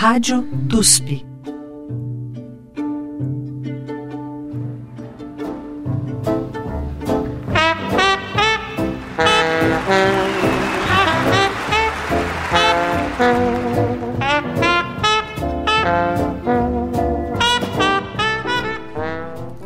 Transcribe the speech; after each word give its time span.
Rádio 0.00 0.48
TUSP. 0.70 1.26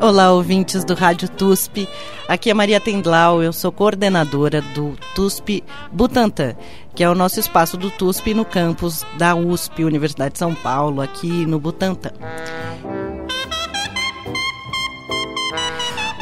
Olá, 0.00 0.32
ouvintes 0.32 0.84
do 0.84 0.94
Rádio 0.94 1.28
TUSP. 1.28 1.88
Aqui 2.26 2.50
é 2.50 2.54
Maria 2.54 2.80
Tendlau, 2.80 3.42
eu 3.42 3.52
sou 3.52 3.70
coordenadora 3.70 4.62
do 4.62 4.96
TUSP 5.14 5.62
Butantã, 5.92 6.54
que 6.94 7.04
é 7.04 7.08
o 7.08 7.14
nosso 7.14 7.38
espaço 7.38 7.76
do 7.76 7.90
TUSP 7.90 8.32
no 8.32 8.46
campus 8.46 9.04
da 9.18 9.34
USP, 9.34 9.84
Universidade 9.84 10.32
de 10.32 10.38
São 10.38 10.54
Paulo, 10.54 11.02
aqui 11.02 11.44
no 11.44 11.60
Butantã. 11.60 12.10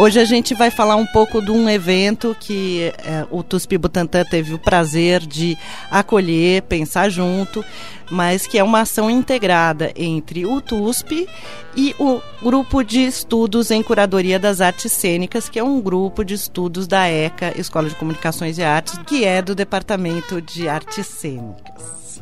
Hoje 0.02 0.18
a 0.18 0.24
gente 0.24 0.52
vai 0.52 0.68
falar 0.68 0.96
um 0.96 1.06
pouco 1.06 1.40
de 1.40 1.52
um 1.52 1.70
evento 1.70 2.36
que 2.40 2.92
é, 3.04 3.24
o 3.30 3.40
TUSP 3.40 3.78
Butantã 3.78 4.24
teve 4.24 4.52
o 4.52 4.58
prazer 4.58 5.20
de 5.20 5.56
acolher, 5.92 6.62
pensar 6.62 7.08
junto, 7.08 7.64
mas 8.10 8.44
que 8.44 8.58
é 8.58 8.64
uma 8.64 8.80
ação 8.80 9.08
integrada 9.08 9.92
entre 9.94 10.44
o 10.44 10.60
TUSP 10.60 11.28
e 11.76 11.94
o 12.00 12.20
Grupo 12.42 12.82
de 12.82 12.98
Estudos 12.98 13.70
em 13.70 13.80
Curadoria 13.80 14.40
das 14.40 14.60
Artes 14.60 14.90
Cênicas, 14.90 15.48
que 15.48 15.60
é 15.60 15.62
um 15.62 15.80
grupo 15.80 16.24
de 16.24 16.34
estudos 16.34 16.88
da 16.88 17.08
ECA, 17.08 17.56
Escola 17.56 17.88
de 17.88 17.94
Comunicações 17.94 18.58
e 18.58 18.64
Artes, 18.64 18.98
que 19.06 19.24
é 19.24 19.40
do 19.40 19.54
Departamento 19.54 20.42
de 20.42 20.68
Artes 20.68 21.06
Cênicas. 21.06 22.20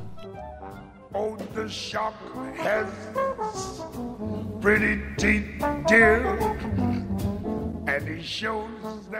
Oh, 1.14 1.34
the 1.54 1.66
has 2.62 2.86
pretty 4.60 5.00
dear. 5.88 6.89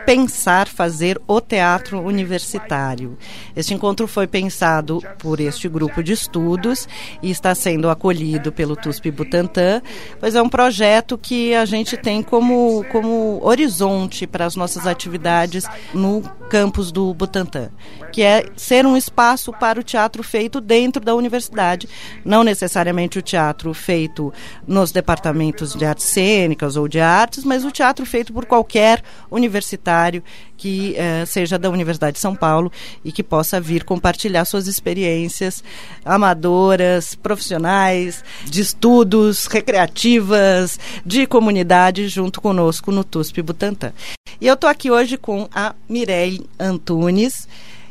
Pensar 0.05 0.69
fazer 0.69 1.20
o 1.27 1.41
teatro 1.41 2.00
universitário. 2.00 3.16
Este 3.56 3.72
encontro 3.72 4.06
foi 4.06 4.27
pensado 4.27 5.03
por 5.19 5.41
este 5.41 5.69
grupo 5.69 6.03
de 6.03 6.12
estudos 6.12 6.86
e 7.22 7.31
está 7.31 7.55
sendo 7.55 7.88
acolhido 7.88 8.53
pelo 8.53 8.77
TUSP 8.77 9.11
Butantã, 9.11 9.81
pois 10.19 10.34
é 10.34 10.42
um 10.42 10.48
projeto 10.48 11.16
que 11.16 11.55
a 11.55 11.64
gente 11.64 11.97
tem 11.97 12.22
como, 12.22 12.84
como 12.92 13.41
horizonte 13.42 14.27
para 14.27 14.44
as 14.44 14.56
nossas 14.56 14.86
atividades 14.86 15.64
no 15.94 16.22
campus 16.50 16.91
do 16.91 17.14
Butantã, 17.14 17.70
que 18.12 18.22
é 18.22 18.44
ser 18.56 18.84
um 18.84 18.97
espaço 18.97 19.53
para 19.53 19.78
o 19.81 19.84
teatro 19.84 20.22
feito 20.22 20.61
dentro 20.61 21.03
da 21.03 21.14
universidade, 21.14 21.88
não 22.25 22.42
necessariamente 22.42 23.19
o 23.19 23.22
teatro 23.22 23.72
feito 23.72 24.33
nos 24.66 24.91
departamentos 24.91 25.75
de 25.75 25.84
artes 25.84 26.06
cênicas 26.06 26.77
ou 26.77 26.88
de 26.88 27.00
artes, 27.00 27.44
mas 27.44 27.64
o 27.64 27.70
teatro 27.70 28.05
feito 28.05 28.33
por 28.33 28.47
qualquer 28.51 29.01
universitário 29.31 30.25
que 30.56 30.97
eh, 30.97 31.25
seja 31.25 31.56
da 31.56 31.70
Universidade 31.70 32.15
de 32.15 32.19
São 32.19 32.34
Paulo 32.34 32.70
e 33.05 33.12
que 33.12 33.23
possa 33.23 33.61
vir 33.61 33.84
compartilhar 33.84 34.45
suas 34.45 34.67
experiências 34.67 35.62
amadoras, 36.05 37.15
profissionais, 37.15 38.25
de 38.45 38.61
estudos, 38.61 39.47
recreativas, 39.47 40.81
de 41.06 41.28
comunidade, 41.28 42.09
junto 42.09 42.41
conosco 42.41 42.91
no 42.91 43.05
TUSP 43.05 43.41
Butantã. 43.41 43.93
E 44.41 44.48
eu 44.48 44.55
estou 44.55 44.69
aqui 44.69 44.91
hoje 44.91 45.17
com 45.17 45.48
a 45.55 45.73
Mireille 45.89 46.45
Antunes 46.59 47.47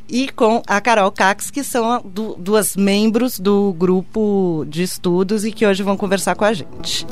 e 0.09 0.27
com 0.27 0.61
a 0.67 0.81
Carol 0.81 1.11
Cax, 1.11 1.49
que 1.49 1.63
são 1.63 2.03
duas 2.37 2.75
membros 2.75 3.39
do 3.39 3.71
grupo 3.71 4.65
de 4.67 4.83
estudos 4.83 5.45
e 5.45 5.53
que 5.53 5.65
hoje 5.65 5.83
vão 5.83 5.95
conversar 5.95 6.35
com 6.35 6.43
a 6.43 6.51
gente. 6.51 7.07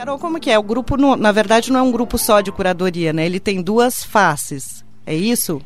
Carol, 0.00 0.18
como 0.18 0.40
que 0.40 0.50
é? 0.50 0.58
O 0.58 0.62
grupo, 0.62 0.96
não, 0.96 1.14
na 1.14 1.30
verdade, 1.30 1.70
não 1.70 1.78
é 1.78 1.82
um 1.82 1.92
grupo 1.92 2.16
só 2.16 2.40
de 2.40 2.50
curadoria, 2.50 3.12
né? 3.12 3.26
Ele 3.26 3.38
tem 3.38 3.60
duas 3.60 4.02
faces. 4.02 4.82
É 5.04 5.14
isso? 5.14 5.60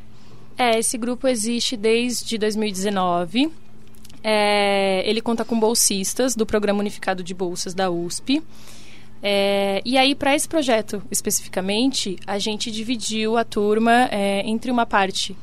É, 0.58 0.76
esse 0.76 0.98
grupo 0.98 1.28
existe 1.28 1.76
desde 1.76 2.36
2019. 2.36 3.48
É, 4.24 5.08
ele 5.08 5.20
conta 5.20 5.44
com 5.44 5.56
bolsistas 5.56 6.34
do 6.34 6.44
Programa 6.44 6.80
Unificado 6.80 7.22
de 7.22 7.32
Bolsas 7.32 7.74
da 7.74 7.88
USP. 7.88 8.42
É, 9.22 9.80
e 9.84 9.96
aí, 9.96 10.16
para 10.16 10.34
esse 10.34 10.48
projeto 10.48 11.00
especificamente, 11.12 12.16
a 12.26 12.36
gente 12.36 12.72
dividiu 12.72 13.36
a 13.36 13.44
turma 13.44 14.08
é, 14.10 14.42
entre 14.44 14.68
uma 14.68 14.84
parte 14.84 15.36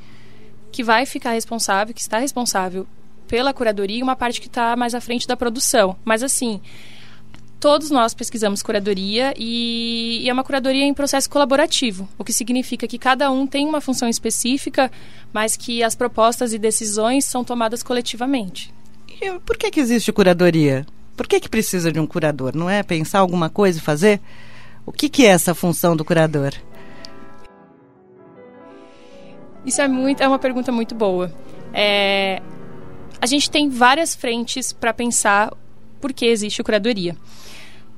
que 0.69 0.83
vai 0.83 1.05
ficar 1.05 1.31
responsável, 1.31 1.95
que 1.95 2.01
está 2.01 2.19
responsável 2.19 2.85
pela 3.25 3.53
curadoria, 3.53 3.99
e 3.99 4.03
uma 4.03 4.17
parte 4.17 4.41
que 4.41 4.47
está 4.47 4.75
mais 4.75 4.93
à 4.93 4.99
frente 4.99 5.25
da 5.25 5.37
produção. 5.37 5.95
Mas 6.03 6.23
assim, 6.23 6.59
todos 7.61 7.91
nós 7.91 8.15
pesquisamos 8.15 8.63
curadoria 8.63 9.35
e, 9.37 10.23
e, 10.23 10.29
é 10.29 10.33
uma 10.33 10.43
curadoria 10.43 10.83
em 10.83 10.95
processo 10.95 11.29
colaborativo, 11.29 12.09
o 12.17 12.23
que 12.23 12.33
significa 12.33 12.87
que 12.87 12.97
cada 12.97 13.31
um 13.31 13.45
tem 13.45 13.67
uma 13.67 13.79
função 13.79 14.09
específica, 14.09 14.91
mas 15.31 15.55
que 15.55 15.83
as 15.83 15.93
propostas 15.93 16.53
e 16.53 16.57
decisões 16.57 17.23
são 17.23 17.43
tomadas 17.43 17.83
coletivamente. 17.83 18.73
E 19.21 19.39
por 19.41 19.57
que, 19.57 19.69
que 19.69 19.79
existe 19.79 20.11
curadoria? 20.11 20.87
Por 21.15 21.27
que, 21.27 21.39
que 21.39 21.47
precisa 21.47 21.91
de 21.91 21.99
um 21.99 22.07
curador? 22.07 22.55
Não 22.55 22.67
é 22.67 22.81
pensar 22.81 23.19
alguma 23.19 23.47
coisa 23.47 23.77
e 23.77 23.81
fazer? 23.81 24.19
O 24.83 24.91
que, 24.91 25.07
que 25.07 25.23
é 25.23 25.29
essa 25.29 25.53
função 25.53 25.95
do 25.95 26.03
curador? 26.03 26.53
Isso 29.63 29.79
é, 29.79 29.87
muito, 29.87 30.23
é 30.23 30.27
uma 30.27 30.39
pergunta 30.39 30.71
muito 30.71 30.95
boa. 30.95 31.31
É, 31.71 32.41
a 33.21 33.27
gente 33.27 33.51
tem 33.51 33.69
várias 33.69 34.15
frentes 34.15 34.73
para 34.73 34.91
pensar 34.91 35.53
por 35.99 36.11
que 36.11 36.25
existe 36.25 36.63
curadoria. 36.63 37.15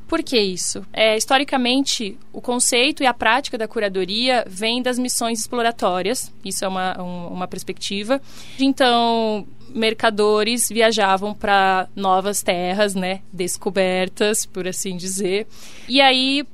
Por 0.07 0.21
que 0.21 0.39
isso? 0.39 0.85
É, 0.93 1.17
historicamente, 1.17 2.17
o 2.31 2.41
conceito 2.41 3.03
e 3.03 3.05
a 3.05 3.13
prática 3.13 3.57
da 3.57 3.67
curadoria 3.67 4.45
vem 4.47 4.81
das 4.81 4.99
missões 4.99 5.39
exploratórias, 5.39 6.31
isso 6.43 6.63
é 6.63 6.67
uma, 6.67 7.01
um, 7.01 7.27
uma 7.27 7.47
perspectiva. 7.47 8.21
Então, 8.59 9.47
mercadores 9.73 10.69
viajavam 10.69 11.33
para 11.33 11.87
novas 11.95 12.43
terras, 12.43 12.93
né, 12.93 13.21
descobertas, 13.31 14.45
por 14.45 14.67
assim 14.67 14.95
dizer, 14.95 15.47
e 15.87 15.99
aí 15.99 16.45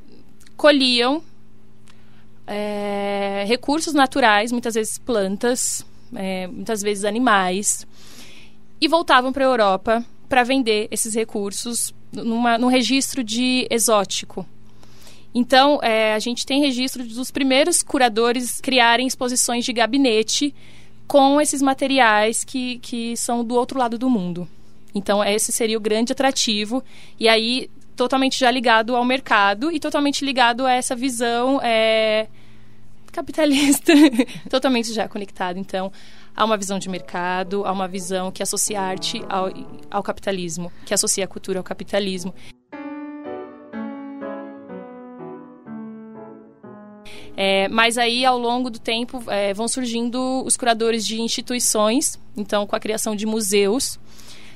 colhiam 0.55 1.21
é, 2.47 3.43
recursos 3.47 3.93
naturais, 3.93 4.51
muitas 4.51 4.73
vezes 4.75 4.97
plantas, 4.97 5.85
é, 6.16 6.47
muitas 6.47 6.81
vezes 6.81 7.03
animais, 7.03 7.85
e 8.81 8.87
voltavam 8.87 9.33
para 9.33 9.43
a 9.43 9.47
Europa 9.47 10.05
para 10.27 10.43
vender 10.43 10.87
esses 10.91 11.13
recursos 11.13 11.93
numa, 12.12 12.58
num 12.58 12.68
registro 12.68 13.24
de 13.24 13.68
exótico. 13.70 14.46
Então, 15.34 15.80
é, 15.81 16.14
a 16.14 16.20
gente 16.20 16.46
tem 16.46 16.59
registro 16.59 17.03
dos 17.03 17.30
primeiros 17.30 17.84
curadores 17.84 18.59
criarem 18.59 19.06
exposições 19.06 19.64
de 19.64 19.72
gabinete 19.72 20.53
com 21.08 21.40
esses 21.40 21.62
materiais 21.62 22.44
que, 22.44 22.80
que 22.80 23.16
são 23.16 23.44
do 23.44 23.56
outro 23.56 23.78
lado 23.78 23.97
do 23.97 24.09
mundo. 24.09 24.47
Então, 24.94 25.24
esse 25.24 25.52
seria 25.52 25.78
o 25.78 25.81
grande 25.81 26.14
atrativo. 26.14 26.84
E 27.20 27.28
aí, 27.28 27.70
totalmente 27.96 28.40
já 28.40 28.50
ligado 28.50 28.96
ao 28.96 29.06
mercado 29.06 29.72
e 29.72 29.80
totalmente 29.80 30.26
ligado 30.26 30.66
a 30.66 30.72
essa 30.72 30.96
visão 30.96 31.59
é, 31.62 32.28
capitalista, 33.12 33.94
totalmente 34.50 34.94
já 34.94 35.08
conectado. 35.08 35.59
Então, 35.59 35.91
há 36.35 36.45
uma 36.45 36.57
visão 36.57 36.79
de 36.79 36.90
mercado, 36.90 37.66
há 37.66 37.72
uma 37.72 37.88
visão 37.88 38.31
que 38.31 38.44
associa 38.44 38.79
a 38.79 38.84
arte 38.84 39.23
ao, 39.29 39.50
ao 39.90 40.03
capitalismo, 40.03 40.72
que 40.85 40.94
associa 40.94 41.25
a 41.25 41.28
cultura 41.28 41.59
ao 41.59 41.63
capitalismo. 41.63 42.34
É, 47.41 47.69
mas 47.69 47.97
aí, 47.97 48.26
ao 48.26 48.37
longo 48.37 48.70
do 48.70 48.79
tempo, 48.79 49.23
é, 49.28 49.53
vão 49.53 49.66
surgindo 49.66 50.43
os 50.46 50.58
curadores 50.58 51.05
de 51.05 51.22
instituições, 51.22 52.20
então, 52.35 52.67
com 52.67 52.76
a 52.76 52.79
criação 52.81 53.16
de 53.16 53.26
museus, 53.26 53.97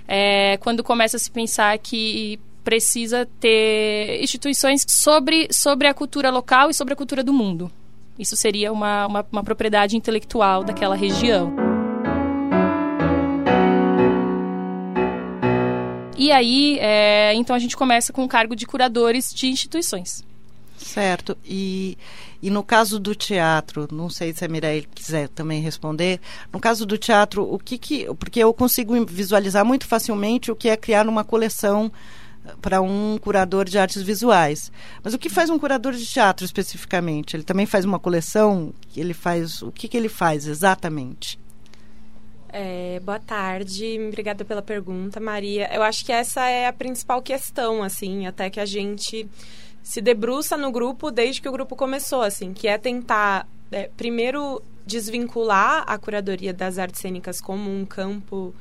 é, 0.06 0.58
quando 0.58 0.84
começa 0.84 1.16
a 1.16 1.20
se 1.20 1.32
pensar 1.32 1.78
que 1.78 2.40
precisa 2.62 3.26
ter 3.40 4.22
instituições 4.22 4.86
sobre, 4.88 5.48
sobre 5.52 5.88
a 5.88 5.94
cultura 5.94 6.30
local 6.30 6.70
e 6.70 6.74
sobre 6.74 6.94
a 6.94 6.98
cultura 6.98 7.24
do 7.24 7.32
mundo. 7.32 7.72
Isso 8.18 8.36
seria 8.36 8.72
uma, 8.72 9.08
uma, 9.08 9.26
uma 9.32 9.44
propriedade 9.44 9.98
intelectual 9.98 10.64
daquela 10.64 10.96
região. 10.96 11.54
E 16.18 16.32
aí, 16.32 16.78
é, 16.80 17.34
então 17.34 17.56
a 17.56 17.60
gente 17.60 17.76
começa 17.76 18.14
com 18.14 18.24
o 18.24 18.28
cargo 18.28 18.56
de 18.56 18.66
curadores 18.66 19.34
de 19.34 19.48
instituições. 19.48 20.24
Certo. 20.78 21.38
E, 21.44 21.98
e 22.42 22.50
no 22.50 22.64
caso 22.64 23.00
do 23.00 23.16
teatro, 23.16 23.88
não 23.92 24.10
sei 24.10 24.34
se 24.34 24.46
a 24.46 24.48
Mireille 24.48 24.88
quiser 24.94 25.28
também 25.30 25.62
responder, 25.62 26.20
no 26.52 26.60
caso 26.60 26.86
do 26.86 26.98
teatro, 26.98 27.44
o 27.44 27.58
que 27.58 27.78
que... 27.78 28.06
Porque 28.16 28.40
eu 28.40 28.54
consigo 28.54 28.94
visualizar 29.06 29.66
muito 29.66 29.88
facilmente 29.88 30.52
o 30.52 30.56
que 30.56 30.70
é 30.70 30.78
criar 30.78 31.08
uma 31.08 31.24
coleção 31.24 31.92
para 32.62 32.82
um 32.82 33.18
curador 33.18 33.66
de 33.66 33.78
artes 33.78 34.02
visuais. 34.02 34.72
Mas 35.04 35.14
o 35.14 35.20
que 35.20 35.30
faz 35.30 35.50
um 35.50 35.60
curador 35.60 35.94
de 35.94 36.06
teatro 36.06 36.46
especificamente? 36.46 37.36
Ele 37.36 37.44
também 37.44 37.66
faz 37.66 37.86
uma 37.86 38.00
coleção? 38.00 38.74
Ele 38.96 39.14
faz 39.14 39.62
o 39.62 39.72
que, 39.72 39.88
que 39.88 39.98
ele 39.98 40.10
faz 40.10 40.48
exatamente? 40.48 41.40
É, 42.50 43.00
boa 43.04 43.20
tarde, 43.20 43.98
obrigada 44.08 44.46
pela 44.46 44.62
pergunta, 44.62 45.20
Maria. 45.20 45.68
Eu 45.74 45.82
acho 45.82 46.06
que 46.06 46.12
essa 46.12 46.48
é 46.48 46.68
a 46.68 46.74
principal 46.74 47.20
questão, 47.20 47.82
assim, 47.82 48.28
até 48.28 48.48
que 48.48 48.60
a 48.60 48.66
gente 48.66 49.28
se 49.82 50.00
debruça 50.00 50.56
no 50.56 50.72
grupo 50.72 51.10
desde 51.10 51.42
que 51.42 51.50
o 51.50 51.52
grupo 51.52 51.76
começou, 51.76 52.22
assim, 52.22 52.54
que 52.54 52.68
é 52.68 52.78
tentar 52.78 53.48
é, 53.72 53.90
primeiro 53.98 54.62
desvincular 54.86 55.84
a 55.88 55.98
curadoria 55.98 56.54
das 56.54 56.78
artes 56.78 57.02
cênicas 57.02 57.42
como 57.42 57.72
um 57.72 57.86
campo 57.86 58.54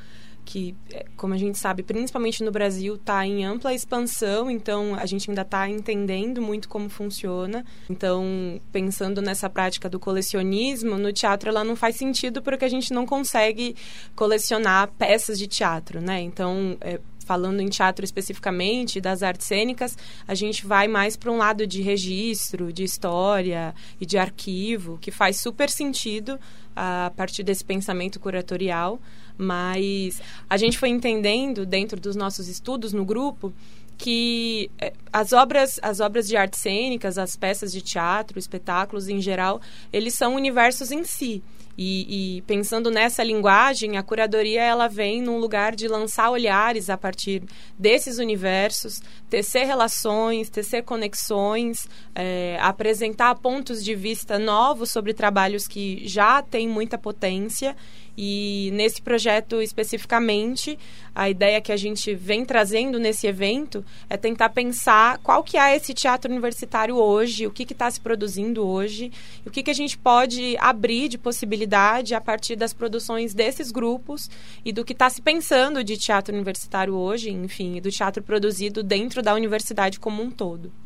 que, 0.45 0.75
é, 0.93 1.07
como 1.17 1.35
a 1.35 1.39
gente 1.39 1.59
sabe, 1.59 1.83
principalmente 1.83 2.43
no 2.43 2.51
Brasil, 2.51 2.95
está 2.95 3.27
em 3.27 3.45
ampla 3.45 3.73
expansão, 3.73 4.51
então 4.51 4.95
a 4.95 5.07
gente 5.07 5.31
ainda 5.31 5.43
está 5.43 5.69
entendendo 5.69 6.43
muito 6.43 6.69
como 6.69 6.89
funciona. 6.89 7.65
Então, 7.89 8.61
pensando 8.71 9.23
nessa 9.23 9.49
prática 9.49 9.89
do 9.89 9.99
colecionismo, 9.99 10.99
no 10.99 11.13
teatro 11.13 11.49
ela 11.49 11.65
não 11.65 11.77
faz 11.77 11.97
sentido 11.97 12.43
porque 12.43 12.65
a 12.65 12.69
gente 12.69 12.93
não 12.93 13.07
consegue 13.07 13.77
colecionar 14.15 14.89
peças 14.99 15.39
de 15.39 15.47
teatro, 15.47 16.01
né? 16.01 16.21
Então, 16.21 16.77
é, 16.81 17.01
falando 17.23 17.61
em 17.61 17.69
teatro 17.69 18.05
especificamente, 18.05 19.01
das 19.01 19.23
artes 19.23 19.47
cênicas, 19.47 19.97
a 20.27 20.35
gente 20.35 20.67
vai 20.67 20.89
mais 20.89 21.17
para 21.17 21.31
um 21.31 21.39
lado 21.39 21.67
de 21.67 21.81
registro, 21.81 22.73
de 22.73 22.85
história 22.85 23.75
e 24.01 24.05
de 24.05 24.19
arquivo, 24.19 24.99
que 24.99 25.11
faz 25.11 25.41
super 25.41 25.71
sentido 25.71 26.39
a 26.75 27.13
partir 27.17 27.43
desse 27.43 27.65
pensamento 27.65 28.19
curatorial, 28.19 29.01
mas 29.43 30.21
a 30.49 30.57
gente 30.57 30.79
foi 30.79 30.89
entendendo 30.89 31.67
dentro 31.67 32.01
dos 32.01 32.17
nossos 32.17 32.49
estudos 32.49 32.93
no 32.93 33.05
grupo 33.05 33.53
que 33.99 34.71
eh, 34.81 34.93
as 35.13 35.33
obras, 35.33 35.79
as 35.83 36.01
obras 36.01 36.27
de 36.27 36.37
artes 36.37 36.61
cênicas, 36.61 37.19
as 37.19 37.37
peças 37.37 37.71
de 37.71 37.81
teatro, 37.81 38.39
espetáculos 38.39 39.09
em 39.09 39.21
geral, 39.21 39.61
eles 39.93 40.15
são 40.15 40.35
universos 40.35 40.91
em 40.91 41.05
si. 41.05 41.43
E, 41.77 42.37
e, 42.37 42.43
pensando 42.43 42.91
nessa 42.91 43.25
linguagem, 43.25 43.97
a 43.97 44.03
curadoria 44.03 44.63
ela 44.63 44.89
vem 44.89 45.23
num 45.23 45.39
lugar 45.39 45.75
de 45.75 45.89
lançar 45.89 46.31
olhares 46.31 46.91
a 46.91 46.99
partir 46.99 47.43
desses 47.79 48.19
universos, 48.19 49.01
tecer 49.31 49.67
relações, 49.67 50.51
tecer 50.51 50.83
conexões, 50.83 51.89
é, 52.15 52.59
apresentar 52.61 53.35
pontos 53.37 53.83
de 53.83 53.95
vista 53.95 54.39
novos 54.39 54.91
sobre 54.91 55.15
trabalhos 55.15 55.67
que 55.67 56.07
já 56.07 56.43
têm 56.43 56.69
muita 56.69 56.99
potência 56.99 57.75
e 58.17 58.71
nesse 58.73 59.01
projeto 59.01 59.61
especificamente, 59.63 60.79
a 61.15 61.31
ideia 61.31 61.61
que 61.61 61.73
a 61.73 61.77
gente 61.77 62.15
vem 62.15 62.45
trazendo 62.45 62.99
nesse 62.99 63.27
evento 63.27 63.85
é 64.09 64.17
tentar 64.17 64.51
pensar 64.51 65.19
qual 65.19 65.43
que 65.43 65.57
é 65.57 65.77
esse 65.77 65.95
teatro 65.95 66.31
universitário 66.31 66.97
hoje, 66.97 67.47
o 67.47 67.51
que 67.51 67.63
está 67.63 67.91
se 67.91 68.01
produzindo 68.01 68.67
hoje, 68.67 69.11
o 69.47 69.51
que, 69.51 69.63
que 69.63 69.71
a 69.71 69.75
gente 69.75 69.97
pode 69.97 70.57
abrir 70.59 71.09
de 71.09 71.19
possibilidade 71.19 72.15
a 72.15 72.21
partir 72.21 72.57
das 72.57 72.73
produções 72.73 73.33
desses 73.33 73.71
grupos 73.71 74.31
e 74.65 74.73
do 74.73 74.85
que 74.85 74.93
está 74.93 75.09
se 75.09 75.23
pensando 75.23 75.83
de 75.83 75.97
teatro 75.97 76.35
universitário 76.35 76.95
hoje, 76.95 77.31
enfim, 77.31 77.81
do 77.81 77.91
teatro 77.91 78.23
produzido 78.23 78.83
dentro 78.83 79.23
da 79.23 79.35
universidade 79.35 79.99
como 79.99 80.23
um 80.23 80.31
todo. 80.31 80.82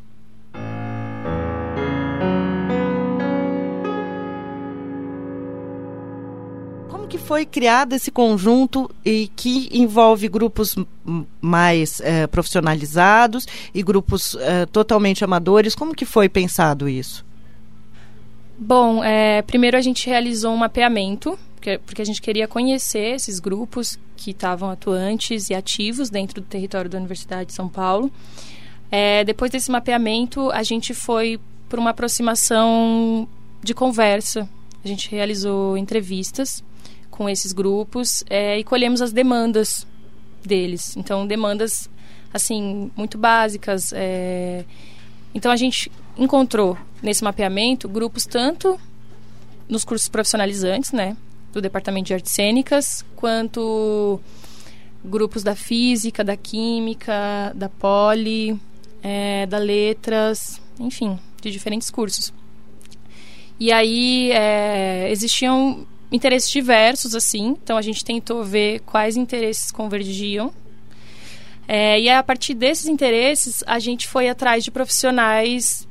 Que 7.07 7.17
foi 7.17 7.45
criado 7.45 7.93
esse 7.93 8.11
conjunto 8.11 8.89
e 9.03 9.29
que 9.35 9.69
envolve 9.71 10.27
grupos 10.27 10.75
mais 11.39 12.01
é, 12.01 12.27
profissionalizados 12.27 13.47
e 13.73 13.81
grupos 13.81 14.35
é, 14.39 14.65
totalmente 14.65 15.23
amadores? 15.23 15.73
Como 15.73 15.95
que 15.95 16.05
foi 16.05 16.27
pensado 16.27 16.89
isso? 16.89 17.25
Bom, 18.57 19.03
é, 19.03 19.41
primeiro 19.41 19.77
a 19.77 19.81
gente 19.81 20.07
realizou 20.07 20.53
um 20.53 20.57
mapeamento, 20.57 21.37
porque, 21.55 21.79
porque 21.85 22.01
a 22.01 22.05
gente 22.05 22.21
queria 22.21 22.47
conhecer 22.47 23.15
esses 23.15 23.39
grupos 23.39 23.97
que 24.15 24.31
estavam 24.31 24.69
atuantes 24.69 25.49
e 25.49 25.53
ativos 25.53 26.09
dentro 26.09 26.41
do 26.41 26.47
território 26.47 26.89
da 26.89 26.97
Universidade 26.97 27.47
de 27.47 27.53
São 27.53 27.69
Paulo. 27.69 28.11
Depois 29.25 29.51
desse 29.51 29.69
mapeamento, 29.69 30.49
a 30.51 30.63
gente 30.63 30.93
foi 30.93 31.39
por 31.67 31.77
uma 31.77 31.89
aproximação 31.89 33.27
de 33.61 33.73
conversa. 33.73 34.47
A 34.83 34.87
gente 34.87 35.11
realizou 35.11 35.77
entrevistas 35.77 36.63
com 37.17 37.27
esses 37.27 37.51
grupos 37.51 38.23
é, 38.29 38.59
e 38.59 38.63
colhemos 38.63 39.01
as 39.01 39.11
demandas 39.11 39.87
deles. 40.45 40.95
Então, 40.95 41.25
demandas, 41.25 41.89
assim, 42.31 42.91
muito 42.95 43.17
básicas. 43.17 43.91
É... 43.91 44.63
Então, 45.33 45.51
a 45.51 45.55
gente 45.55 45.91
encontrou 46.15 46.77
nesse 47.01 47.23
mapeamento 47.23 47.89
grupos 47.89 48.27
tanto 48.27 48.79
nos 49.67 49.83
cursos 49.83 50.07
profissionalizantes, 50.07 50.91
né, 50.91 51.17
do 51.51 51.59
Departamento 51.59 52.05
de 52.05 52.13
Artes 52.13 52.31
Cênicas, 52.31 53.03
quanto 53.15 54.21
grupos 55.03 55.41
da 55.41 55.55
Física, 55.55 56.23
da 56.23 56.37
Química, 56.37 57.51
da 57.55 57.67
Poli, 57.67 58.59
é, 59.01 59.47
da 59.47 59.57
Letras, 59.57 60.61
enfim, 60.79 61.19
de 61.41 61.49
diferentes 61.49 61.89
cursos. 61.89 62.31
E 63.59 63.71
aí 63.71 64.31
é, 64.31 65.09
existiam 65.11 65.85
interesses 66.11 66.49
diversos, 66.49 67.15
assim. 67.15 67.57
Então 67.61 67.77
a 67.77 67.81
gente 67.81 68.03
tentou 68.03 68.43
ver 68.43 68.79
quais 68.81 69.17
interesses 69.17 69.71
convergiam. 69.71 70.53
É, 71.67 71.99
e 71.99 72.09
a 72.09 72.23
partir 72.23 72.53
desses 72.53 72.85
interesses, 72.87 73.63
a 73.67 73.77
gente 73.77 74.07
foi 74.07 74.29
atrás 74.29 74.63
de 74.63 74.71
profissionais 74.71 75.87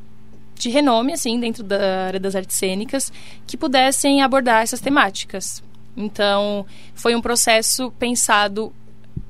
de 0.55 0.71
renome, 0.71 1.13
assim, 1.13 1.39
dentro 1.39 1.63
da 1.63 2.07
área 2.07 2.19
das 2.19 2.35
artes 2.35 2.57
cênicas, 2.57 3.13
que 3.47 3.59
pudessem 3.59 4.23
abordar 4.23 4.63
essas 4.63 4.81
temáticas. 4.81 5.63
Então, 5.95 6.65
foi 6.95 7.15
um 7.15 7.21
processo 7.21 7.91
pensado 7.99 8.73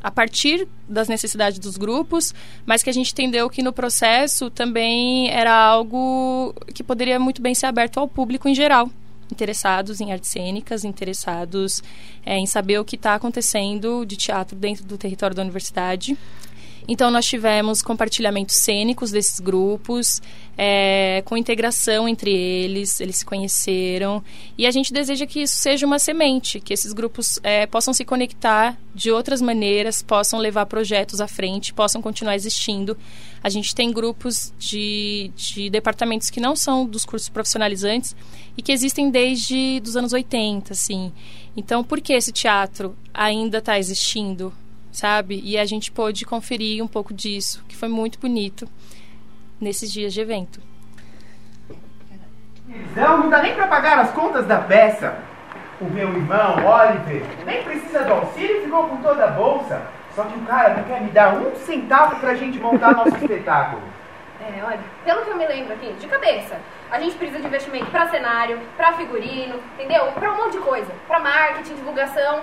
a 0.01 0.11
partir 0.11 0.69
das 0.89 1.09
necessidades 1.09 1.59
dos 1.59 1.77
grupos, 1.77 2.33
mas 2.65 2.81
que 2.81 2.91
a 2.91 2.93
gente 2.93 3.11
entendeu 3.11 3.51
que 3.51 3.61
no 3.61 3.73
processo 3.73 4.49
também 4.51 5.29
era 5.31 5.53
algo 5.53 6.55
que 6.73 6.85
poderia 6.85 7.19
muito 7.19 7.43
bem 7.43 7.57
ser 7.57 7.67
aberto 7.67 7.99
ao 7.99 8.07
público 8.07 8.49
em 8.49 8.55
geral 8.55 8.89
interessados 9.31 10.01
em 10.01 10.13
artes 10.13 10.31
cênicas, 10.31 10.85
interessados 10.85 11.83
é, 12.25 12.37
em 12.37 12.47
saber 12.47 12.79
o 12.79 12.85
que 12.85 12.97
está 12.97 13.15
acontecendo 13.15 14.05
de 14.05 14.17
teatro 14.17 14.57
dentro 14.57 14.85
do 14.85 14.97
território 14.97 15.35
da 15.35 15.43
universidade. 15.43 16.17
Então, 16.89 17.11
nós 17.11 17.27
tivemos 17.27 17.83
compartilhamentos 17.83 18.57
cênicos 18.57 19.11
desses 19.11 19.41
grupos, 19.41 20.23
é, 20.59 21.23
com 21.27 21.37
integração 21.37 22.09
entre 22.09 22.33
eles, 22.33 22.99
eles 23.01 23.17
se 23.17 23.25
conheceram. 23.25 24.25
E 24.57 24.67
a 24.67 24.71
gente 24.71 24.93
deseja 24.93 25.27
que 25.27 25.43
isso 25.43 25.57
seja 25.57 25.87
uma 25.87 25.99
semente, 25.99 26.61
que 26.61 26.73
esses 26.73 26.93
grupos 26.93 27.39
é, 27.43 27.67
possam 27.67 27.93
se 27.93 28.05
conectar 28.05 28.77
de 28.95 29.11
outras 29.11 29.43
maneiras, 29.43 30.01
possam 30.01 30.39
levar 30.39 30.67
projetos 30.67 31.21
à 31.21 31.29
frente, 31.29 31.75
possam 31.75 32.01
continuar 32.01 32.35
existindo. 32.35 32.97
A 33.43 33.51
gente 33.51 33.75
tem 33.75 33.93
grupos 33.93 34.53
de, 34.59 35.31
de 35.37 35.69
departamentos 35.69 36.31
que 36.31 36.41
não 36.41 36.57
são 36.57 36.87
dos 36.87 37.05
cursos 37.05 37.29
profissionalizantes 37.29 38.17
e 38.57 38.63
que 38.63 38.73
existem 38.73 39.11
desde 39.11 39.83
os 39.85 39.97
anos 39.97 40.13
80, 40.13 40.73
assim. 40.73 41.13
Então, 41.55 41.85
por 41.85 42.01
que 42.01 42.15
esse 42.15 42.33
teatro 42.33 42.97
ainda 43.13 43.59
está 43.59 43.79
existindo? 43.79 44.53
sabe? 44.93 45.43
E 45.45 45.59
a 45.59 45.67
gente 45.67 45.93
pôde 45.93 46.25
conferir 46.25 46.83
um 46.83 46.89
pouco 46.89 47.13
disso, 47.13 47.63
que 47.69 47.77
foi 47.77 47.87
muito 47.87 48.19
bonito 48.19 48.67
nesses 49.61 49.93
dias 49.93 50.13
de 50.13 50.21
evento. 50.21 50.61
Não, 52.95 53.19
não 53.19 53.31
dá 53.31 53.43
nem 53.43 53.55
para 53.55 53.67
pagar 53.67 53.99
as 53.99 54.11
contas 54.11 54.47
da 54.47 54.59
peça. 54.59 55.17
O 55.81 55.85
meu 55.85 56.09
irmão, 56.09 56.57
Oliver, 56.65 57.23
nem 57.45 57.63
precisa 57.63 58.03
do 58.05 58.13
auxílio 58.13 58.59
e 58.59 58.65
ficou 58.65 58.89
com 58.89 58.97
toda 58.99 59.25
a 59.25 59.31
bolsa. 59.31 59.83
Só 60.15 60.25
que 60.25 60.39
o 60.39 60.43
cara 60.43 60.75
não 60.75 60.85
quer 60.85 61.03
me 61.03 61.11
dar 61.11 61.35
um 61.35 61.55
centavo 61.57 62.17
pra 62.17 62.35
gente 62.35 62.59
montar 62.59 62.95
nosso 62.95 63.15
espetáculo. 63.21 63.83
É, 64.41 64.65
olha, 64.65 64.81
pelo 65.05 65.23
que 65.25 65.31
eu 65.31 65.37
me 65.37 65.47
lembro 65.47 65.75
aqui, 65.75 65.93
de 65.93 66.07
cabeça, 66.07 66.57
a 66.91 67.01
gente 67.01 67.17
precisa 67.17 67.41
de 67.41 67.47
investimento 67.47 67.91
para 67.91 68.09
cenário, 68.09 68.61
para 68.77 68.95
figurino, 68.95 69.61
entendeu? 69.75 70.07
Para 70.13 70.33
um 70.33 70.37
monte 70.37 70.53
de 70.53 70.59
coisa. 70.59 70.91
Para 71.07 71.19
marketing, 71.19 71.75
divulgação. 71.75 72.43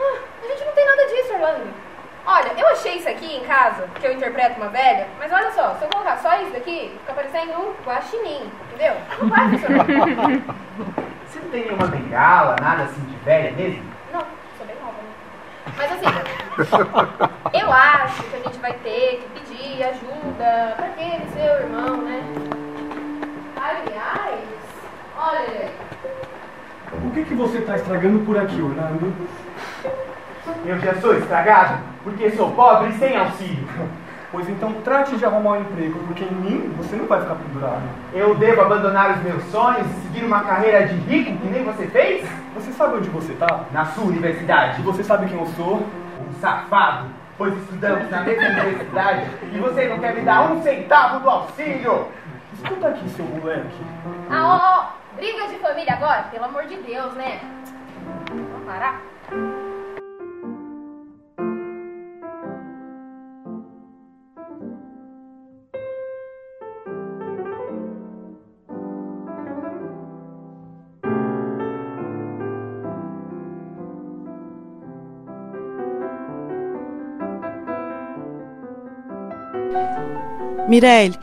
Ah, 0.00 0.18
a 0.42 0.46
gente 0.48 0.64
não 0.64 0.72
tem 0.72 0.86
nada 0.86 1.06
disso, 1.06 1.34
Orlando. 1.34 1.93
Olha, 2.26 2.52
eu 2.56 2.68
achei 2.68 2.96
isso 2.96 3.08
aqui 3.08 3.36
em 3.36 3.44
casa, 3.44 3.86
que 4.00 4.06
eu 4.06 4.12
interpreto 4.14 4.58
uma 4.58 4.70
velha, 4.70 5.06
mas 5.18 5.30
olha 5.30 5.52
só, 5.52 5.74
se 5.74 5.84
eu 5.84 5.90
colocar 5.90 6.16
só 6.16 6.40
isso 6.40 6.52
daqui, 6.52 6.96
fica 7.00 7.12
parecendo 7.12 7.52
um 7.52 7.74
guaxinim, 7.84 8.50
entendeu? 8.68 8.94
Não 9.20 9.28
vai 9.28 9.50
funcionar. 9.50 9.84
Você 11.28 11.40
não 11.40 11.50
tem 11.50 11.64
nenhuma 11.64 11.86
bengala, 11.86 12.56
nada 12.60 12.84
assim 12.84 13.02
de 13.02 13.16
velha 13.16 13.52
mesmo? 13.52 13.84
Não, 14.10 14.22
sou 14.56 14.66
bem 14.66 14.76
nova, 14.76 14.92
né? 14.92 15.74
Mas 15.76 15.92
assim, 15.92 16.06
eu 17.52 17.72
acho 17.72 18.22
que 18.22 18.36
a 18.36 18.40
gente 18.40 18.58
vai 18.58 18.72
ter 18.72 19.20
que 19.20 19.40
pedir 19.40 19.82
ajuda 19.84 20.74
pra 20.76 20.86
aquele 20.86 21.26
seu 21.30 21.44
irmão, 21.44 21.96
né? 21.98 22.22
Aliás, 23.60 24.40
olha, 25.18 25.70
o 27.04 27.10
que, 27.10 27.24
que 27.24 27.34
você 27.34 27.58
está 27.58 27.76
estragando 27.76 28.24
por 28.24 28.38
aqui, 28.38 28.62
Orlando? 28.62 29.14
Eu 30.64 30.78
já 30.78 30.94
sou 30.94 31.16
estragado 31.16 31.78
porque 32.02 32.30
sou 32.32 32.50
pobre 32.52 32.90
e 32.90 32.98
sem 32.98 33.16
auxílio. 33.16 33.66
Pois 34.30 34.48
então 34.48 34.72
trate 34.82 35.16
de 35.16 35.24
arrumar 35.24 35.52
um 35.52 35.60
emprego, 35.60 35.96
porque 36.08 36.24
em 36.24 36.34
mim 36.34 36.74
você 36.76 36.96
não 36.96 37.06
vai 37.06 37.20
ficar 37.20 37.36
pendurado. 37.36 37.82
Eu 38.12 38.34
devo 38.34 38.62
abandonar 38.62 39.12
os 39.12 39.22
meus 39.22 39.44
sonhos 39.44 39.86
e 39.86 40.02
seguir 40.02 40.24
uma 40.24 40.42
carreira 40.42 40.88
de 40.88 40.96
rico 40.96 41.36
que 41.38 41.46
nem 41.46 41.62
você 41.62 41.86
fez? 41.86 42.28
Você 42.54 42.72
sabe 42.72 42.96
onde 42.96 43.08
você 43.10 43.32
tá? 43.34 43.60
Na 43.70 43.84
sua 43.86 44.04
universidade. 44.04 44.80
E 44.80 44.84
você 44.84 45.04
sabe 45.04 45.28
quem 45.28 45.38
eu 45.38 45.46
sou? 45.54 45.76
Um 45.76 46.32
safado, 46.40 47.06
pois 47.38 47.56
estudamos 47.56 48.10
na 48.10 48.22
mesma 48.22 48.48
universidade 48.48 49.30
e 49.52 49.58
você 49.58 49.88
não 49.88 50.00
quer 50.00 50.14
me 50.14 50.22
dar 50.22 50.50
um 50.50 50.60
centavo 50.62 51.20
do 51.20 51.30
auxílio. 51.30 52.08
Escuta 52.54 52.88
aqui, 52.88 53.08
seu 53.10 53.24
moleque. 53.24 53.84
Ah, 54.28 54.46
ó, 54.46 54.80
ó, 54.80 55.16
briga 55.16 55.46
de 55.46 55.58
família 55.60 55.94
agora? 55.94 56.24
Pelo 56.32 56.44
amor 56.46 56.64
de 56.64 56.76
Deus, 56.78 57.12
né? 57.14 57.40
Vamos 58.28 58.64
parar? 58.66 59.00
Mirelle, 80.68 81.14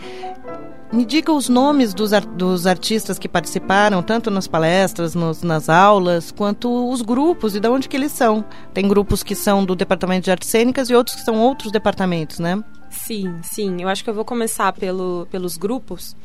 me 0.92 1.06
diga 1.06 1.32
os 1.32 1.50
nomes 1.50 1.94
dos, 1.94 2.14
ar- 2.14 2.26
dos 2.26 2.68
artistas 2.68 3.18
que 3.18 3.28
participaram, 3.28 4.04
tanto 4.04 4.30
nas 4.30 4.48
palestras, 4.48 5.16
nos- 5.16 5.42
nas 5.42 5.70
aulas, 5.70 6.32
quanto 6.32 6.90
os 6.92 7.02
grupos 7.02 7.56
e 7.56 7.60
de 7.60 7.68
onde 7.68 7.88
que 7.90 7.96
eles 7.98 8.12
são. 8.12 8.44
Tem 8.74 8.88
grupos 8.88 9.24
que 9.24 9.34
são 9.36 9.66
do 9.66 9.76
Departamento 9.76 10.26
de 10.26 10.32
Artes 10.32 10.50
Cênicas 10.50 10.90
e 10.90 10.96
outros 10.96 11.16
que 11.16 11.24
são 11.24 11.40
outros 11.40 11.72
departamentos, 11.72 12.40
né? 12.40 12.62
Sim, 12.90 13.34
sim. 13.42 13.82
Eu 13.82 13.88
acho 13.88 14.04
que 14.04 14.10
eu 14.10 14.14
vou 14.14 14.26
começar 14.26 14.72
pelo, 14.74 15.28
pelos 15.32 15.58
grupos. 15.58 16.16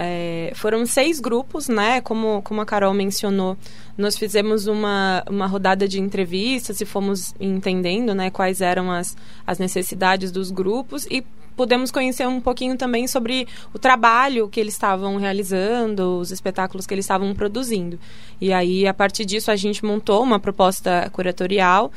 É, 0.00 0.52
foram 0.54 0.84
seis 0.86 1.18
grupos, 1.20 1.68
né? 1.68 2.00
Como, 2.00 2.42
como 2.42 2.60
a 2.60 2.66
Carol 2.66 2.92
mencionou, 2.94 3.56
nós 3.96 4.16
fizemos 4.16 4.66
uma, 4.66 5.24
uma 5.28 5.46
rodada 5.46 5.88
de 5.88 6.00
entrevistas 6.00 6.80
e 6.80 6.84
fomos 6.84 7.34
entendendo 7.40 8.14
né, 8.14 8.30
quais 8.30 8.60
eram 8.60 8.90
as, 8.92 9.16
as 9.46 9.58
necessidades 9.58 10.30
dos 10.30 10.50
grupos 10.52 11.04
e 11.06 11.24
pudemos 11.58 11.90
conhecer 11.90 12.24
um 12.28 12.40
pouquinho 12.40 12.76
também 12.76 13.08
sobre 13.08 13.48
o 13.74 13.80
trabalho 13.80 14.48
que 14.48 14.60
eles 14.60 14.74
estavam 14.74 15.16
realizando, 15.16 16.18
os 16.20 16.30
espetáculos 16.30 16.86
que 16.86 16.94
eles 16.94 17.04
estavam 17.04 17.34
produzindo. 17.34 17.98
E 18.40 18.52
aí, 18.52 18.86
a 18.86 18.94
partir 18.94 19.24
disso, 19.24 19.50
a 19.50 19.56
gente 19.56 19.84
montou 19.84 20.22
uma 20.22 20.38
proposta 20.38 21.10
curatorial 21.12 21.90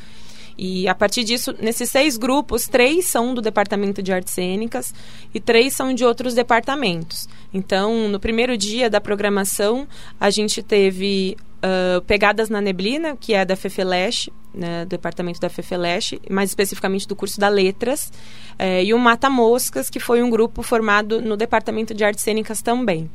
e 0.58 0.88
a 0.88 0.94
partir 0.94 1.22
disso, 1.22 1.54
nesses 1.60 1.88
seis 1.90 2.16
grupos, 2.16 2.66
três 2.66 3.06
são 3.06 3.32
do 3.32 3.40
Departamento 3.40 4.02
de 4.02 4.12
Artes 4.12 4.34
Cênicas 4.34 4.92
e 5.32 5.38
três 5.38 5.74
são 5.74 5.94
de 5.94 6.04
outros 6.04 6.34
departamentos. 6.34 7.28
Então, 7.54 8.08
no 8.08 8.18
primeiro 8.18 8.56
dia 8.56 8.90
da 8.90 9.00
programação, 9.00 9.86
a 10.18 10.28
gente 10.28 10.60
teve 10.60 11.36
ah, 11.62 12.02
Pegadas 12.06 12.50
na 12.50 12.60
Neblina, 12.60 13.16
que 13.16 13.34
é 13.34 13.44
da 13.44 13.54
FEFELESH, 13.54 14.30
né, 14.52 14.84
do 14.84 14.88
departamento 14.88 15.40
da 15.40 15.48
FEFELESH, 15.48 16.14
mais 16.28 16.50
especificamente 16.50 17.06
do 17.06 17.14
curso 17.14 17.38
da 17.40 17.48
Letras, 17.48 18.12
eh, 18.58 18.84
e 18.84 18.92
o 18.92 18.98
Mata 18.98 19.30
Moscas, 19.30 19.88
que 19.88 20.00
foi 20.00 20.22
um 20.22 20.28
grupo 20.28 20.62
formado 20.62 21.22
no 21.22 21.36
departamento 21.36 21.94
de 21.94 22.04
artes 22.04 22.22
cênicas 22.22 22.60
também. 22.60 23.08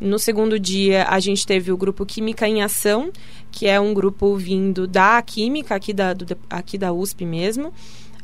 No 0.00 0.18
segundo 0.18 0.58
dia, 0.58 1.04
a 1.08 1.20
gente 1.20 1.46
teve 1.46 1.70
o 1.70 1.76
grupo 1.76 2.06
Química 2.06 2.48
em 2.48 2.62
Ação, 2.62 3.12
que 3.52 3.66
é 3.66 3.78
um 3.78 3.92
grupo 3.92 4.34
vindo 4.34 4.86
da 4.86 5.20
Química, 5.20 5.74
aqui 5.74 5.92
da, 5.92 6.14
do 6.14 6.26
aqui 6.48 6.78
da 6.78 6.90
USP 6.92 7.26
mesmo. 7.26 7.72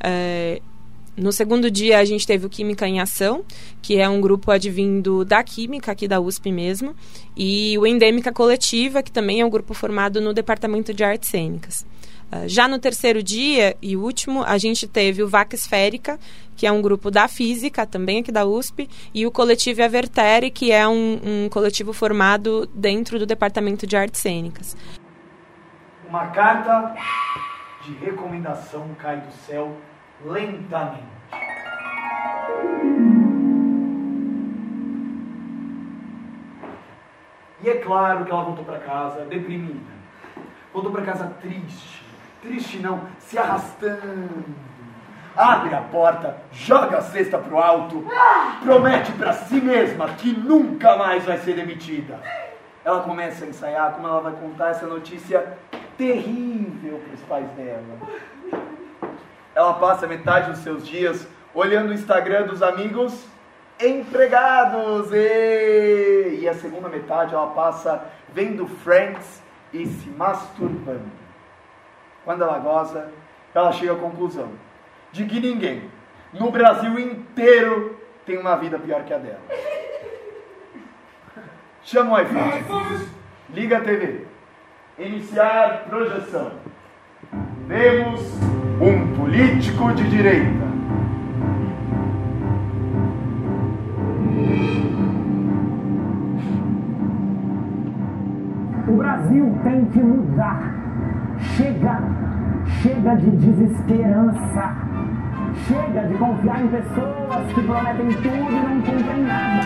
Eh, 0.02 0.62
no 1.16 1.32
segundo 1.32 1.70
dia, 1.70 1.98
a 1.98 2.04
gente 2.04 2.26
teve 2.26 2.44
o 2.44 2.50
Química 2.50 2.86
em 2.86 3.00
Ação, 3.00 3.42
que 3.80 3.98
é 3.98 4.06
um 4.06 4.20
grupo 4.20 4.50
advindo 4.50 5.24
da 5.24 5.42
Química, 5.42 5.92
aqui 5.92 6.06
da 6.06 6.20
USP 6.20 6.52
mesmo. 6.52 6.94
E 7.34 7.76
o 7.78 7.86
Endêmica 7.86 8.30
Coletiva, 8.30 9.02
que 9.02 9.10
também 9.10 9.40
é 9.40 9.46
um 9.46 9.48
grupo 9.48 9.72
formado 9.72 10.20
no 10.20 10.34
Departamento 10.34 10.92
de 10.92 11.02
Artes 11.02 11.30
Cênicas. 11.30 11.86
Ah, 12.30 12.46
já 12.46 12.68
no 12.68 12.78
terceiro 12.78 13.22
dia 13.22 13.76
e 13.80 13.96
último, 13.96 14.42
a 14.42 14.58
gente 14.58 14.86
teve 14.86 15.22
o 15.22 15.28
Vaca 15.28 15.54
Esférica, 15.54 16.18
que 16.54 16.66
é 16.66 16.72
um 16.72 16.82
grupo 16.82 17.10
da 17.10 17.28
Física, 17.28 17.86
também 17.86 18.20
aqui 18.20 18.30
da 18.30 18.44
USP, 18.44 18.88
e 19.14 19.26
o 19.26 19.30
Coletivo 19.30 19.82
Avertere, 19.82 20.50
que 20.50 20.70
é 20.70 20.86
um, 20.86 21.20
um 21.24 21.48
coletivo 21.48 21.94
formado 21.94 22.68
dentro 22.74 23.18
do 23.18 23.24
Departamento 23.24 23.86
de 23.86 23.96
Artes 23.96 24.20
Cênicas. 24.20 24.76
Uma 26.08 26.26
carta 26.28 26.94
de 27.84 27.94
recomendação 28.04 28.88
cai 28.98 29.20
do 29.20 29.32
céu 29.46 29.76
lentamente. 30.26 31.04
E 37.62 37.68
é 37.68 37.74
claro 37.76 38.24
que 38.24 38.30
ela 38.30 38.42
voltou 38.42 38.64
para 38.64 38.78
casa 38.80 39.24
deprimida. 39.24 39.96
Voltou 40.72 40.92
para 40.92 41.02
casa 41.02 41.32
triste. 41.40 42.04
Triste 42.42 42.78
não, 42.78 43.02
se 43.18 43.38
arrastando. 43.38 44.44
Abre 45.36 45.74
a 45.74 45.80
porta, 45.82 46.38
joga 46.50 46.98
a 46.98 47.02
cesta 47.02 47.36
pro 47.36 47.58
alto, 47.58 48.02
promete 48.62 49.12
para 49.12 49.34
si 49.34 49.60
mesma 49.60 50.08
que 50.14 50.32
nunca 50.32 50.96
mais 50.96 51.24
vai 51.24 51.36
ser 51.38 51.54
demitida. 51.54 52.18
Ela 52.82 53.00
começa 53.00 53.44
a 53.44 53.48
ensaiar 53.48 53.92
como 53.92 54.06
ela 54.06 54.20
vai 54.20 54.32
contar 54.32 54.70
essa 54.70 54.86
notícia 54.86 55.58
terrível 55.98 57.02
para 57.04 57.14
os 57.14 57.20
pais 57.22 57.50
dela. 57.50 57.98
Ela 59.56 59.72
passa 59.72 60.06
metade 60.06 60.50
dos 60.50 60.60
seus 60.60 60.86
dias 60.86 61.26
olhando 61.54 61.88
o 61.88 61.94
Instagram 61.94 62.46
dos 62.46 62.62
amigos 62.62 63.26
empregados 63.80 65.10
e, 65.10 66.40
e 66.42 66.48
a 66.48 66.52
segunda 66.52 66.90
metade 66.90 67.32
ela 67.32 67.46
passa 67.46 68.04
vendo 68.34 68.66
Friends 68.66 69.42
e 69.72 69.86
se 69.86 70.10
masturbando. 70.10 71.10
Quando 72.22 72.42
ela 72.42 72.58
goza, 72.58 73.10
ela 73.54 73.72
chega 73.72 73.94
à 73.94 73.96
conclusão 73.96 74.50
de 75.10 75.24
que 75.24 75.40
ninguém 75.40 75.90
no 76.34 76.50
Brasil 76.50 76.98
inteiro 76.98 77.98
tem 78.26 78.36
uma 78.36 78.56
vida 78.56 78.78
pior 78.78 79.04
que 79.04 79.14
a 79.14 79.18
dela. 79.18 79.40
Chama 81.82 82.18
o 82.18 82.20
iPhone. 82.20 83.08
Liga 83.48 83.78
a 83.78 83.80
TV. 83.80 84.26
Iniciar 84.98 85.84
projeção. 85.88 86.52
Vemos 87.66 88.55
um 88.80 89.16
político 89.16 89.92
de 89.94 90.08
direita. 90.10 90.66
O 98.88 98.96
Brasil 98.96 99.58
tem 99.64 99.84
que 99.86 99.98
mudar. 99.98 100.74
Chega, 101.38 102.02
chega 102.82 103.16
de 103.16 103.30
desesperança. 103.30 104.76
Chega 105.66 106.06
de 106.06 106.14
confiar 106.14 106.62
em 106.62 106.68
pessoas 106.68 107.52
que 107.54 107.62
prometem 107.62 108.08
tudo 108.08 108.28
e 108.28 108.60
não 108.60 108.80
cumprem 108.82 109.22
nada. 109.24 109.62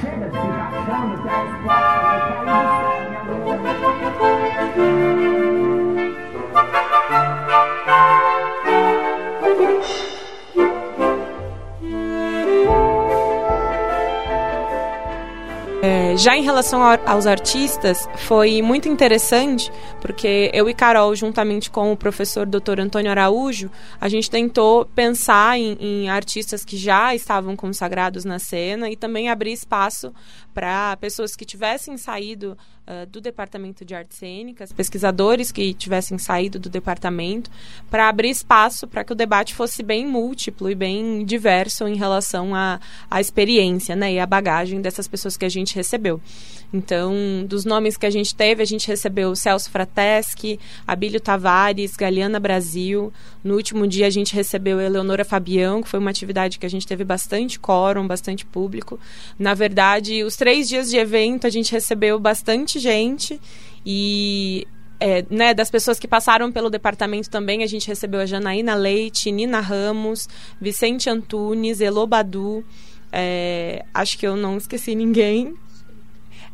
Chega 0.00 0.28
de 0.28 0.38
ficar 0.38 0.70
achando 0.72 1.22
que 1.22 1.28
a 1.28 1.32
resposta 1.42 2.00
vai 2.02 2.18
cair 2.20 2.44
do 2.44 2.50
céu 7.10 7.31
e 7.52 7.54
a 7.54 7.64
lua. 15.82 16.01
Já 16.16 16.36
em 16.36 16.42
relação 16.42 16.82
ao- 16.82 16.98
aos 17.06 17.26
artistas, 17.26 18.08
foi 18.16 18.60
muito 18.62 18.88
interessante, 18.88 19.70
porque 20.00 20.50
eu 20.52 20.68
e 20.68 20.74
Carol, 20.74 21.14
juntamente 21.14 21.70
com 21.70 21.92
o 21.92 21.96
professor 21.96 22.46
Dr. 22.46 22.80
Antônio 22.80 23.10
Araújo, 23.10 23.70
a 24.00 24.08
gente 24.08 24.30
tentou 24.30 24.84
pensar 24.84 25.58
em, 25.58 25.76
em 25.80 26.08
artistas 26.10 26.64
que 26.64 26.76
já 26.76 27.14
estavam 27.14 27.56
consagrados 27.56 28.24
na 28.24 28.38
cena 28.38 28.90
e 28.90 28.96
também 28.96 29.28
abrir 29.28 29.52
espaço 29.52 30.12
para 30.52 30.96
pessoas 30.98 31.34
que 31.34 31.44
tivessem 31.46 31.96
saído 31.96 32.58
ah, 32.86 33.06
do 33.06 33.20
departamento 33.20 33.84
de 33.84 33.94
artes 33.94 34.18
cênicas, 34.18 34.72
pesquisadores 34.72 35.50
que 35.52 35.72
tivessem 35.72 36.18
saído 36.18 36.58
do 36.58 36.68
departamento, 36.68 37.50
para 37.90 38.08
abrir 38.08 38.28
espaço 38.30 38.86
para 38.86 39.02
que 39.04 39.12
o 39.12 39.14
debate 39.16 39.54
fosse 39.54 39.82
bem 39.82 40.06
múltiplo 40.06 40.68
e 40.68 40.74
bem 40.74 41.24
diverso 41.24 41.86
em 41.88 41.96
relação 41.96 42.54
à, 42.54 42.80
à 43.10 43.20
experiência 43.20 43.94
né, 43.96 44.12
e 44.12 44.18
à 44.20 44.26
bagagem 44.26 44.80
dessas 44.82 45.06
pessoas 45.08 45.36
que 45.36 45.44
a 45.44 45.48
gente 45.48 45.74
recebeu. 45.74 46.01
Então, 46.72 47.44
dos 47.46 47.66
nomes 47.66 47.98
que 47.98 48.06
a 48.06 48.10
gente 48.10 48.34
teve, 48.34 48.62
a 48.62 48.66
gente 48.66 48.88
recebeu 48.88 49.36
Celso 49.36 49.70
Frateschi, 49.70 50.58
Abílio 50.86 51.20
Tavares, 51.20 51.94
Galeana 51.94 52.40
Brasil. 52.40 53.12
No 53.44 53.54
último 53.54 53.86
dia, 53.86 54.06
a 54.06 54.10
gente 54.10 54.34
recebeu 54.34 54.80
Eleonora 54.80 55.24
Fabião, 55.24 55.82
que 55.82 55.88
foi 55.88 56.00
uma 56.00 56.10
atividade 56.10 56.58
que 56.58 56.64
a 56.64 56.70
gente 56.70 56.86
teve 56.86 57.04
bastante 57.04 57.60
quórum, 57.60 58.06
bastante 58.06 58.46
público. 58.46 58.98
Na 59.38 59.52
verdade, 59.52 60.24
os 60.24 60.34
três 60.34 60.66
dias 60.66 60.88
de 60.88 60.96
evento, 60.96 61.46
a 61.46 61.50
gente 61.50 61.70
recebeu 61.70 62.18
bastante 62.18 62.78
gente 62.78 63.38
e 63.84 64.66
é, 64.98 65.24
né, 65.28 65.52
das 65.52 65.68
pessoas 65.68 65.98
que 65.98 66.08
passaram 66.08 66.50
pelo 66.50 66.70
departamento 66.70 67.28
também, 67.28 67.62
a 67.62 67.66
gente 67.66 67.88
recebeu 67.88 68.20
a 68.20 68.26
Janaína 68.26 68.74
Leite, 68.74 69.30
Nina 69.30 69.60
Ramos, 69.60 70.28
Vicente 70.60 71.10
Antunes, 71.10 71.80
Elobadu. 71.80 72.64
É, 73.10 73.84
acho 73.92 74.16
que 74.16 74.26
eu 74.26 74.36
não 74.36 74.56
esqueci 74.56 74.94
ninguém. 74.94 75.54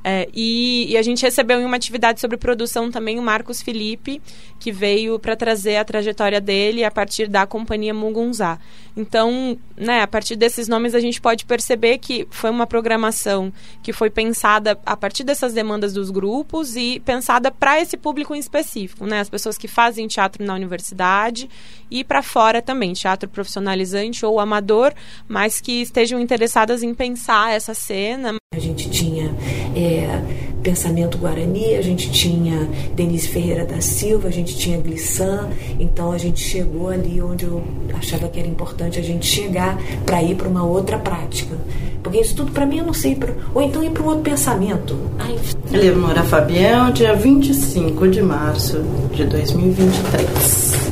É, 0.05 0.28
e, 0.33 0.93
e, 0.93 0.97
a 0.97 1.02
gente 1.02 1.23
recebeu 1.23 1.61
em 1.61 1.64
uma 1.64 1.76
atividade 1.76 2.21
sobre 2.21 2.37
produção 2.37 2.90
também 2.90 3.19
o 3.19 3.23
Marcos 3.23 3.61
Felipe, 3.61 4.23
que 4.59 4.71
veio 4.71 5.19
para 5.19 5.35
trazer 5.35 5.76
a 5.76 5.85
trajetória 5.85 6.40
dele 6.40 6.85
a 6.85 6.90
partir 6.90 7.28
da 7.28 7.47
companhia 7.47 7.93
Mugunzá. 7.93 8.59
Então, 8.97 9.59
né, 9.76 10.00
a 10.00 10.07
partir 10.07 10.37
desses 10.37 10.69
nomes 10.69 10.95
a 10.95 11.00
gente 11.00 11.21
pode 11.21 11.45
perceber 11.45 11.99
que 11.99 12.26
foi 12.31 12.50
uma 12.50 12.67
programação 12.67 13.52
que 13.83 13.93
foi 13.93 14.09
pensada 14.09 14.78
a 14.85 14.97
partir 14.97 15.25
dessas 15.25 15.52
demandas 15.52 15.93
dos 15.93 16.11
grupos 16.11 16.76
e 16.76 17.00
pensada 17.00 17.50
para 17.50 17.81
esse 17.81 17.97
público 17.97 18.35
em 18.35 18.38
específico, 18.38 19.07
né, 19.07 19.21
as 19.21 19.28
pessoas 19.28 19.59
que 19.59 19.69
fazem 19.69 20.07
teatro 20.09 20.45
na 20.45 20.55
universidade 20.55 21.49
e 21.90 22.02
para 22.02 22.23
fora 22.23 22.62
também, 22.62 22.93
teatro 22.93 23.28
profissionalizante 23.28 24.25
ou 24.25 24.40
amador, 24.40 24.93
mas 25.28 25.61
que 25.61 25.83
estejam 25.83 26.21
interessadas 26.21 26.83
em 26.83 26.95
pensar 26.95 27.52
essa 27.52 27.75
cena. 27.75 28.38
A 28.57 28.61
gente 28.61 28.90
tinha 28.90 29.31
é, 29.76 30.21
Pensamento 30.62 31.17
Guarani, 31.17 31.76
a 31.76 31.83
gente 31.83 32.11
tinha 32.11 32.69
Denise 32.93 33.28
Ferreira 33.28 33.64
da 33.64 33.81
Silva, 33.81 34.26
a 34.26 34.31
gente 34.33 34.57
tinha 34.57 34.81
Glissan, 34.81 35.50
então 35.78 36.11
a 36.11 36.19
gente 36.19 36.40
chegou 36.40 36.88
ali 36.88 37.23
onde 37.23 37.45
eu 37.45 37.62
achava 37.97 38.26
que 38.26 38.40
era 38.40 38.49
importante 38.49 38.99
a 38.99 39.02
gente 39.02 39.26
chegar 39.26 39.78
para 40.05 40.23
ir 40.23 40.35
para 40.35 40.49
uma 40.49 40.64
outra 40.64 40.99
prática. 40.99 41.57
Porque 42.02 42.19
isso 42.19 42.35
tudo 42.35 42.50
para 42.50 42.67
mim 42.67 42.78
eu 42.78 42.87
não 42.87 42.95
sei, 42.95 43.14
pra, 43.14 43.33
ou 43.55 43.62
então 43.62 43.85
ir 43.85 43.90
para 43.90 44.02
um 44.02 44.07
outro 44.07 44.23
pensamento. 44.23 44.99
Ai. 45.19 45.38
Leonora 45.71 46.25
Fabião, 46.25 46.90
dia 46.90 47.14
25 47.14 48.09
de 48.09 48.23
março 48.23 48.83
de 49.14 49.25
2023. 49.25 50.88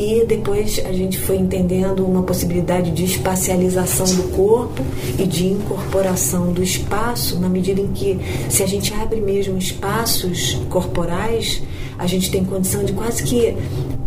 E 0.00 0.24
depois 0.24 0.80
a 0.86 0.92
gente 0.92 1.18
foi 1.18 1.36
entendendo 1.36 2.06
uma 2.06 2.22
possibilidade 2.22 2.90
de 2.90 3.04
espacialização 3.04 4.06
do 4.06 4.34
corpo 4.34 4.82
e 5.18 5.26
de 5.26 5.46
incorporação 5.46 6.54
do 6.54 6.62
espaço, 6.62 7.38
na 7.38 7.50
medida 7.50 7.82
em 7.82 7.88
que, 7.88 8.18
se 8.48 8.62
a 8.62 8.66
gente 8.66 8.94
abre 8.94 9.20
mesmo 9.20 9.58
espaços 9.58 10.54
corporais, 10.70 11.62
a 11.98 12.06
gente 12.06 12.30
tem 12.30 12.42
condição 12.42 12.82
de 12.82 12.94
quase 12.94 13.22
que 13.22 13.54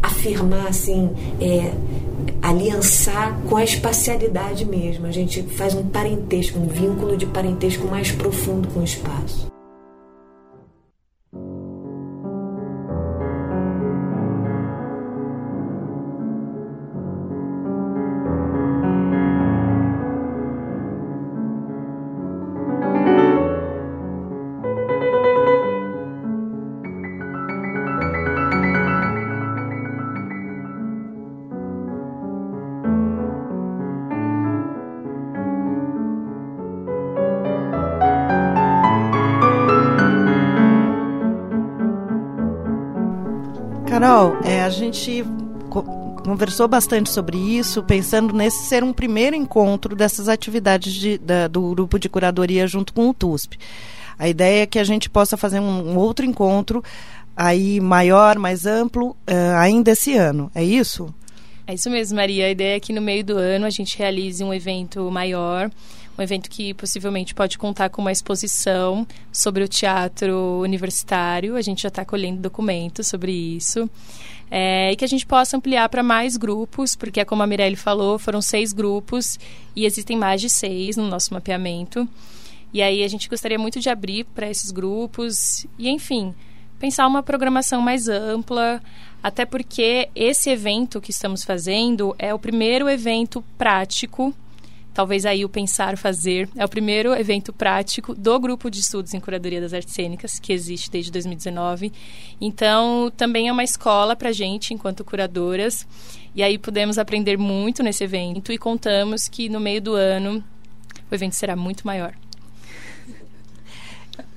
afirmar 0.01 0.67
assim. 0.67 1.11
É, 1.39 1.71
aliançar 2.41 3.39
com 3.47 3.55
a 3.55 3.63
espacialidade 3.63 4.65
mesmo. 4.65 5.05
A 5.05 5.11
gente 5.11 5.43
faz 5.43 5.73
um 5.73 5.83
parentesco, 5.83 6.59
um 6.59 6.67
vínculo 6.67 7.15
de 7.15 7.25
parentesco 7.25 7.87
mais 7.87 8.11
profundo 8.11 8.67
com 8.69 8.81
o 8.81 8.83
espaço. 8.83 9.52
Carol, 44.13 44.37
é, 44.43 44.61
a 44.61 44.69
gente 44.69 45.25
conversou 46.23 46.67
bastante 46.67 47.09
sobre 47.09 47.35
isso, 47.35 47.81
pensando 47.81 48.31
nesse 48.31 48.63
ser 48.67 48.83
um 48.83 48.93
primeiro 48.93 49.35
encontro 49.35 49.95
dessas 49.95 50.29
atividades 50.29 50.93
de, 50.93 51.17
da, 51.17 51.47
do 51.47 51.71
grupo 51.71 51.97
de 51.97 52.07
curadoria 52.07 52.67
junto 52.67 52.93
com 52.93 53.09
o 53.09 53.13
TUSP. 53.13 53.57
A 54.19 54.29
ideia 54.29 54.61
é 54.61 54.65
que 54.67 54.77
a 54.77 54.83
gente 54.83 55.09
possa 55.09 55.35
fazer 55.35 55.59
um, 55.59 55.93
um 55.93 55.97
outro 55.97 56.23
encontro 56.27 56.83
aí 57.35 57.79
maior, 57.79 58.37
mais 58.37 58.67
amplo, 58.67 59.17
uh, 59.27 59.57
ainda 59.57 59.89
esse 59.89 60.15
ano. 60.15 60.51
É 60.53 60.63
isso? 60.63 61.11
É 61.65 61.73
isso 61.73 61.89
mesmo, 61.89 62.15
Maria. 62.15 62.45
A 62.45 62.51
ideia 62.51 62.75
é 62.75 62.79
que 62.79 62.93
no 62.93 63.01
meio 63.01 63.23
do 63.23 63.35
ano 63.35 63.65
a 63.65 63.71
gente 63.71 63.97
realize 63.97 64.43
um 64.43 64.53
evento 64.53 65.09
maior 65.09 65.71
um 66.17 66.21
evento 66.21 66.49
que 66.49 66.73
possivelmente 66.73 67.33
pode 67.33 67.57
contar 67.57 67.89
com 67.89 68.01
uma 68.01 68.11
exposição 68.11 69.05
sobre 69.31 69.63
o 69.63 69.67
teatro 69.67 70.61
universitário. 70.61 71.55
A 71.55 71.61
gente 71.61 71.83
já 71.83 71.89
está 71.89 72.05
colhendo 72.05 72.41
documentos 72.41 73.07
sobre 73.07 73.31
isso. 73.31 73.89
É, 74.51 74.91
e 74.91 74.95
que 74.95 75.03
a 75.03 75.07
gente 75.07 75.25
possa 75.25 75.57
ampliar 75.57 75.89
para 75.89 76.03
mais 76.03 76.37
grupos, 76.37 76.95
porque, 76.95 77.19
é 77.19 77.25
como 77.25 77.41
a 77.41 77.47
Mirelle 77.47 77.75
falou, 77.75 78.19
foram 78.19 78.41
seis 78.41 78.71
grupos 78.71 79.39
e 79.75 79.83
existem 79.85 80.15
mais 80.15 80.39
de 80.39 80.49
seis 80.49 80.95
no 80.95 81.07
nosso 81.07 81.33
mapeamento. 81.33 82.07
E 82.71 82.81
aí 82.81 83.03
a 83.03 83.07
gente 83.07 83.27
gostaria 83.27 83.57
muito 83.57 83.79
de 83.79 83.89
abrir 83.89 84.25
para 84.25 84.47
esses 84.47 84.69
grupos 84.69 85.65
e, 85.77 85.89
enfim, 85.89 86.35
pensar 86.79 87.07
uma 87.07 87.23
programação 87.23 87.81
mais 87.81 88.07
ampla, 88.07 88.79
até 89.23 89.43
porque 89.43 90.09
esse 90.13 90.51
evento 90.51 91.01
que 91.01 91.11
estamos 91.11 91.43
fazendo 91.43 92.15
é 92.19 92.31
o 92.31 92.37
primeiro 92.37 92.87
evento 92.87 93.43
prático 93.57 94.35
talvez 94.93 95.25
aí 95.25 95.43
o 95.43 95.49
Pensar 95.49 95.97
Fazer 95.97 96.47
é 96.55 96.63
o 96.63 96.69
primeiro 96.69 97.13
evento 97.13 97.51
prático 97.51 98.13
do 98.13 98.39
grupo 98.39 98.69
de 98.69 98.79
estudos 98.79 99.13
em 99.13 99.19
curadoria 99.19 99.59
das 99.59 99.73
artes 99.73 99.93
cênicas 99.93 100.39
que 100.39 100.53
existe 100.53 100.91
desde 100.91 101.11
2019. 101.11 101.91
Então, 102.39 103.11
também 103.17 103.47
é 103.47 103.51
uma 103.51 103.63
escola 103.63 104.15
para 104.15 104.31
gente 104.31 104.73
enquanto 104.73 105.03
curadoras. 105.03 105.87
E 106.35 106.43
aí 106.43 106.57
pudemos 106.57 106.97
aprender 106.97 107.37
muito 107.37 107.81
nesse 107.81 108.03
evento 108.03 108.51
e 108.51 108.57
contamos 108.57 109.27
que 109.27 109.49
no 109.49 109.59
meio 109.59 109.81
do 109.81 109.93
ano 109.93 110.43
o 111.11 111.15
evento 111.15 111.33
será 111.33 111.55
muito 111.55 111.85
maior. 111.85 112.13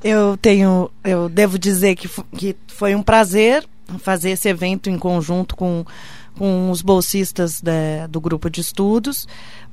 Eu 0.03 0.37
tenho, 0.37 0.91
eu 1.03 1.29
devo 1.29 1.59
dizer 1.59 1.97
que, 1.97 2.09
que 2.37 2.57
foi 2.69 2.95
um 2.95 3.03
prazer 3.03 3.67
fazer 3.99 4.31
esse 4.31 4.49
evento 4.49 4.91
em 4.91 4.99
conjunto 4.99 5.57
com, 5.57 5.85
com 6.39 6.71
os 6.71 6.83
bolsistas 6.83 7.61
de, 7.61 8.07
do 8.09 8.21
grupo 8.21 8.51
de 8.51 8.61
estudos 8.61 9.27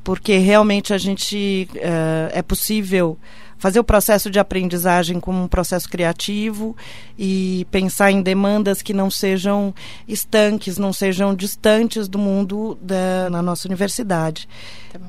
porque 0.03 0.37
realmente 0.37 0.93
a 0.93 0.97
gente 0.97 1.67
uh, 1.75 2.29
é 2.33 2.41
possível 2.41 3.17
fazer 3.57 3.79
o 3.79 3.83
processo 3.83 4.29
de 4.29 4.37
aprendizagem 4.37 5.19
como 5.19 5.41
um 5.41 5.47
processo 5.47 5.89
criativo 5.89 6.75
e 7.17 7.65
pensar 7.71 8.11
em 8.11 8.21
demandas 8.21 8.81
que 8.81 8.93
não 8.93 9.09
sejam 9.09 9.73
estanques, 10.05 10.77
não 10.77 10.91
sejam 10.91 11.33
distantes 11.33 12.09
do 12.09 12.19
mundo 12.19 12.77
da, 12.81 13.29
na 13.29 13.41
nossa 13.41 13.65
universidade. 13.65 14.49
Tá 14.91 14.99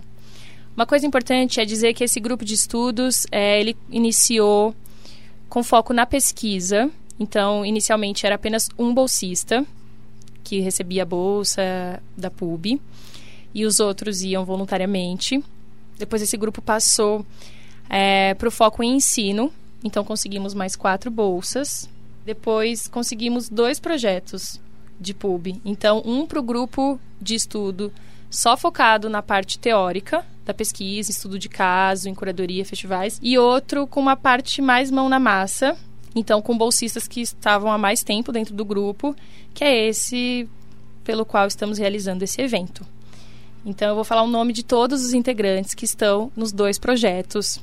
Uma 0.77 0.87
coisa 0.87 1.05
importante 1.05 1.61
é 1.61 1.65
dizer 1.65 1.95
que 1.95 2.05
esse 2.05 2.21
grupo 2.21 2.45
de 2.45 2.55
estudos 2.55 3.27
é, 3.33 3.61
ele 3.61 3.77
iniciou 3.91 4.73
com 5.49 5.65
foco 5.65 5.93
na 5.93 6.07
pesquisa. 6.07 6.89
Então, 7.19 7.67
inicialmente 7.67 8.25
era 8.25 8.37
apenas 8.37 8.69
um 8.79 8.95
bolsista 8.95 9.67
que 10.45 10.61
recebia 10.61 11.03
a 11.03 11.07
bolsa 11.07 12.01
da 12.17 12.31
PUB 12.31 12.81
e 13.55 13.65
os 13.65 13.81
outros 13.81 14.23
iam 14.23 14.45
voluntariamente. 14.45 15.43
Depois 15.99 16.21
esse 16.21 16.37
grupo 16.37 16.61
passou 16.61 17.25
é, 17.89 18.35
para 18.35 18.49
o 18.49 18.51
foco 18.51 18.83
em 18.83 18.97
ensino, 18.97 19.51
então 19.83 20.05
conseguimos 20.05 20.55
mais 20.55 20.77
quatro 20.77 21.11
bolsas. 21.11 21.89
Depois 22.25 22.87
conseguimos 22.87 23.49
dois 23.49 23.81
projetos 23.81 24.61
de 25.01 25.13
pub. 25.13 25.61
Então, 25.65 26.03
um 26.05 26.27
para 26.27 26.39
o 26.39 26.43
grupo 26.43 26.99
de 27.21 27.35
estudo 27.35 27.93
só 28.31 28.57
focado 28.57 29.09
na 29.09 29.23
parte 29.23 29.59
teórica 29.59 30.25
da 30.45 30.53
pesquisa, 30.53 31.11
estudo 31.11 31.39
de 31.39 31.49
caso, 31.49 32.09
em 32.09 32.15
curadoria, 32.15 32.65
festivais, 32.65 33.19
e 33.23 33.39
outro 33.39 33.87
com 33.87 34.01
uma 34.01 34.17
parte 34.17 34.61
mais 34.61 34.91
mão 34.91 35.09
na 35.09 35.19
massa, 35.19 35.77
então 36.15 36.41
com 36.41 36.57
bolsistas 36.57 37.09
que 37.09 37.21
estavam 37.21 37.71
há 37.71 37.79
mais 37.79 38.03
tempo 38.03 38.33
dentro 38.33 38.55
do 38.55 38.65
grupo, 38.65 39.15
que 39.53 39.65
é 39.65 39.89
esse 39.89 40.49
pelo 41.03 41.25
qual 41.25 41.47
estamos 41.47 41.79
realizando 41.79 42.23
esse 42.23 42.41
evento. 42.41 42.87
Então 43.65 43.89
eu 43.89 43.95
vou 43.95 44.05
falar 44.05 44.23
o 44.23 44.29
nome 44.29 44.53
de 44.53 44.63
todos 44.63 45.05
os 45.05 45.15
integrantes 45.15 45.75
que 45.75 45.85
estão 45.85 46.31
nos 46.37 46.53
dois 46.53 46.79
projetos. 46.79 47.61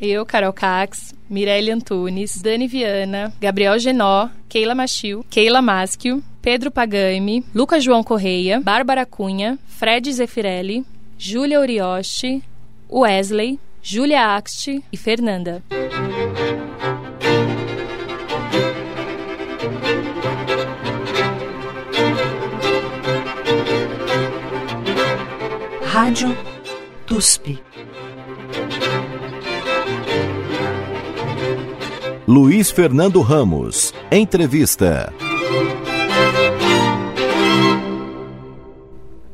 Eu, 0.00 0.26
Carol 0.26 0.52
Cax, 0.52 1.14
Mirelle 1.28 1.70
Antunes, 1.70 2.40
Dani 2.40 2.66
Viana, 2.66 3.32
Gabriel 3.40 3.78
Genó, 3.78 4.28
Keila 4.48 4.74
Machil, 4.74 5.24
Keila 5.30 5.62
Maschio, 5.62 6.22
Pedro 6.42 6.70
Pagami, 6.70 7.44
Lucas 7.54 7.82
João 7.82 8.02
Correia, 8.02 8.60
Bárbara 8.60 9.06
Cunha, 9.06 9.58
Fred 9.66 10.12
Zefirelli, 10.12 10.84
Júlia 11.16 11.60
Orioshi, 11.60 12.42
Wesley, 12.90 13.58
Júlia 13.82 14.36
Axt 14.36 14.82
e 14.92 14.96
Fernanda. 14.96 15.62
Rádio 26.04 26.36
TUSP. 27.06 27.58
Luiz 32.28 32.70
Fernando 32.70 33.22
Ramos. 33.22 33.94
Entrevista. 34.10 35.10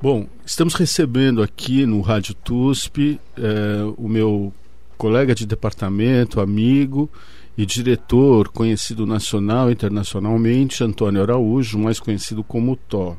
Bom, 0.01 0.29
estamos 0.47 0.75
recebendo 0.75 1.43
aqui 1.43 1.85
no 1.87 2.01
Rádio 2.03 2.35
TUSP 2.35 3.19
eh, 3.37 3.93
o 3.97 4.09
meu 4.09 4.53
colega 4.97 5.35
de 5.35 5.47
departamento, 5.47 6.41
amigo 6.41 7.11
e 7.59 7.67
diretor 7.67 8.49
conhecido 8.49 9.05
nacional 9.05 9.71
e 9.71 9.73
internacionalmente, 9.73 10.85
Antônio 10.85 11.21
Araújo, 11.21 11.81
mais 11.81 11.99
conhecido 11.99 12.45
como 12.45 12.77
Tó. 12.77 13.17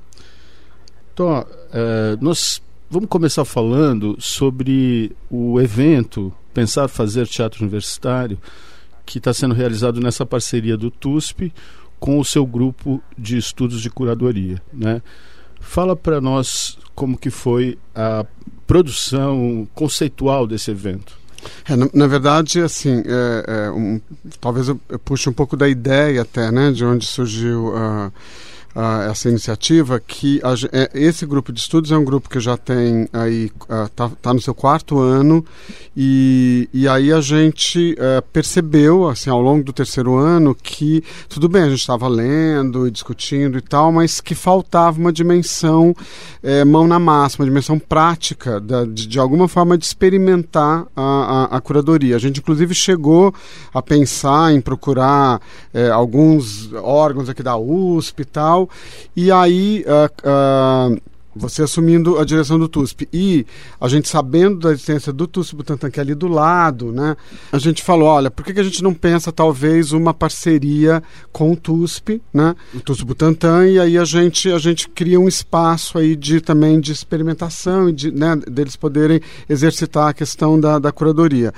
Tó, 1.14 1.46
eh, 1.74 2.18
nós 2.22 2.62
vamos 2.92 3.08
começar 3.08 3.46
falando 3.46 4.18
sobre 4.20 5.16
o 5.30 5.62
evento 5.62 6.34
Pensar 6.54 6.90
Fazer 6.90 7.26
Teatro 7.26 7.62
Universitário 7.62 8.38
que 9.06 9.18
está 9.18 9.34
sendo 9.34 9.56
realizado 9.56 10.02
nessa 10.02 10.26
parceria 10.26 10.76
do 10.76 10.92
TUSP 10.92 11.54
com 12.02 12.20
o 12.20 12.26
seu 12.26 12.46
grupo 12.46 13.02
de 13.18 13.38
estudos 13.38 13.82
de 13.82 13.90
curadoria, 13.90 14.62
né? 14.74 15.02
Fala 15.62 15.96
para 15.96 16.20
nós 16.20 16.78
como 16.94 17.18
que 17.18 17.30
foi 17.30 17.78
a 17.96 18.26
produção 18.68 19.66
conceitual 19.74 20.46
desse 20.46 20.70
evento. 20.70 21.18
É, 21.70 21.78
na, 21.78 21.88
na, 21.94 22.08
verdade, 22.08 22.60
assim, 22.60 23.04
é, 23.06 23.68
é 23.68 23.72
um, 23.72 24.02
talvez 24.42 24.68
eu, 24.68 24.78
eu, 24.90 25.00
puxe 25.00 25.30
um 25.30 25.34
pouco 25.34 25.56
da 25.56 25.70
ideia 25.70 26.24
até, 26.24 26.52
né, 26.52 26.72
de 26.72 26.84
onde 26.84 27.06
surgiu 27.06 27.70
uh, 27.70 28.12
essa 29.10 29.30
iniciativa, 29.30 30.00
que 30.00 30.42
a, 30.44 30.54
é, 30.72 30.90
esse 30.94 31.26
grupo 31.26 31.52
de 31.52 31.60
estudos 31.60 31.92
é 31.92 31.98
um 31.98 32.06
grupo 32.06 32.30
que 32.30 32.40
já 32.40 32.56
tem 32.56 33.08
aí, 33.12 33.52
está 33.86 34.10
tá 34.22 34.34
no 34.34 34.42
seu 34.42 34.54
quarto 34.54 35.00
ano, 35.00 35.46
e, 35.96 36.70
e 36.74 36.88
aí 36.88 37.12
a 37.12 37.20
gente 37.20 37.94
uh, 37.94 38.22
percebeu, 38.32 39.10
assim, 39.10 39.30
ao 39.30 39.42
longo 39.42 39.64
do 39.64 39.74
terceiro 39.74 40.16
ano, 40.16 40.56
que 40.56 41.04
tudo 41.28 41.50
bem, 41.50 41.64
a 41.64 41.70
gente 41.70 41.80
estava 41.80 42.08
lendo 42.08 42.88
e 42.88 42.92
discutindo 42.92 43.58
e 43.58 43.62
tal, 43.62 43.92
mas 43.92 44.22
que 44.22 44.34
faltava 44.34 45.00
uma 45.00 45.12
dimensão 45.12 45.94
eh, 46.44 46.64
mão 46.66 46.88
na 46.88 47.00
massa, 47.00 47.38
uma 47.40 47.46
dimensão 47.46 47.78
prática, 47.78 48.60
da, 48.60 48.86
de, 48.86 49.08
de, 49.08 49.20
alguma 49.20 49.48
forma 49.48 49.78
de 49.78 49.86
experimentar 49.86 50.86
a, 50.96 51.02
a, 51.52 51.58
a, 51.58 51.62
curadoria. 51.62 52.16
A 52.16 52.20
gente, 52.20 52.40
inclusive, 52.40 52.74
chegou 52.74 53.34
a 53.74 53.82
pensar 53.82 54.54
em 54.54 54.62
procurar 54.62 55.42
eh, 55.74 55.90
alguns 55.90 56.72
órgãos 56.74 57.30
aqui 57.30 57.44
da 57.44 57.58
USP 57.58 58.22
e 58.22 58.26
tal, 58.26 58.61
tal. 58.68 58.70
E 59.16 59.32
aí. 59.32 59.86
Uh, 59.88 60.96
uh, 60.96 61.02
você 61.36 61.64
assumindo 61.64 62.20
a 62.20 62.26
direção 62.26 62.60
do 62.60 62.68
TUSP 62.68 63.08
e 63.12 63.46
a 63.80 63.88
gente 63.88 64.08
sabendo 64.08 64.60
da 64.60 64.72
existência 64.72 65.14
do 65.14 65.28
TUSP 65.28 65.56
Butantan, 65.56 65.90
que 65.90 66.00
é 66.00 66.04
ali 66.04 66.14
do 66.14 66.28
lado, 66.28 66.92
né? 66.92 67.16
A 67.52 67.58
gente 67.58 67.82
falou, 67.84 68.08
olha, 68.08 68.30
por 68.30 68.44
que, 68.44 68.60
a 68.60 68.64
gente 68.64 68.84
não 68.84 68.94
pensa 68.94 69.32
talvez 69.32 69.92
uma 69.92 70.14
parceria 70.14 71.02
com 71.32 71.52
o 71.52 71.56
TUSP, 71.56 72.22
né? 72.34 72.56
O 72.74 72.80
TUSP 72.80 73.06
Butantan, 73.06 73.68
e 73.68 73.80
aí 73.80 73.98
a 73.98 74.06
gente, 74.06 74.52
a 74.52 74.58
gente 74.58 74.90
cria 74.90 75.20
um 75.20 75.28
espaço 75.28 75.98
aí 75.98 76.16
de 76.16 76.42
também 76.42 76.80
de 76.80 76.92
experimentação 76.92 77.90
e 77.90 77.94
de, 77.94 78.12
né, 78.12 78.36
deles 78.48 78.76
poderem 78.76 79.22
exercitar 79.50 80.10
a 80.10 80.14
questão 80.14 80.60
da, 80.60 80.80
da 80.80 80.92
curadoria. 80.92 81.54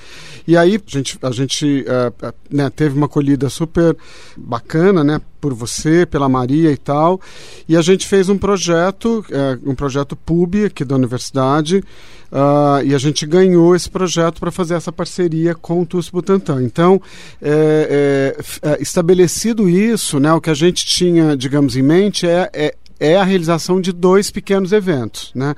E 0.48 0.56
aí 0.56 0.76
a 0.76 0.90
gente, 0.90 1.18
a 1.22 1.32
gente 1.32 1.86
uh, 1.88 2.34
né, 2.50 2.70
teve 2.70 2.96
uma 2.96 3.08
acolhida 3.08 3.50
super 3.50 3.96
bacana, 4.38 5.04
né? 5.04 5.20
por 5.44 5.54
você, 5.54 6.06
pela 6.06 6.30
Maria 6.30 6.72
e 6.72 6.78
tal. 6.78 7.20
E 7.68 7.76
a 7.76 7.82
gente 7.82 8.08
fez 8.08 8.30
um 8.30 8.38
projeto, 8.38 9.26
é, 9.30 9.60
um 9.66 9.76
projeto 9.76 10.16
PUB 10.16 10.66
aqui 10.66 10.84
da 10.84 10.96
universidade, 10.96 11.84
uh, 12.32 12.84
e 12.86 12.94
a 12.94 12.98
gente 12.98 13.26
ganhou 13.26 13.76
esse 13.76 13.90
projeto 13.90 14.40
para 14.40 14.52
fazer 14.52 14.76
essa 14.76 14.92
parceria 14.92 15.56
com 15.56 15.82
o 15.82 15.86
TUS 15.86 16.10
Butantan. 16.10 16.64
Então, 16.64 17.02
é, 17.42 18.36
é, 18.62 18.70
é, 18.70 18.82
estabelecido 18.82 19.70
isso, 19.70 20.20
né, 20.20 20.34
o 20.34 20.42
que 20.42 20.50
a 20.50 20.54
gente 20.54 20.86
tinha, 20.86 21.36
digamos, 21.36 21.76
em 21.76 21.82
mente 21.82 22.28
é, 22.28 22.50
é, 22.54 22.76
é 23.00 23.16
a 23.16 23.24
realização 23.24 23.82
de 23.82 23.92
dois 23.92 24.32
pequenos 24.32 24.72
eventos, 24.72 25.32
né? 25.36 25.56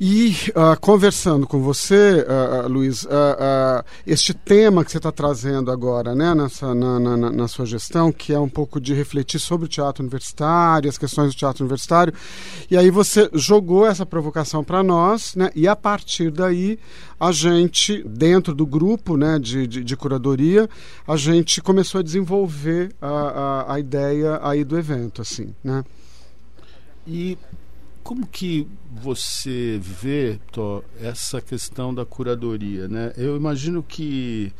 E 0.00 0.32
uh, 0.50 0.78
conversando 0.80 1.44
com 1.44 1.60
você, 1.60 2.24
uh, 2.24 2.68
Luiz, 2.68 3.02
uh, 3.02 3.84
este 4.06 4.32
tema 4.32 4.84
que 4.84 4.92
você 4.92 4.98
está 4.98 5.10
trazendo 5.10 5.72
agora, 5.72 6.14
né, 6.14 6.36
nessa, 6.36 6.72
na, 6.72 7.00
na, 7.00 7.16
na, 7.16 7.48
sua 7.48 7.66
gestão, 7.66 8.12
que 8.12 8.32
é 8.32 8.38
um 8.38 8.48
pouco 8.48 8.80
de 8.80 8.94
refletir 8.94 9.40
sobre 9.40 9.66
o 9.66 9.68
teatro 9.68 10.04
universitário, 10.04 10.88
as 10.88 10.96
questões 10.96 11.34
do 11.34 11.36
teatro 11.36 11.64
universitário, 11.64 12.14
e 12.70 12.76
aí 12.76 12.90
você 12.90 13.28
jogou 13.32 13.84
essa 13.84 14.06
provocação 14.06 14.62
para 14.62 14.84
nós, 14.84 15.34
né, 15.34 15.50
e 15.52 15.66
a 15.66 15.74
partir 15.74 16.30
daí 16.30 16.78
a 17.18 17.32
gente, 17.32 18.00
dentro 18.04 18.54
do 18.54 18.64
grupo 18.64 19.16
né, 19.16 19.36
de, 19.36 19.66
de, 19.66 19.82
de 19.82 19.96
curadoria, 19.96 20.70
a 21.08 21.16
gente 21.16 21.60
começou 21.60 21.98
a 21.98 22.04
desenvolver 22.04 22.94
a, 23.02 23.08
a, 23.08 23.74
a 23.74 23.80
ideia 23.80 24.38
aí 24.44 24.62
do 24.62 24.78
evento, 24.78 25.22
assim, 25.22 25.52
né. 25.64 25.84
E 27.04 27.36
como 28.08 28.26
que 28.26 28.66
você 28.90 29.78
vê 29.82 30.40
Tó, 30.50 30.82
essa 30.98 31.42
questão 31.42 31.94
da 31.94 32.06
curadoria? 32.06 32.88
Né? 32.88 33.12
Eu 33.18 33.36
imagino 33.36 33.82
que 33.82 34.50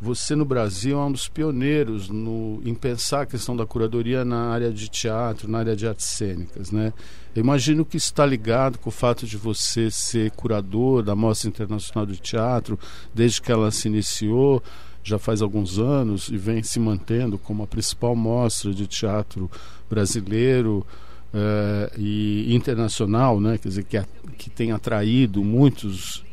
você 0.00 0.36
no 0.36 0.44
Brasil 0.44 0.96
é 0.96 1.04
um 1.04 1.10
dos 1.10 1.26
pioneiros 1.26 2.08
no, 2.08 2.62
em 2.64 2.72
pensar 2.72 3.22
a 3.22 3.26
questão 3.26 3.56
da 3.56 3.66
curadoria 3.66 4.24
na 4.24 4.48
área 4.50 4.72
de 4.72 4.88
teatro, 4.88 5.50
na 5.50 5.58
área 5.58 5.74
de 5.74 5.88
artes 5.88 6.06
cênicas. 6.06 6.70
Né? 6.70 6.92
Eu 7.34 7.42
imagino 7.42 7.84
que 7.84 7.96
está 7.96 8.24
ligado 8.24 8.78
com 8.78 8.90
o 8.90 8.92
fato 8.92 9.26
de 9.26 9.36
você 9.36 9.90
ser 9.90 10.30
curador 10.30 11.02
da 11.02 11.16
Mostra 11.16 11.48
Internacional 11.48 12.06
de 12.06 12.20
Teatro 12.20 12.78
desde 13.12 13.42
que 13.42 13.50
ela 13.50 13.72
se 13.72 13.88
iniciou 13.88 14.62
já 15.02 15.18
faz 15.18 15.42
alguns 15.42 15.80
anos 15.80 16.28
e 16.28 16.36
vem 16.36 16.62
se 16.62 16.78
mantendo 16.78 17.38
como 17.38 17.64
a 17.64 17.66
principal 17.66 18.14
mostra 18.14 18.72
de 18.72 18.86
teatro 18.86 19.50
brasileiro 19.90 20.86
uh, 21.34 21.98
e 21.98 22.54
internacional, 22.54 23.40
né? 23.40 23.58
quer 23.58 23.68
dizer, 23.68 23.84
que, 23.84 24.00
que 24.38 24.48
tem 24.48 24.70
atraído 24.72 25.42
muitos 25.42 26.24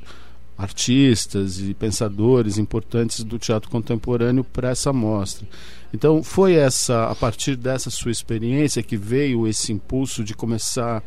artistas 0.57 1.59
e 1.59 1.73
pensadores 1.73 2.59
importantes 2.59 3.23
do 3.23 3.39
teatro 3.39 3.69
contemporâneo 3.69 4.43
para 4.43 4.69
essa 4.69 4.93
mostra. 4.93 5.47
Então, 5.91 6.21
foi 6.21 6.53
essa 6.53 7.05
a 7.05 7.15
partir 7.15 7.55
dessa 7.55 7.89
sua 7.89 8.11
experiência 8.11 8.83
que 8.83 8.95
veio 8.95 9.47
esse 9.47 9.73
impulso 9.73 10.23
de 10.23 10.35
começar 10.35 11.03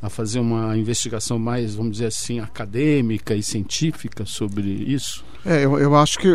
a 0.00 0.08
fazer 0.08 0.38
uma 0.38 0.76
investigação 0.76 1.38
mais, 1.38 1.74
vamos 1.74 1.92
dizer 1.92 2.06
assim, 2.06 2.40
acadêmica 2.40 3.34
e 3.34 3.42
científica 3.42 4.24
sobre 4.24 4.62
isso? 4.62 5.24
É, 5.44 5.64
eu, 5.64 5.78
eu 5.78 5.94
acho 5.96 6.18
que, 6.18 6.28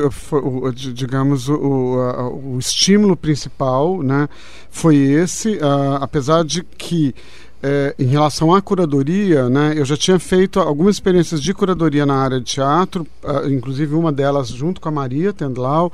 digamos, 0.93 1.49
o, 1.49 1.55
o, 1.55 2.55
o, 2.55 2.59
estímulo 2.59 3.15
principal 3.15 4.01
né, 4.01 4.27
foi 4.69 4.95
esse, 4.95 5.59
apesar 5.99 6.43
de 6.43 6.63
que 6.63 7.13
é, 7.61 7.95
em 7.97 8.05
relação 8.05 8.53
à 8.53 8.61
curadoria, 8.61 9.49
né, 9.49 9.73
eu 9.77 9.85
já 9.85 9.95
tinha 9.95 10.19
feito 10.19 10.59
algumas 10.59 10.95
experiências 10.95 11.41
de 11.41 11.53
curadoria 11.53 12.05
na 12.05 12.15
área 12.15 12.39
de 12.39 12.45
teatro, 12.45 13.07
inclusive 13.49 13.95
uma 13.95 14.11
delas 14.11 14.49
junto 14.49 14.81
com 14.81 14.89
a 14.89 14.91
Maria 14.91 15.31
Tendlau, 15.31 15.91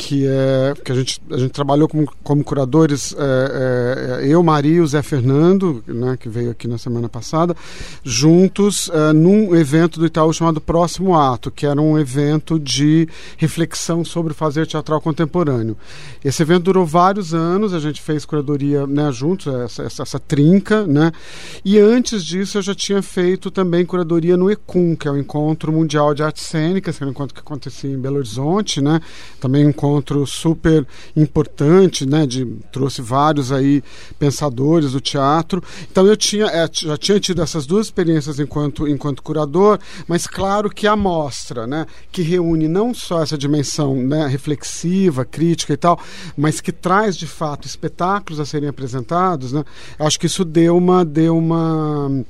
que 0.00 0.26
é 0.26 0.72
que 0.82 0.90
a 0.90 0.94
gente, 0.94 1.20
a 1.30 1.36
gente 1.36 1.50
trabalhou 1.50 1.86
como, 1.86 2.10
como 2.24 2.42
curadores, 2.42 3.14
é, 3.18 4.20
é, 4.22 4.26
eu, 4.26 4.42
Maria 4.42 4.76
e 4.76 4.80
o 4.80 4.86
Zé 4.86 5.02
Fernando, 5.02 5.84
né, 5.86 6.16
que 6.18 6.26
veio 6.26 6.50
aqui 6.50 6.66
na 6.66 6.78
semana 6.78 7.06
passada, 7.06 7.54
juntos 8.02 8.90
é, 8.94 9.12
num 9.12 9.54
evento 9.54 10.00
do 10.00 10.06
Itaú 10.06 10.32
chamado 10.32 10.58
Próximo 10.58 11.14
Ato, 11.14 11.50
que 11.50 11.66
era 11.66 11.78
um 11.78 11.98
evento 11.98 12.58
de 12.58 13.06
reflexão 13.36 14.02
sobre 14.02 14.32
fazer 14.32 14.66
teatral 14.66 15.02
contemporâneo. 15.02 15.76
Esse 16.24 16.42
evento 16.42 16.64
durou 16.64 16.86
vários 16.86 17.34
anos, 17.34 17.74
a 17.74 17.78
gente 17.78 18.00
fez 18.00 18.24
curadoria 18.24 18.86
né, 18.86 19.12
juntos, 19.12 19.52
essa, 19.52 19.82
essa, 19.82 20.02
essa 20.02 20.18
trinca, 20.18 20.86
né, 20.86 21.12
e 21.62 21.78
antes 21.78 22.24
disso 22.24 22.56
eu 22.56 22.62
já 22.62 22.74
tinha 22.74 23.02
feito 23.02 23.50
também 23.50 23.84
curadoria 23.84 24.36
no 24.38 24.50
ECUM, 24.50 24.96
que 24.96 25.06
é 25.06 25.10
o 25.10 25.18
Encontro 25.18 25.70
Mundial 25.70 26.14
de 26.14 26.22
Artes 26.22 26.44
Cênicas, 26.44 26.96
que 26.96 27.04
é 27.04 27.06
um 27.06 27.10
encontro 27.10 27.34
que 27.34 27.40
acontecia 27.40 27.90
em 27.90 27.98
Belo 27.98 28.16
Horizonte, 28.16 28.80
né, 28.80 28.98
também 29.38 29.66
um 29.66 29.68
encontro 29.68 29.89
encontro 29.90 30.24
super 30.26 30.86
importante, 31.16 32.06
né? 32.06 32.26
De, 32.26 32.46
trouxe 32.70 33.02
vários 33.02 33.50
aí 33.50 33.82
pensadores 34.18 34.92
do 34.92 35.00
teatro. 35.00 35.62
Então 35.90 36.06
eu 36.06 36.16
tinha, 36.16 36.46
é, 36.46 36.68
já 36.72 36.96
tinha 36.96 37.18
tido 37.18 37.42
essas 37.42 37.66
duas 37.66 37.86
experiências 37.86 38.38
enquanto, 38.38 38.86
enquanto 38.86 39.22
curador, 39.22 39.78
mas 40.06 40.26
claro 40.26 40.70
que 40.70 40.86
a 40.86 40.94
mostra, 40.94 41.66
né? 41.66 41.86
Que 42.12 42.22
reúne 42.22 42.68
não 42.68 42.94
só 42.94 43.22
essa 43.22 43.36
dimensão 43.36 43.96
né, 43.96 44.26
reflexiva, 44.26 45.24
crítica 45.24 45.72
e 45.72 45.76
tal, 45.76 46.00
mas 46.36 46.60
que 46.60 46.72
traz 46.72 47.16
de 47.16 47.26
fato 47.26 47.66
espetáculos 47.66 48.38
a 48.38 48.46
serem 48.46 48.68
apresentados, 48.68 49.52
né? 49.52 49.64
Acho 49.98 50.18
que 50.18 50.26
isso 50.26 50.44
deu 50.44 50.76
uma, 50.76 51.04
deu 51.04 51.36
uma 51.36 52.24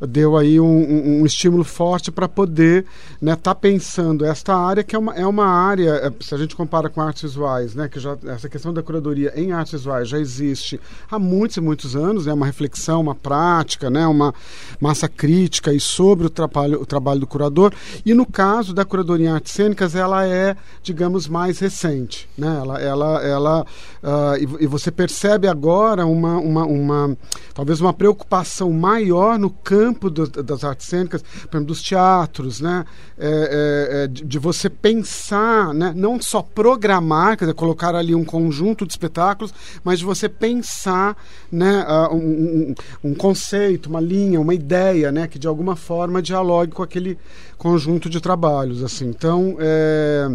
deu 0.00 0.36
aí 0.36 0.60
um, 0.60 0.66
um, 0.66 1.20
um 1.20 1.26
estímulo 1.26 1.64
forte 1.64 2.10
para 2.10 2.28
poder 2.28 2.84
estar 3.14 3.20
né, 3.20 3.36
tá 3.36 3.54
pensando 3.54 4.24
esta 4.24 4.56
área 4.56 4.82
que 4.82 4.94
é 4.94 4.98
uma, 4.98 5.14
é 5.14 5.26
uma 5.26 5.46
área, 5.46 5.90
é, 5.90 6.12
se 6.20 6.34
a 6.34 6.38
gente 6.38 6.54
compara 6.56 6.88
com 6.88 7.00
artes 7.00 7.22
visuais, 7.22 7.74
né, 7.74 7.88
que 7.88 7.98
já, 7.98 8.16
essa 8.26 8.48
questão 8.48 8.72
da 8.72 8.82
curadoria 8.82 9.32
em 9.36 9.52
artes 9.52 9.72
visuais 9.72 10.08
já 10.08 10.18
existe 10.18 10.80
há 11.10 11.18
muitos 11.18 11.56
e 11.56 11.60
muitos 11.60 11.96
anos, 11.96 12.26
é 12.26 12.30
né, 12.30 12.34
uma 12.34 12.46
reflexão, 12.46 13.00
uma 13.00 13.14
prática, 13.14 13.90
né, 13.90 14.06
uma 14.06 14.34
massa 14.80 15.08
crítica 15.08 15.72
e 15.72 15.80
sobre 15.80 16.26
o 16.26 16.30
trabalho, 16.30 16.80
o 16.80 16.86
trabalho 16.86 17.20
do 17.20 17.26
curador. 17.26 17.72
E 18.04 18.14
no 18.14 18.26
caso 18.26 18.74
da 18.74 18.84
curadoria 18.84 19.28
em 19.28 19.32
artes 19.32 19.52
cênicas, 19.52 19.94
ela 19.94 20.26
é, 20.26 20.56
digamos, 20.82 21.28
mais 21.28 21.58
recente. 21.58 22.28
Né? 22.36 22.58
Ela, 22.60 22.80
ela, 22.80 23.22
ela, 23.22 23.66
uh, 24.02 24.36
e, 24.38 24.64
e, 24.64 24.66
você 24.66 24.90
percebe 24.90 25.48
agora 25.48 26.06
uma, 26.06 26.38
uma, 26.38 26.64
uma, 26.64 27.16
talvez 27.54 27.80
uma 27.80 27.92
preocupação 27.92 28.70
maior 28.72 29.38
no 29.38 29.50
campo 29.50 29.83
do, 29.92 30.26
das 30.42 30.64
artes 30.64 30.86
cênicas, 30.86 31.22
por 31.22 31.56
exemplo, 31.56 31.66
dos 31.66 31.82
teatros, 31.82 32.60
né? 32.60 32.84
É, 33.18 33.28
é, 33.28 34.04
é, 34.04 34.06
de, 34.06 34.24
de, 34.24 34.38
você 34.38 34.68
pensar, 34.68 35.72
né? 35.74 35.92
não 35.94 36.20
só 36.20 36.42
programar, 36.42 37.36
quer 37.36 37.44
dizer, 37.44 37.54
colocar 37.54 37.94
ali 37.94 38.14
um 38.14 38.24
conjunto 38.24 38.86
de 38.86 38.92
espetáculos, 38.92 39.52
mas 39.82 39.98
de 39.98 40.04
você 40.04 40.28
pensar 40.28 41.16
né, 41.50 41.84
uh, 41.88 42.14
um, 42.14 42.18
um, 42.18 43.10
um 43.10 43.14
conceito, 43.14 43.88
uma 43.88 44.00
linha, 44.00 44.40
uma 44.40 44.54
ideia, 44.54 45.12
né? 45.12 45.26
que 45.26 45.38
de 45.38 45.46
alguma 45.46 45.76
forma 45.76 46.22
dialogue 46.22 46.72
com 46.72 46.82
aquele 46.82 47.18
conjunto 47.56 48.08
de 48.08 48.20
trabalhos. 48.20 48.82
assim 48.82 49.06
Então, 49.06 49.56
é 49.58 50.28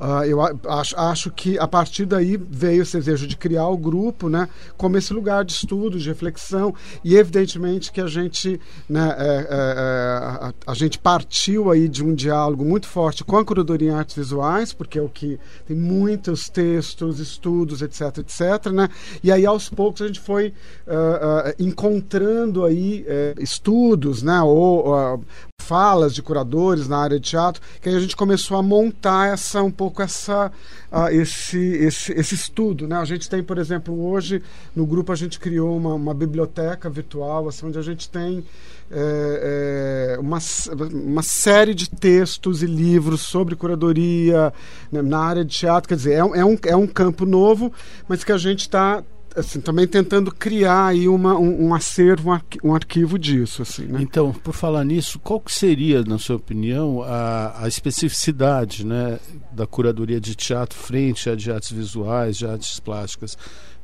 Uh, 0.00 0.24
eu 0.24 0.40
acho, 0.70 0.96
acho 0.96 1.30
que 1.30 1.58
a 1.58 1.66
partir 1.66 2.06
daí 2.06 2.36
veio 2.36 2.82
esse 2.82 2.96
desejo 2.96 3.26
de 3.26 3.36
criar 3.36 3.66
o 3.66 3.76
grupo, 3.76 4.28
né, 4.28 4.48
como 4.76 4.96
esse 4.96 5.12
lugar 5.12 5.44
de 5.44 5.52
estudo, 5.52 5.98
de 5.98 6.08
reflexão, 6.08 6.72
e 7.02 7.16
evidentemente 7.16 7.90
que 7.90 8.00
a 8.00 8.06
gente, 8.06 8.60
né, 8.88 9.16
é, 9.18 9.26
é, 9.26 9.46
é 9.50 10.18
a, 10.24 10.54
a, 10.68 10.74
gente 10.74 11.00
partiu 11.00 11.70
aí 11.70 11.88
de 11.88 12.04
um 12.04 12.14
diálogo 12.14 12.64
muito 12.64 12.86
forte 12.86 13.24
com 13.24 13.36
a 13.36 13.44
curadoria 13.44 13.90
em 13.90 13.94
artes 13.94 14.14
visuais, 14.14 14.72
porque 14.72 15.00
é 15.00 15.02
o 15.02 15.08
que 15.08 15.38
tem 15.66 15.76
muitos 15.76 16.48
textos, 16.48 17.18
estudos, 17.18 17.82
etc, 17.82 18.18
etc, 18.18 18.70
né, 18.72 18.88
e 19.22 19.32
aí 19.32 19.44
aos 19.44 19.68
poucos 19.68 20.02
a 20.02 20.06
gente 20.06 20.20
foi 20.20 20.54
uh, 20.86 20.90
uh, 20.90 21.54
encontrando 21.58 22.64
aí 22.64 23.04
uh, 23.04 23.42
estudos, 23.42 24.22
né, 24.22 24.40
ou 24.42 25.18
falas 25.68 26.14
de 26.14 26.22
curadores 26.22 26.88
na 26.88 26.98
área 26.98 27.20
de 27.20 27.28
teatro, 27.28 27.60
que 27.82 27.88
a 27.88 28.00
gente 28.00 28.16
começou 28.16 28.56
a 28.56 28.62
montar 28.62 29.34
essa 29.34 29.62
um 29.62 29.70
pouco 29.70 30.00
essa 30.00 30.50
uh, 30.90 31.08
esse, 31.10 31.58
esse 31.58 32.12
esse 32.12 32.34
estudo, 32.34 32.88
né? 32.88 32.96
A 32.96 33.04
gente 33.04 33.28
tem, 33.28 33.42
por 33.42 33.58
exemplo, 33.58 34.08
hoje 34.08 34.42
no 34.74 34.86
grupo 34.86 35.12
a 35.12 35.16
gente 35.16 35.38
criou 35.38 35.76
uma, 35.76 35.92
uma 35.94 36.14
biblioteca 36.14 36.88
virtual, 36.88 37.48
assim, 37.48 37.66
onde 37.66 37.78
a 37.78 37.82
gente 37.82 38.08
tem 38.08 38.42
é, 38.90 40.16
é, 40.16 40.18
uma, 40.18 40.38
uma 40.90 41.22
série 41.22 41.74
de 41.74 41.90
textos 41.90 42.62
e 42.62 42.66
livros 42.66 43.20
sobre 43.20 43.54
curadoria 43.54 44.52
né, 44.90 45.02
na 45.02 45.18
área 45.18 45.44
de 45.44 45.54
teatro, 45.54 45.88
quer 45.88 45.96
dizer, 45.96 46.12
é, 46.12 46.40
é, 46.40 46.44
um, 46.44 46.56
é 46.64 46.76
um 46.76 46.86
campo 46.86 47.26
novo, 47.26 47.70
mas 48.08 48.24
que 48.24 48.32
a 48.32 48.38
gente 48.38 48.60
está 48.60 49.04
assim, 49.38 49.60
também 49.60 49.86
tentando 49.86 50.32
criar 50.32 50.86
aí 50.86 51.08
uma, 51.08 51.38
um, 51.38 51.66
um 51.66 51.74
acervo, 51.74 52.30
um 52.62 52.74
arquivo 52.74 53.18
disso. 53.18 53.62
Assim, 53.62 53.86
né? 53.86 53.98
Então, 54.02 54.32
por 54.32 54.54
falar 54.54 54.84
nisso, 54.84 55.18
qual 55.18 55.40
que 55.40 55.52
seria, 55.52 56.02
na 56.02 56.18
sua 56.18 56.36
opinião, 56.36 57.02
a, 57.02 57.64
a 57.64 57.68
especificidade 57.68 58.84
né, 58.84 59.18
da 59.52 59.66
curadoria 59.66 60.20
de 60.20 60.34
teatro 60.34 60.78
frente 60.78 61.30
a 61.30 61.34
de 61.34 61.50
artes 61.50 61.72
visuais, 61.72 62.36
de 62.36 62.46
artes 62.46 62.80
plásticas? 62.80 63.36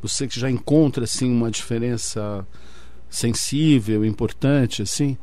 Você 0.02 0.26
que 0.26 0.38
já 0.38 0.50
encontra 0.50 1.04
assim, 1.04 1.30
uma 1.30 1.50
diferença 1.50 2.46
sensível, 3.08 4.04
importante, 4.04 4.82
assim? 4.82 5.16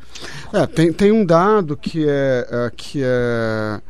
É, 0.53 0.65
tem, 0.65 0.93
tem 0.93 1.11
um 1.11 1.25
dado 1.25 1.75
que 1.75 2.05
é, 2.07 2.47
é 2.49 2.71
que 2.75 3.01
é 3.03 3.81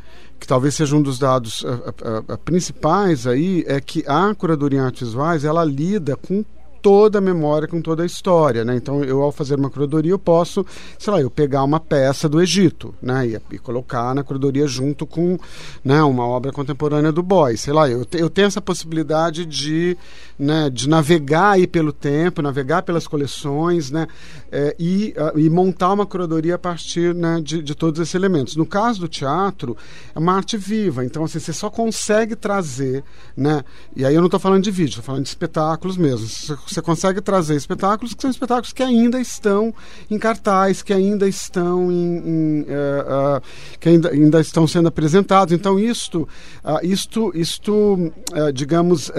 que 0.41 0.47
talvez 0.47 0.73
seja 0.73 0.95
um 0.95 1.04
dos 1.04 1.19
dados 1.19 1.62
uh, 1.62 1.67
uh, 1.67 2.34
uh, 2.34 2.38
principais 2.39 3.27
aí, 3.27 3.63
é 3.67 3.80
que 3.80 4.04
a 4.08 4.34
curadoria 4.34 4.80
em 4.80 4.82
artes 4.82 5.10
visuais, 5.10 5.45
ela 5.45 5.63
lida 5.63 6.15
com 6.15 6.43
toda 6.82 7.20
a 7.20 7.22
memória, 7.22 7.67
com 7.67 7.82
toda 7.82 8.04
a 8.04 8.06
história, 8.06 8.65
né? 8.65 8.76
Então, 8.76 9.04
eu 9.04 9.22
ao 9.22 9.32
fazer 9.32 9.56
uma 9.56 9.70
curadoria, 9.70 10.12
eu 10.12 10.20
posso, 10.20 10.65
sei 10.98 11.13
lá, 11.13 11.22
eu 11.22 11.30
pegar 11.30 11.63
uma 11.63 11.80
peça 11.80 12.28
do 12.28 12.41
Egito, 12.41 12.94
né? 13.02 13.28
E, 13.28 13.56
e 13.56 13.60
colocar 13.60 14.13
na 14.15 14.24
curadoria 14.24 14.67
junto 14.67 15.06
com, 15.06 15.38
né, 15.84 16.02
uma 16.04 16.26
obra 16.26 16.52
contemporânea 16.52 17.12
do 17.12 17.22
Boy, 17.22 17.58
sei 17.58 17.74
lá, 17.74 17.89
eu, 17.89 18.06
eu 18.13 18.30
tenho 18.30 18.48
essa 18.48 18.62
possibilidade 18.62 19.46
de, 19.46 19.98
né, 20.38 20.70
de 20.70 20.88
navegar 20.88 21.52
aí 21.52 21.67
pelo 21.67 21.91
tempo, 21.91 22.41
navegar 22.41 22.84
pelas 22.84 23.08
coleções, 23.08 23.91
né? 23.91 24.08
É, 24.52 24.76
e, 24.80 25.13
uh, 25.17 25.39
e 25.39 25.50
montar 25.50 25.94
uma 25.94 26.06
curadoria 26.06 26.56
a 26.56 26.60
partir, 26.60 27.13
né, 27.13 27.41
de, 27.41 27.62
de 27.62 27.76
todos 27.76 28.00
esses 28.00 28.15
elementos. 28.15 28.56
No 28.56 28.65
caso 28.65 29.00
do 29.02 29.08
teatro, 29.08 29.78
é 30.13 30.20
uma 30.20 30.34
arte 30.34 30.58
viva, 30.58 31.06
então, 31.06 31.24
assim, 31.24 31.39
você 31.39 31.54
só 31.54 31.70
consegue 31.70 32.36
trazer, 32.36 33.04
né? 33.36 33.63
E 33.96 34.06
aí 34.06 34.13
eu 34.15 34.22
não 34.22 34.28
estou 34.28 34.39
falando 34.39 34.63
de 34.63 34.72
vídeo, 34.72 34.89
estou 34.89 35.04
falando 35.04 35.24
de 35.24 35.30
espetáculos 35.30 35.98
mesmo. 35.98 36.28
Você 36.28 36.70
você 36.73 36.81
consegue 36.81 37.21
trazer 37.21 37.55
espetáculos 37.55 38.13
que 38.13 38.21
são 38.21 38.31
espetáculos 38.31 38.73
que 38.73 38.84
ainda 38.84 39.19
estão 39.19 39.73
em 40.10 40.17
cartaz, 40.17 40.81
que 40.81 40.93
ainda 40.93 41.27
estão 41.27 41.91
em, 41.91 42.17
em 42.17 42.62
uh, 42.62 43.38
uh, 43.38 43.41
que 43.79 43.89
ainda, 43.89 44.10
ainda 44.10 44.41
estão 44.41 44.67
sendo 44.67 44.88
apresentados. 44.88 45.53
Então 45.53 45.79
isto, 45.79 46.27
uh, 46.63 46.86
isto, 46.86 47.31
isto, 47.36 48.12
digamos, 48.53 49.12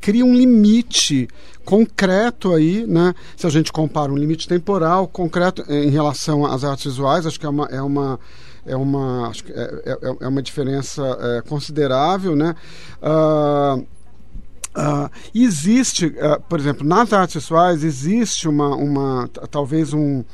cria 0.00 0.24
um 0.24 0.34
limite 0.34 1.28
concreto 1.64 2.52
aí, 2.52 2.86
né? 2.86 3.14
Se 3.36 3.46
a 3.46 3.50
gente 3.50 3.72
compara 3.72 4.10
um 4.10 4.16
limite 4.16 4.48
temporal 4.48 5.06
concreto 5.06 5.64
em 5.68 5.90
relação 5.90 6.44
às 6.44 6.64
artes 6.64 6.84
visuais, 6.84 7.26
acho 7.26 7.38
que 7.38 7.46
é 7.46 7.48
uma, 7.48 7.66
é 7.66 7.82
uma 7.82 8.18
é 8.64 8.76
uma, 8.76 9.32
é, 9.48 9.90
é, 9.92 10.16
é 10.20 10.28
uma 10.28 10.42
diferença 10.42 11.02
é, 11.20 11.42
considerável, 11.42 12.36
né? 12.36 12.54
Uh, 13.02 13.84
Uh, 14.74 15.10
existe, 15.34 16.06
uh, 16.06 16.40
por 16.48 16.58
exemplo, 16.58 16.86
nas 16.86 17.12
artes 17.12 17.34
sexuais 17.34 17.84
existe 17.84 18.48
uma, 18.48 18.74
uma 18.74 19.28
talvez 19.50 19.92
um, 19.92 20.24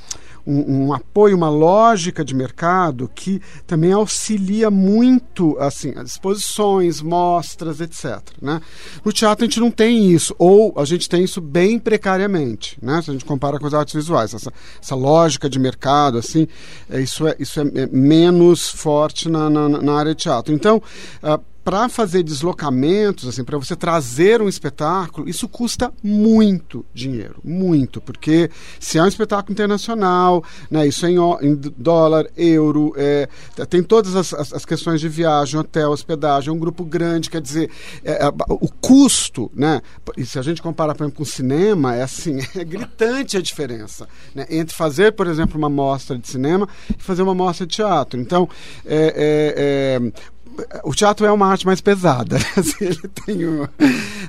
um, 0.49 0.87
um, 0.87 0.93
apoio, 0.95 1.37
uma 1.37 1.51
lógica 1.51 2.25
de 2.25 2.35
mercado 2.35 3.11
que 3.15 3.43
também 3.67 3.93
auxilia 3.93 4.71
muito 4.71 5.57
assim 5.59 5.93
as 5.97 6.13
exposições, 6.13 7.03
mostras, 7.03 7.81
etc. 7.81 8.21
Né? 8.41 8.61
No 9.05 9.13
teatro 9.13 9.45
a 9.45 9.49
gente 9.49 9.61
não 9.61 9.71
tem 9.71 10.11
isso, 10.11 10.35
ou 10.39 10.73
a 10.79 10.87
gente 10.87 11.09
tem 11.09 11.23
isso 11.23 11.41
bem 11.41 11.79
precariamente, 11.79 12.79
né? 12.81 13.03
se 13.03 13.11
a 13.11 13.13
gente 13.13 13.27
compara 13.27 13.59
com 13.59 13.67
as 13.67 13.75
artes 13.75 13.95
visuais. 13.95 14.33
Essa, 14.33 14.53
essa 14.81 14.95
lógica 14.95 15.51
de 15.51 15.59
mercado, 15.59 16.17
assim, 16.17 16.49
é, 16.89 17.01
isso, 17.01 17.27
é, 17.27 17.37
isso 17.39 17.61
é, 17.61 17.65
é 17.75 17.87
menos 17.87 18.71
forte 18.71 19.29
na, 19.29 19.51
na, 19.51 19.69
na, 19.69 19.93
área 19.99 20.15
de 20.15 20.23
teatro. 20.23 20.55
Então, 20.55 20.81
uh, 21.23 21.43
para 21.69 21.87
fazer 21.91 22.23
deslocamentos, 22.23 23.29
assim, 23.29 23.45
para 23.45 23.59
você 23.59 23.77
trazer 23.77 24.41
um 24.41 24.49
espetáculo, 24.49 25.29
isso 25.29 25.47
custa 25.47 25.93
muito 26.03 26.83
dinheiro, 26.95 27.43
muito, 27.45 28.01
porque 28.01 28.51
se 28.81 28.97
é 28.97 29.03
um 29.03 29.07
espetáculo 29.07 29.53
internacional, 29.53 30.43
né, 30.71 30.87
isso 30.87 31.05
é 31.05 31.11
em, 31.11 31.19
em 31.43 31.55
dólar, 31.77 32.27
euro, 32.39 32.95
é, 32.97 33.29
tem 33.69 33.83
todas 33.83 34.17
as, 34.17 34.33
as, 34.33 34.65
questões 34.65 34.99
de 34.99 35.11
viagem, 35.11 35.61
hotel, 35.61 35.91
hospedagem, 35.91 36.49
é 36.49 36.53
um 36.55 36.59
grupo 36.59 36.87
grande, 36.87 37.29
quer 37.29 37.43
dizer, 37.43 37.71
é, 38.03 38.13
é, 38.13 38.29
o 38.49 38.71
custo, 38.81 39.51
né, 39.55 39.83
e 40.17 40.25
se 40.25 40.39
a 40.39 40.43
gente 40.43 40.63
comparar, 40.63 40.95
por 40.95 41.05
exemplo, 41.05 41.19
com 41.19 41.23
o 41.23 41.27
cinema, 41.27 41.95
é 41.95 42.03
assim, 42.03 42.39
é 42.57 42.65
gritante 42.65 43.37
a 43.37 43.43
diferença 43.43 44.09
né, 44.35 44.47
entre 44.49 44.75
fazer, 44.75 45.13
por 45.13 45.27
exemplo, 45.27 45.59
uma 45.59 45.69
mostra 45.69 46.17
de 46.17 46.29
cinema 46.29 46.67
e 46.99 47.03
fazer 47.03 47.21
uma 47.21 47.35
mostra 47.35 47.67
de 47.67 47.77
teatro. 47.77 48.19
Então, 48.19 48.49
é, 48.87 49.99
é, 50.01 50.01
é 50.01 50.38
o 50.85 50.95
teatro 50.95 51.27
é 51.27 51.33
uma 51.33 51.47
arte 51.47 51.67
mais 51.67 51.81
pesada, 51.81 52.37
assim, 52.57 53.45
uma, 53.45 53.71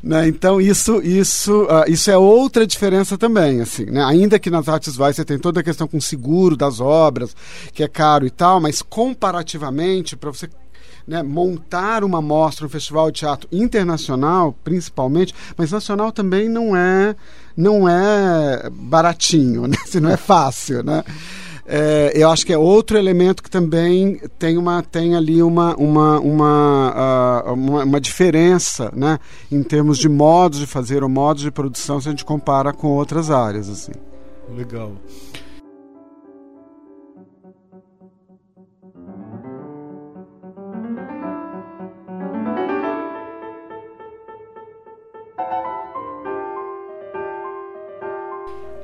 né? 0.04 0.28
Então 0.28 0.60
isso 0.62 1.02
isso 1.02 1.63
uh, 1.63 1.89
isso 1.89 2.10
é 2.12 2.18
outra 2.18 2.65
diferença 2.65 3.18
também, 3.18 3.62
assim, 3.62 3.86
né? 3.86 4.04
Ainda 4.04 4.39
que 4.39 4.50
nas 4.50 4.68
artes 4.68 4.96
vai 4.96 5.13
você 5.13 5.26
tem 5.26 5.39
toda 5.39 5.60
a 5.60 5.63
questão 5.63 5.88
com 5.88 6.00
seguro 6.00 6.56
das 6.56 6.80
obras, 6.80 7.36
que 7.74 7.84
é 7.84 7.88
caro 7.88 8.26
e 8.26 8.30
tal, 8.30 8.60
mas 8.60 8.82
comparativamente 8.82 10.15
para 10.15 10.30
você 10.30 10.50
né, 11.08 11.24
montar 11.24 12.04
uma 12.04 12.22
mostra, 12.22 12.68
um 12.68 12.70
festival 12.70 13.10
de 13.10 13.22
teatro 13.22 13.50
internacional, 13.52 14.56
principalmente, 14.63 15.34
mas 15.58 15.72
nacional 15.72 16.12
também 16.12 16.48
não 16.48 16.76
é 16.76 17.15
não 17.58 17.89
é 17.89 18.70
baratinho, 18.72 19.65
né? 19.68 19.78
Se 19.86 20.00
não 20.00 20.10
é 20.10 20.18
fácil, 20.18 20.84
né? 20.84 21.04
É, 21.71 22.12
eu 22.15 22.32
acho 22.32 22.43
que 22.47 22.51
é 22.51 22.58
outro 22.58 22.97
elemento 22.97 23.43
que 23.43 23.49
também 23.49 24.19
tem, 24.39 24.58
uma, 24.58 24.82
tem 24.82 25.15
ali 25.15 25.43
uma, 25.43 25.75
uma, 25.75 26.19
uma, 26.19 27.43
uh, 27.45 27.53
uma, 27.53 27.84
uma, 27.84 28.01
diferença 28.01 28.91
né, 28.95 29.19
em 29.51 29.62
termos 29.62 29.99
de 29.99 30.10
modos 30.10 30.58
de 30.58 30.65
fazer 30.65 31.03
ou 31.03 31.10
modos 31.10 31.43
de 31.43 31.51
produção 31.51 32.01
se 32.01 32.08
a 32.08 32.12
gente 32.12 32.25
compara 32.25 32.73
com 32.73 32.88
outras 32.88 33.29
áreas. 33.29 33.69
Assim. 33.69 33.91
Legal. 34.49 34.93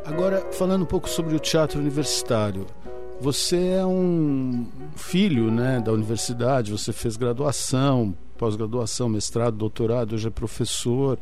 Agora, 0.06 0.46
falando 0.52 0.84
um 0.84 0.86
pouco 0.86 1.10
sobre 1.10 1.36
o 1.36 1.40
teatro 1.40 1.80
universitário. 1.80 2.68
Você 3.22 3.56
é 3.56 3.86
um 3.86 4.68
filho 4.96 5.50
né, 5.50 5.80
da 5.80 5.92
universidade, 5.92 6.72
você 6.72 6.92
fez 6.92 7.16
graduação, 7.16 8.14
pós-graduação, 8.38 9.08
mestrado, 9.08 9.56
doutorado, 9.56 10.14
hoje 10.14 10.28
é 10.28 10.32
professor 10.32 11.18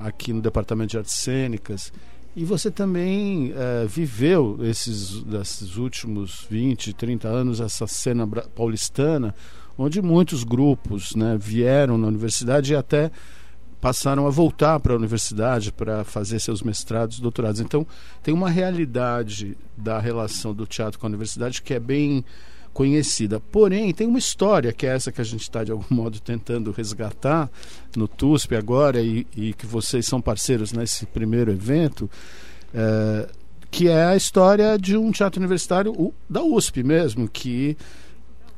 aqui 0.00 0.32
no 0.32 0.42
Departamento 0.42 0.90
de 0.90 0.98
Artes 0.98 1.14
Cênicas. 1.14 1.92
E 2.36 2.44
você 2.44 2.70
também 2.70 3.52
é, 3.56 3.86
viveu 3.86 4.58
esses, 4.62 5.24
esses 5.40 5.76
últimos 5.76 6.46
20, 6.50 6.92
30 6.92 7.28
anos 7.28 7.60
essa 7.60 7.86
cena 7.86 8.26
paulistana, 8.26 9.34
onde 9.76 10.02
muitos 10.02 10.44
grupos 10.44 11.14
né, 11.14 11.36
vieram 11.40 11.96
na 11.96 12.08
universidade 12.08 12.72
e 12.72 12.76
até 12.76 13.10
passaram 13.80 14.26
a 14.26 14.30
voltar 14.30 14.80
para 14.80 14.92
a 14.92 14.96
universidade 14.96 15.72
para 15.72 16.04
fazer 16.04 16.40
seus 16.40 16.62
mestrados 16.62 17.20
doutorados. 17.20 17.60
Então, 17.60 17.86
tem 18.22 18.34
uma 18.34 18.50
realidade 18.50 19.56
da 19.76 19.98
relação 19.98 20.52
do 20.52 20.66
teatro 20.66 20.98
com 20.98 21.06
a 21.06 21.08
universidade 21.08 21.62
que 21.62 21.74
é 21.74 21.80
bem 21.80 22.24
conhecida. 22.72 23.40
Porém, 23.40 23.92
tem 23.92 24.06
uma 24.06 24.18
história 24.18 24.72
que 24.72 24.86
é 24.86 24.90
essa 24.90 25.10
que 25.10 25.20
a 25.20 25.24
gente 25.24 25.42
está, 25.42 25.64
de 25.64 25.72
algum 25.72 25.84
modo, 25.94 26.20
tentando 26.20 26.70
resgatar 26.70 27.50
no 27.96 28.06
TUSP 28.06 28.54
agora 28.54 29.00
e, 29.00 29.26
e 29.36 29.52
que 29.52 29.66
vocês 29.66 30.06
são 30.06 30.20
parceiros 30.20 30.72
nesse 30.72 31.06
primeiro 31.06 31.50
evento. 31.50 32.10
É, 32.74 33.28
que 33.70 33.88
é 33.88 34.04
a 34.04 34.16
história 34.16 34.78
de 34.78 34.96
um 34.96 35.10
teatro 35.10 35.40
universitário 35.40 36.14
da 36.28 36.42
USP 36.42 36.82
mesmo, 36.82 37.28
que 37.28 37.76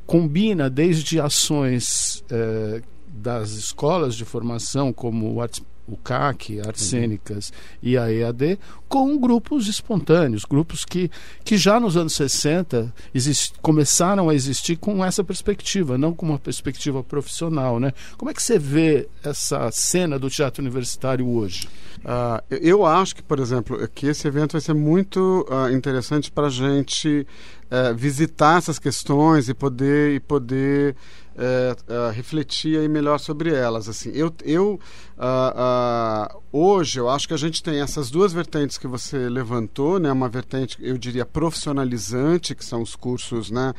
combina 0.05 0.69
desde 0.69 1.19
ações 1.19 2.23
é, 2.29 2.81
das 3.13 3.51
escolas 3.51 4.15
de 4.15 4.25
formação, 4.25 4.93
como 4.93 5.33
o, 5.33 5.41
Arts, 5.41 5.61
o 5.87 5.97
CAC, 5.97 6.59
Artes 6.61 6.83
uhum. 6.83 6.89
Cênicas 6.89 7.53
e 7.81 7.97
a 7.97 8.11
EAD, 8.11 8.57
com 8.87 9.17
grupos 9.17 9.67
espontâneos, 9.67 10.45
grupos 10.45 10.85
que, 10.85 11.11
que 11.43 11.57
já 11.57 11.79
nos 11.79 11.97
anos 11.97 12.13
60 12.13 12.93
exist, 13.13 13.53
começaram 13.61 14.29
a 14.29 14.35
existir 14.35 14.77
com 14.77 15.03
essa 15.03 15.23
perspectiva, 15.23 15.97
não 15.97 16.13
com 16.13 16.25
uma 16.25 16.39
perspectiva 16.39 17.03
profissional. 17.03 17.79
Né? 17.79 17.93
Como 18.17 18.31
é 18.31 18.33
que 18.33 18.41
você 18.41 18.57
vê 18.57 19.07
essa 19.23 19.69
cena 19.71 20.17
do 20.17 20.29
teatro 20.29 20.61
universitário 20.61 21.27
hoje? 21.27 21.67
Uh, 21.99 22.43
eu 22.49 22.85
acho 22.85 23.15
que, 23.15 23.21
por 23.21 23.39
exemplo, 23.39 23.87
que 23.89 24.07
esse 24.07 24.27
evento 24.27 24.53
vai 24.53 24.61
ser 24.61 24.73
muito 24.73 25.45
uh, 25.49 25.71
interessante 25.71 26.31
para 26.31 26.47
a 26.47 26.49
gente 26.49 27.27
uh, 27.65 27.95
visitar 27.95 28.57
essas 28.57 28.79
questões 28.79 29.49
e 29.49 29.53
poder, 29.53 30.15
e 30.15 30.19
poder 30.19 30.95
é, 31.37 31.75
é, 31.87 32.11
refletir 32.11 32.77
aí 32.77 32.89
melhor 32.89 33.19
sobre 33.19 33.53
elas. 33.53 33.87
Assim, 33.87 34.11
eu, 34.13 34.33
eu 34.43 34.79
uh, 35.17 36.35
uh, 36.35 36.41
hoje 36.51 36.99
eu 36.99 37.09
acho 37.09 37.27
que 37.27 37.33
a 37.33 37.37
gente 37.37 37.63
tem 37.63 37.79
essas 37.81 38.11
duas 38.11 38.33
vertentes 38.33 38.77
que 38.77 38.87
você 38.87 39.29
levantou, 39.29 39.99
né? 39.99 40.11
Uma 40.11 40.27
vertente, 40.27 40.77
eu 40.81 40.97
diria, 40.97 41.25
profissionalizante, 41.25 42.53
que 42.53 42.65
são 42.65 42.81
os 42.81 42.95
cursos, 42.95 43.49
né? 43.49 43.73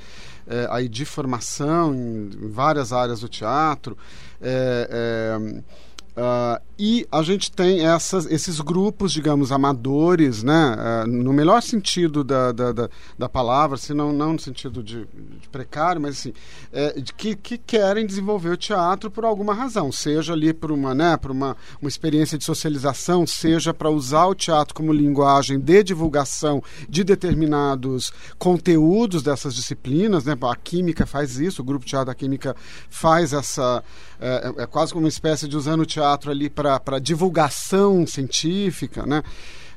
É, 0.46 0.66
aí 0.70 0.88
de 0.88 1.04
formação 1.04 1.94
em, 1.94 2.30
várias 2.50 2.92
áreas 2.92 3.20
do 3.20 3.28
teatro. 3.28 3.96
É, 4.40 5.38
é 5.38 5.91
Uh, 6.14 6.60
e 6.78 7.06
a 7.10 7.22
gente 7.22 7.50
tem 7.50 7.86
essas, 7.86 8.26
esses 8.26 8.60
grupos, 8.60 9.12
digamos, 9.12 9.50
amadores, 9.50 10.42
né, 10.42 10.76
uh, 10.76 11.06
no 11.06 11.32
melhor 11.32 11.62
sentido 11.62 12.22
da, 12.22 12.52
da, 12.52 12.70
da, 12.72 12.90
da, 13.18 13.28
palavra, 13.30 13.78
se 13.78 13.94
não, 13.94 14.12
não 14.12 14.34
no 14.34 14.38
sentido 14.38 14.82
de, 14.82 15.06
de 15.40 15.48
precário, 15.50 16.02
mas 16.02 16.18
assim, 16.18 16.34
é, 16.70 17.00
de 17.00 17.14
que, 17.14 17.34
que 17.34 17.56
querem 17.56 18.04
desenvolver 18.04 18.50
o 18.50 18.56
teatro 18.58 19.10
por 19.10 19.24
alguma 19.24 19.54
razão, 19.54 19.90
seja 19.90 20.34
ali 20.34 20.52
por 20.52 20.70
uma, 20.70 20.94
né, 20.94 21.16
por 21.16 21.30
uma, 21.30 21.56
uma 21.80 21.88
experiência 21.88 22.36
de 22.36 22.44
socialização, 22.44 23.26
seja 23.26 23.72
para 23.72 23.88
usar 23.88 24.26
o 24.26 24.34
teatro 24.34 24.74
como 24.74 24.92
linguagem 24.92 25.58
de 25.58 25.82
divulgação 25.82 26.62
de 26.88 27.04
determinados 27.04 28.12
conteúdos 28.38 29.22
dessas 29.22 29.54
disciplinas, 29.54 30.24
né, 30.24 30.36
a 30.42 30.56
química 30.56 31.06
faz 31.06 31.38
isso, 31.38 31.62
o 31.62 31.64
grupo 31.64 31.86
Teatro 31.86 32.06
da 32.06 32.14
Química 32.14 32.54
faz 32.90 33.32
essa, 33.32 33.82
é, 34.22 34.62
é 34.62 34.66
quase 34.66 34.92
como 34.92 35.04
uma 35.04 35.08
espécie 35.08 35.48
de 35.48 35.56
usando 35.56 35.80
o 35.80 35.86
teatro 35.86 36.12
teatro 36.12 36.30
ali 36.30 36.48
para 36.48 36.98
divulgação 36.98 38.06
científica, 38.06 39.04
né? 39.06 39.22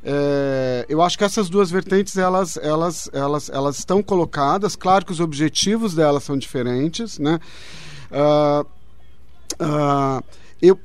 É, 0.04 0.86
eu 0.88 1.02
acho 1.02 1.18
que 1.18 1.24
essas 1.24 1.50
duas 1.50 1.72
vertentes 1.72 2.16
elas, 2.16 2.58
elas, 2.58 3.10
elas, 3.12 3.50
elas 3.50 3.80
estão 3.80 4.04
colocadas. 4.04 4.76
Claro 4.76 5.06
que 5.06 5.12
os 5.12 5.20
objetivos 5.20 5.96
delas 5.96 6.24
são 6.24 6.38
diferentes, 6.38 7.18
né? 7.18 7.40
Uh, 8.12 8.66
uh, 9.64 10.24
eu, 10.62 10.80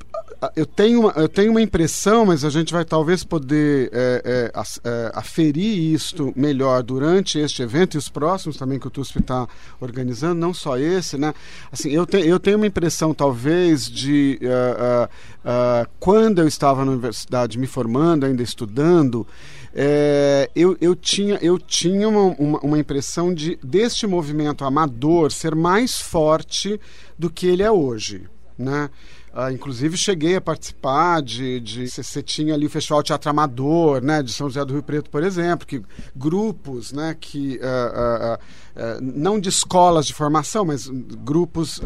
eu 0.55 0.65
tenho, 0.65 1.01
uma, 1.01 1.11
eu 1.11 1.29
tenho 1.29 1.51
uma 1.51 1.61
impressão, 1.61 2.25
mas 2.25 2.43
a 2.43 2.49
gente 2.49 2.73
vai 2.73 2.83
talvez 2.83 3.23
poder 3.23 3.89
é, 3.93 4.51
é, 4.53 4.61
é, 4.83 5.11
aferir 5.13 5.93
isto 5.93 6.33
melhor 6.35 6.81
durante 6.83 7.39
este 7.39 7.61
evento 7.61 7.95
e 7.95 7.97
os 7.97 8.09
próximos 8.09 8.57
também 8.57 8.79
que 8.79 8.87
o 8.87 8.89
TUSP 8.89 9.19
está 9.19 9.47
organizando, 9.79 10.39
não 10.39 10.53
só 10.53 10.77
esse, 10.77 11.17
né? 11.17 11.33
Assim, 11.71 11.91
eu, 11.91 12.05
te, 12.05 12.17
eu 12.17 12.39
tenho 12.39 12.57
uma 12.57 12.67
impressão 12.67 13.13
talvez 13.13 13.89
de 13.89 14.39
uh, 14.41 15.05
uh, 15.05 15.85
uh, 15.85 15.89
quando 15.99 16.39
eu 16.39 16.47
estava 16.47 16.83
na 16.83 16.91
universidade 16.91 17.57
me 17.57 17.67
formando, 17.67 18.25
ainda 18.25 18.41
estudando, 18.43 19.25
é, 19.73 20.49
eu, 20.53 20.75
eu 20.81 20.95
tinha, 20.95 21.37
eu 21.41 21.57
tinha 21.57 22.09
uma, 22.09 22.35
uma, 22.37 22.59
uma, 22.59 22.79
impressão 22.79 23.33
de 23.33 23.57
deste 23.63 24.05
movimento 24.05 24.65
amador 24.65 25.31
ser 25.31 25.55
mais 25.55 25.97
forte 26.01 26.79
do 27.17 27.29
que 27.29 27.47
ele 27.47 27.63
é 27.63 27.71
hoje, 27.71 28.23
né? 28.57 28.89
Uh, 29.33 29.49
inclusive 29.49 29.95
cheguei 29.95 30.35
a 30.35 30.41
participar 30.41 31.21
de, 31.21 31.61
de 31.61 31.89
você 31.89 32.21
tinha 32.21 32.53
ali 32.53 32.65
o 32.65 32.69
Festival 32.69 33.01
Teatro 33.01 33.29
Amador, 33.29 34.03
né, 34.03 34.21
de 34.21 34.33
São 34.33 34.49
José 34.49 34.65
do 34.65 34.73
Rio 34.73 34.83
Preto, 34.83 35.09
por 35.09 35.23
exemplo, 35.23 35.65
que 35.65 35.81
grupos, 36.13 36.91
né, 36.91 37.15
que 37.17 37.57
uh, 37.57 38.33
uh, 38.33 39.01
não 39.01 39.39
de 39.39 39.47
escolas 39.47 40.05
de 40.05 40.13
formação, 40.13 40.65
mas 40.65 40.89
grupos 40.89 41.79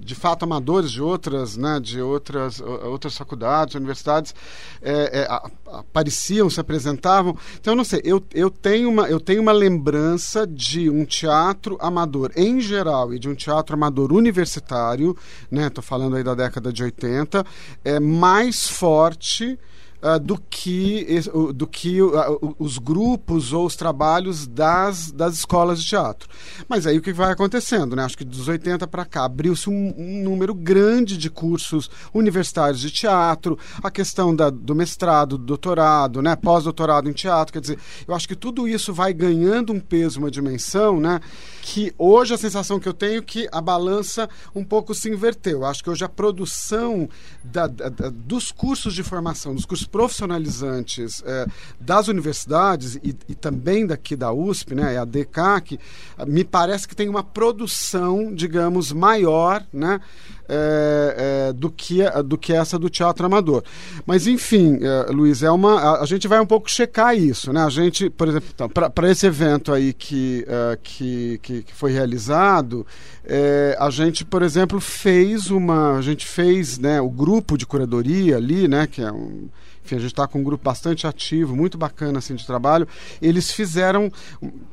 de 0.00 0.14
fato 0.14 0.44
amadores 0.44 0.90
de 0.90 1.02
outras, 1.02 1.56
né, 1.56 1.78
de 1.80 2.00
outras 2.00 2.60
outras 2.60 3.16
faculdades, 3.16 3.74
universidades, 3.74 4.34
é, 4.80 5.20
é, 5.20 5.28
apareciam, 5.66 6.48
se 6.48 6.60
apresentavam. 6.60 7.36
Então, 7.60 7.74
não 7.74 7.84
sei, 7.84 8.00
eu, 8.04 8.24
eu 8.32 8.48
tenho 8.48 8.88
uma 8.88 9.08
eu 9.08 9.20
tenho 9.20 9.42
uma 9.42 9.52
lembrança 9.52 10.46
de 10.46 10.88
um 10.88 11.04
teatro 11.04 11.76
amador 11.80 12.30
em 12.36 12.60
geral 12.60 13.12
e 13.12 13.18
de 13.18 13.28
um 13.28 13.34
teatro 13.34 13.74
amador 13.74 14.12
universitário, 14.12 15.16
né, 15.50 15.66
estou 15.66 15.82
falando 15.82 16.16
aí 16.16 16.22
da 16.22 16.34
década 16.34 16.47
década 16.48 16.72
de 16.72 16.82
80 16.82 17.44
é 17.84 18.00
mais 18.00 18.66
forte 18.68 19.58
uh, 20.02 20.18
do 20.18 20.38
que, 20.38 21.06
do 21.54 21.66
que 21.66 22.00
uh, 22.02 22.56
os 22.58 22.78
grupos 22.78 23.52
ou 23.52 23.66
os 23.66 23.76
trabalhos 23.76 24.46
das, 24.46 25.10
das 25.10 25.34
escolas 25.34 25.82
de 25.82 25.88
teatro. 25.88 26.28
Mas 26.68 26.86
aí 26.86 26.98
o 26.98 27.02
que 27.02 27.12
vai 27.12 27.32
acontecendo? 27.32 27.94
Né? 27.94 28.04
Acho 28.04 28.16
que 28.16 28.24
dos 28.24 28.48
80 28.48 28.86
para 28.86 29.04
cá 29.04 29.24
abriu-se 29.24 29.68
um, 29.68 29.94
um, 29.96 30.22
número 30.22 30.54
grande 30.54 31.16
de 31.16 31.30
cursos 31.30 31.90
universitários 32.12 32.80
de 32.80 32.90
teatro, 32.90 33.58
a 33.82 33.90
questão 33.90 34.34
da, 34.34 34.50
do 34.50 34.74
mestrado, 34.74 35.38
do 35.38 35.44
doutorado, 35.44 36.22
né? 36.22 36.36
pós-doutorado 36.36 37.08
em 37.08 37.12
teatro. 37.12 37.52
Quer 37.52 37.60
dizer, 37.60 37.78
eu 38.06 38.14
acho 38.14 38.28
que 38.28 38.36
tudo 38.36 38.68
isso 38.68 38.92
vai 38.92 39.12
ganhando 39.12 39.72
um 39.72 39.80
peso, 39.80 40.18
uma 40.18 40.30
dimensão, 40.30 41.00
né? 41.00 41.20
que 41.62 41.92
hoje 41.98 42.34
a 42.34 42.38
sensação 42.38 42.80
que 42.80 42.88
eu 42.88 42.94
tenho 42.94 43.18
é 43.18 43.22
que 43.22 43.48
a 43.52 43.60
balança 43.60 44.28
um 44.54 44.64
pouco 44.64 44.94
se 44.94 45.10
inverteu. 45.10 45.58
Eu 45.58 45.66
acho 45.66 45.82
que 45.82 45.90
hoje 45.90 46.04
a 46.04 46.08
produção 46.08 47.08
da, 47.42 47.66
da, 47.66 47.88
dos 48.10 48.50
cursos 48.52 48.94
de 48.94 49.02
formação, 49.02 49.54
dos 49.54 49.64
cursos 49.64 49.87
profissionalizantes 49.90 51.22
é, 51.24 51.46
das 51.80 52.08
universidades 52.08 52.96
e, 52.96 53.16
e, 53.28 53.34
também 53.34 53.86
daqui 53.86 54.16
da 54.16 54.32
USP, 54.32 54.74
né, 54.74 54.98
a 54.98 55.04
DECAC, 55.04 55.78
me 56.26 56.44
parece 56.44 56.86
que 56.86 56.96
tem 56.96 57.08
uma 57.08 57.22
produção, 57.22 58.32
digamos, 58.34 58.92
maior, 58.92 59.64
né, 59.72 60.00
é, 60.48 61.48
é, 61.48 61.52
do, 61.52 61.70
que, 61.70 61.98
do 62.24 62.38
que 62.38 62.52
essa 62.52 62.78
do 62.78 62.88
teatro 62.88 63.26
amador. 63.26 63.62
Mas, 64.06 64.26
enfim, 64.26 64.78
é, 64.80 65.12
Luiz, 65.12 65.42
é 65.42 65.50
uma, 65.50 65.78
a, 65.78 66.02
a, 66.02 66.06
gente 66.06 66.26
vai 66.26 66.40
um 66.40 66.46
pouco 66.46 66.70
checar 66.70 67.16
isso. 67.16 67.52
Né? 67.52 67.62
A 67.62 67.68
gente, 67.68 68.08
por 68.08 68.28
exemplo, 68.28 68.48
então, 68.54 68.68
para 68.68 69.10
esse 69.10 69.26
evento 69.26 69.72
aí 69.72 69.92
que, 69.92 70.46
uh, 70.48 70.78
que, 70.82 71.38
que, 71.42 71.62
que, 71.62 71.74
foi 71.74 71.92
realizado, 71.92 72.86
é, 73.24 73.76
a 73.78 73.90
gente, 73.90 74.24
por 74.24 74.42
exemplo, 74.42 74.80
fez 74.80 75.50
uma. 75.50 75.98
A 75.98 76.02
gente 76.02 76.26
fez 76.26 76.78
né, 76.78 77.00
o 77.00 77.10
grupo 77.10 77.56
de 77.58 77.66
curadoria 77.66 78.36
ali, 78.36 78.66
né, 78.66 78.86
que 78.86 79.02
é 79.02 79.12
um 79.12 79.48
enfim, 79.88 79.96
a 79.96 80.00
gente 80.00 80.12
está 80.12 80.26
com 80.26 80.40
um 80.40 80.44
grupo 80.44 80.62
bastante 80.62 81.06
ativo, 81.06 81.56
muito 81.56 81.78
bacana 81.78 82.18
assim 82.18 82.34
de 82.34 82.46
trabalho. 82.46 82.86
Eles 83.22 83.50
fizeram, 83.50 84.12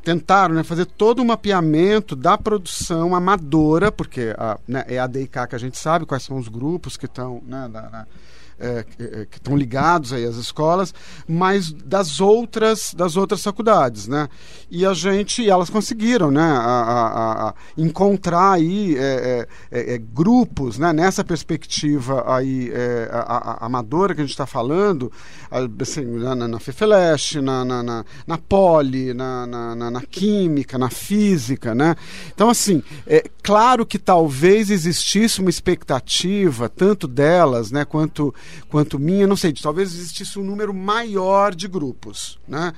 tentaram 0.03 0.53
né, 0.53 0.63
fazer 0.63 0.85
todo 0.85 1.21
um 1.21 1.25
mapeamento 1.25 2.17
da 2.17 2.37
produção 2.37 3.15
amadora, 3.15 3.93
porque 3.93 4.35
a, 4.37 4.59
né, 4.67 4.83
é 4.87 4.99
a 4.99 5.07
DIK 5.07 5.47
que 5.47 5.55
a 5.55 5.57
gente 5.57 5.64
sabe 5.73 6.05
quais 6.05 6.23
são 6.23 6.37
os 6.37 6.47
grupos 6.47 6.97
que 6.97 7.05
estão 7.05 7.41
né, 7.45 7.67
na, 7.67 7.89
na 7.89 8.07
é, 8.59 8.83
que 8.83 9.25
que 9.25 9.37
estão 9.37 9.55
ligados 9.55 10.13
aí 10.13 10.25
às 10.25 10.35
escolas, 10.35 10.93
mas 11.27 11.71
das 11.71 12.19
outras 12.21 12.93
das 12.93 13.15
outras 13.17 13.41
faculdades, 13.43 14.07
né? 14.07 14.27
E 14.69 14.85
a 14.85 14.93
gente, 14.93 15.47
elas 15.49 15.69
conseguiram, 15.69 16.31
né? 16.31 16.41
A, 16.41 16.45
a- 16.47 17.49
a- 17.49 17.53
encontrar 17.77 18.53
aí 18.53 18.95
é, 18.97 19.47
é, 19.71 19.93
é, 19.95 19.97
grupos, 19.97 20.77
né? 20.77 20.91
Nessa 20.93 21.23
perspectiva 21.23 22.23
aí 22.27 22.71
é, 22.73 23.09
a- 23.11 23.65
amadora 23.65 24.13
que 24.13 24.21
a 24.21 24.23
gente 24.23 24.31
está 24.31 24.45
falando, 24.45 25.11
assim, 25.81 26.05
na, 26.05 26.35
na, 26.35 26.47
na 26.47 26.59
na, 27.41 27.65
na, 27.65 28.05
na, 28.27 28.37
Poli, 28.37 29.13
na, 29.13 29.45
na, 29.45 29.91
na 29.91 30.01
Química, 30.01 30.77
na 30.77 30.89
Física, 30.89 31.73
né? 31.75 31.95
Então, 32.33 32.49
assim, 32.49 32.83
é 33.07 33.23
claro 33.43 33.85
que 33.85 33.97
talvez 33.99 34.69
existisse 34.69 35.39
uma 35.39 35.49
expectativa, 35.49 36.67
tanto 36.69 37.07
delas, 37.07 37.71
né, 37.71 37.85
quanto, 37.85 38.33
quanto 38.69 38.99
minha, 38.99 39.27
não 39.27 39.35
sei, 39.35 39.53
talvez 39.53 39.93
existisse 39.93 40.39
um 40.39 40.43
número 40.43 40.73
maior 40.73 41.53
de 41.53 41.67
grupos, 41.67 42.39
né? 42.47 42.73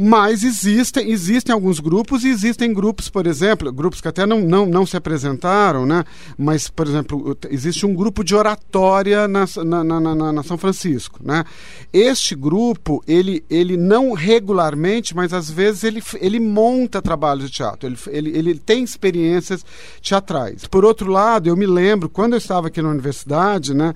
Mas 0.00 0.44
existem, 0.44 1.10
existem 1.10 1.52
alguns 1.52 1.80
grupos 1.80 2.22
e 2.22 2.28
existem 2.28 2.72
grupos, 2.72 3.08
por 3.10 3.26
exemplo, 3.26 3.72
grupos 3.72 4.00
que 4.00 4.06
até 4.06 4.24
não, 4.24 4.40
não, 4.42 4.64
não 4.64 4.86
se 4.86 4.96
apresentaram, 4.96 5.84
né? 5.84 6.04
mas, 6.38 6.68
por 6.70 6.86
exemplo, 6.86 7.36
existe 7.50 7.84
um 7.84 7.92
grupo 7.92 8.22
de 8.22 8.32
oratória 8.32 9.26
na, 9.26 9.44
na, 9.64 9.82
na, 9.82 10.00
na- 10.00 10.32
na 10.32 10.42
São 10.44 10.56
Francisco. 10.56 11.18
Né? 11.20 11.44
Este 11.92 12.36
grupo, 12.36 13.02
ele, 13.08 13.44
ele 13.50 13.76
não 13.76 14.12
regularmente, 14.12 15.16
mas 15.16 15.32
às 15.32 15.50
vezes 15.50 15.82
ele, 15.82 16.00
ele 16.20 16.38
monta 16.38 17.02
trabalhos 17.02 17.46
de 17.46 17.56
teatro, 17.56 17.88
ele, 17.88 17.98
ele, 18.06 18.38
ele 18.38 18.54
tem 18.54 18.84
experiências 18.84 19.64
teatrais. 20.00 20.64
Por 20.64 20.84
outro 20.84 21.10
lado, 21.10 21.48
eu 21.48 21.56
me 21.56 21.66
lembro, 21.66 22.08
quando 22.08 22.34
eu 22.34 22.38
estava 22.38 22.68
aqui 22.68 22.80
na 22.80 22.90
universidade, 22.90 23.74
né, 23.74 23.92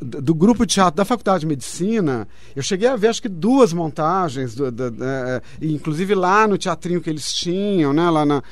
do, 0.00 0.20
do 0.20 0.34
grupo 0.34 0.66
de 0.66 0.74
teatro 0.74 0.96
da 0.96 1.04
Faculdade 1.06 1.40
de 1.40 1.46
Medicina, 1.46 2.28
eu 2.54 2.62
cheguei 2.62 2.88
a 2.88 2.96
ver 2.96 3.08
acho 3.08 3.22
que 3.22 3.28
duas 3.28 3.72
montagens, 3.72 4.54
do, 4.54 4.70
da- 4.90 4.90
da- 4.90 5.42
e 5.60 5.72
inclusive 5.74 6.14
lá 6.14 6.46
no 6.46 6.56
teatrinho 6.58 7.00
que 7.00 7.10
eles 7.10 7.32
tinham, 7.32 7.92
né, 7.92 8.08
lá 8.10 8.24
na, 8.24 8.42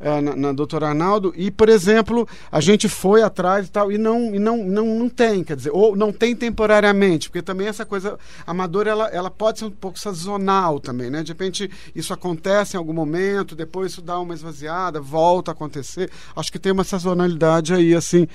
eh, 0.00 0.20
na, 0.20 0.34
na 0.36 0.52
Doutor 0.52 0.82
Arnaldo, 0.84 1.32
e, 1.36 1.50
por 1.50 1.68
exemplo, 1.68 2.26
a 2.50 2.60
gente 2.60 2.88
foi 2.88 3.22
atrás 3.22 3.66
e 3.66 3.70
tal, 3.70 3.92
e 3.92 3.98
não, 3.98 4.34
e 4.34 4.38
não, 4.38 4.56
não, 4.64 4.86
não 4.98 5.08
tem, 5.08 5.44
quer 5.44 5.56
dizer, 5.56 5.70
ou 5.72 5.94
não 5.94 6.12
tem 6.12 6.34
temporariamente, 6.34 7.28
porque 7.28 7.42
também 7.42 7.66
essa 7.66 7.84
coisa 7.84 8.18
amadora, 8.46 8.90
ela, 8.90 9.08
ela 9.08 9.30
pode 9.30 9.58
ser 9.58 9.64
um 9.66 9.70
pouco 9.70 9.98
sazonal 9.98 10.80
também, 10.80 11.10
né, 11.10 11.22
de 11.22 11.32
repente 11.32 11.70
isso 11.94 12.12
acontece 12.12 12.76
em 12.76 12.78
algum 12.78 12.92
momento, 12.92 13.54
depois 13.54 13.92
isso 13.92 14.02
dá 14.02 14.18
uma 14.18 14.34
esvaziada, 14.34 15.00
volta 15.00 15.50
a 15.50 15.52
acontecer, 15.52 16.10
acho 16.34 16.50
que 16.50 16.58
tem 16.58 16.72
uma 16.72 16.84
sazonalidade 16.84 17.74
aí, 17.74 17.94
assim, 17.94 18.26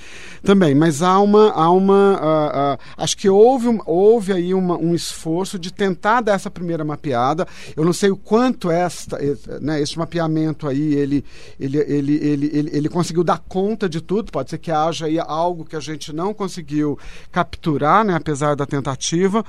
também, 0.43 0.76
mas 0.76 1.01
há 1.01 1.20
uma, 1.20 1.51
há 1.51 1.70
uma 1.72 2.20
ah, 2.22 2.78
ah, 2.97 3.03
acho 3.03 3.18
que 3.18 3.30
houve, 3.30 3.80
houve 3.86 4.34
aí 4.34 4.53
uma- 4.53 4.78
um 4.78 4.93
esforço 4.93 5.57
de 5.57 5.72
tentar 5.74 6.22
dar 6.22 6.34
essa 6.34 6.49
primeira 6.51 6.84
mapeada, 6.84 7.47
eu 7.76 7.84
não 7.84 7.93
sei 7.93 8.09
o 8.11 8.18
quanto 8.18 8.70
esta, 8.70 9.18
eh, 9.24 9.36
né, 9.61 9.82
esse 9.82 9.97
mapeamento 9.97 10.68
aí, 10.68 10.93
ele, 10.93 11.24
ele, 11.60 11.78
ele, 11.80 12.16
ele, 12.16 12.49
ele, 12.53 12.70
ele 12.74 12.89
conseguiu 12.89 13.24
dar 13.24 13.39
conta 13.39 13.88
de 13.88 14.01
tudo, 14.01 14.32
pode 14.32 14.49
ser 14.49 14.58
que 14.58 14.72
haja 14.72 15.06
aí 15.06 15.20
algo 15.20 15.66
que 15.66 15.76
a 15.76 15.80
gente 15.80 16.14
não 16.14 16.34
conseguiu 16.34 16.97
capturar, 17.32 18.03
né, 18.06 18.16
apesar 18.16 18.56
da 18.56 18.66
tentativa, 18.66 19.43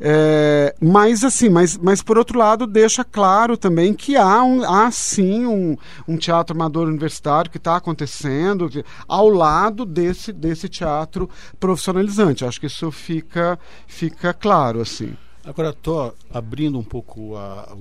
É, 0.00 0.74
mas 0.80 1.22
assim, 1.24 1.48
mas, 1.48 1.76
mas 1.78 2.02
por 2.02 2.18
outro 2.18 2.38
lado 2.38 2.66
deixa 2.66 3.04
claro 3.04 3.56
também 3.56 3.94
que 3.94 4.16
há, 4.16 4.42
um, 4.42 4.62
há 4.64 4.90
sim 4.90 5.46
um, 5.46 5.76
um 6.08 6.16
teatro 6.16 6.54
amador 6.56 6.88
universitário 6.88 7.50
que 7.50 7.56
está 7.58 7.76
acontecendo 7.76 8.68
que- 8.68 8.84
ao 9.06 9.28
lado 9.28 9.84
desse, 9.84 10.32
desse 10.32 10.68
teatro 10.68 11.28
profissionalizante, 11.60 12.44
acho 12.44 12.60
que 12.60 12.66
isso 12.66 12.90
fica, 12.90 13.58
fica 13.86 14.32
claro, 14.34 14.80
assim. 14.80 15.16
Agora, 15.44 15.70
estou 15.70 16.14
abrindo 16.32 16.78
um 16.78 16.84
pouco 16.84 17.36
a, 17.36 17.74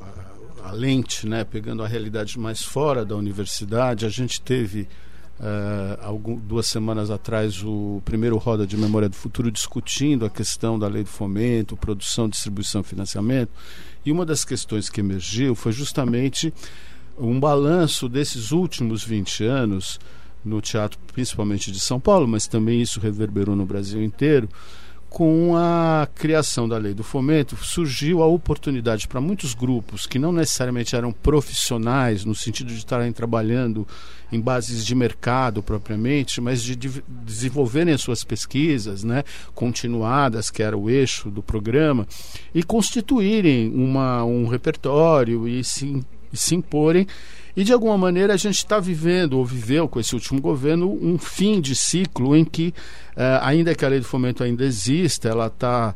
a- 0.00 0.68
a 0.68 0.72
lente, 0.72 1.26
né, 1.26 1.44
pegando 1.44 1.82
a 1.82 1.86
realidade 1.88 2.38
mais 2.38 2.62
fora 2.62 3.04
da 3.04 3.14
universidade. 3.16 4.04
A 4.04 4.08
gente 4.08 4.40
teve, 4.40 4.88
algum- 6.02 6.36
duas 6.38 6.66
semanas 6.66 7.10
atrás, 7.10 7.62
o 7.62 8.02
primeiro 8.04 8.36
Roda 8.36 8.66
de 8.66 8.76
Memória 8.76 9.08
do 9.08 9.14
Futuro 9.16 9.50
discutindo 9.50 10.24
a 10.26 10.30
questão 10.30 10.78
da 10.78 10.88
lei 10.88 11.04
do 11.04 11.08
fomento, 11.08 11.76
produção, 11.76 12.28
distribuição 12.28 12.82
financiamento. 12.82 13.50
E 14.04 14.10
uma 14.12 14.24
das 14.26 14.44
questões 14.44 14.88
que 14.90 15.00
emergiu 15.00 15.54
foi 15.54 15.72
justamente 15.72 16.52
um 17.18 17.38
balanço 17.40 18.08
desses 18.08 18.50
últimos 18.50 19.02
20 19.04 19.44
anos 19.44 19.98
no 20.44 20.60
teatro, 20.60 20.98
principalmente 21.12 21.70
de 21.72 21.80
São 21.80 21.98
Paulo, 21.98 22.26
mas 22.28 22.46
também 22.46 22.80
isso 22.82 23.00
reverberou 23.00 23.56
no 23.56 23.64
Brasil 23.66 24.02
inteiro 24.02 24.48
com 25.16 25.56
a 25.56 26.06
criação 26.14 26.68
da 26.68 26.76
lei 26.76 26.92
do 26.92 27.02
fomento, 27.02 27.56
surgiu 27.56 28.22
a 28.22 28.26
oportunidade 28.26 29.08
para 29.08 29.18
muitos 29.18 29.54
grupos 29.54 30.06
que 30.06 30.18
não 30.18 30.30
necessariamente 30.30 30.94
eram 30.94 31.10
profissionais, 31.10 32.22
no 32.22 32.34
sentido 32.34 32.68
de 32.68 32.76
estarem 32.76 33.10
trabalhando 33.12 33.88
em 34.30 34.38
bases 34.38 34.84
de 34.84 34.94
mercado 34.94 35.62
propriamente, 35.62 36.38
mas 36.38 36.62
de 36.62 36.76
desenvolverem 37.24 37.94
as 37.94 38.02
suas 38.02 38.24
pesquisas 38.24 39.04
né, 39.04 39.24
continuadas, 39.54 40.50
que 40.50 40.62
era 40.62 40.76
o 40.76 40.90
eixo 40.90 41.30
do 41.30 41.42
programa, 41.42 42.06
e 42.54 42.62
constituírem 42.62 43.72
uma, 43.74 44.22
um 44.22 44.46
repertório 44.46 45.48
e 45.48 45.64
se, 45.64 45.98
e 46.30 46.36
se 46.36 46.54
imporem. 46.54 47.06
E 47.56 47.64
de 47.64 47.72
alguma 47.72 47.96
maneira 47.96 48.34
a 48.34 48.36
gente 48.36 48.58
está 48.58 48.78
vivendo, 48.78 49.38
ou 49.38 49.44
viveu 49.46 49.88
com 49.88 49.98
esse 49.98 50.14
último 50.14 50.42
governo, 50.42 50.92
um 51.02 51.16
fim 51.16 51.58
de 51.58 51.74
ciclo 51.74 52.36
em 52.36 52.44
que, 52.44 52.74
eh, 53.16 53.38
ainda 53.42 53.74
que 53.74 53.84
a 53.84 53.88
lei 53.88 53.98
do 53.98 54.04
fomento 54.04 54.44
ainda 54.44 54.64
exista, 54.64 55.28
ela 55.28 55.46
está 55.46 55.94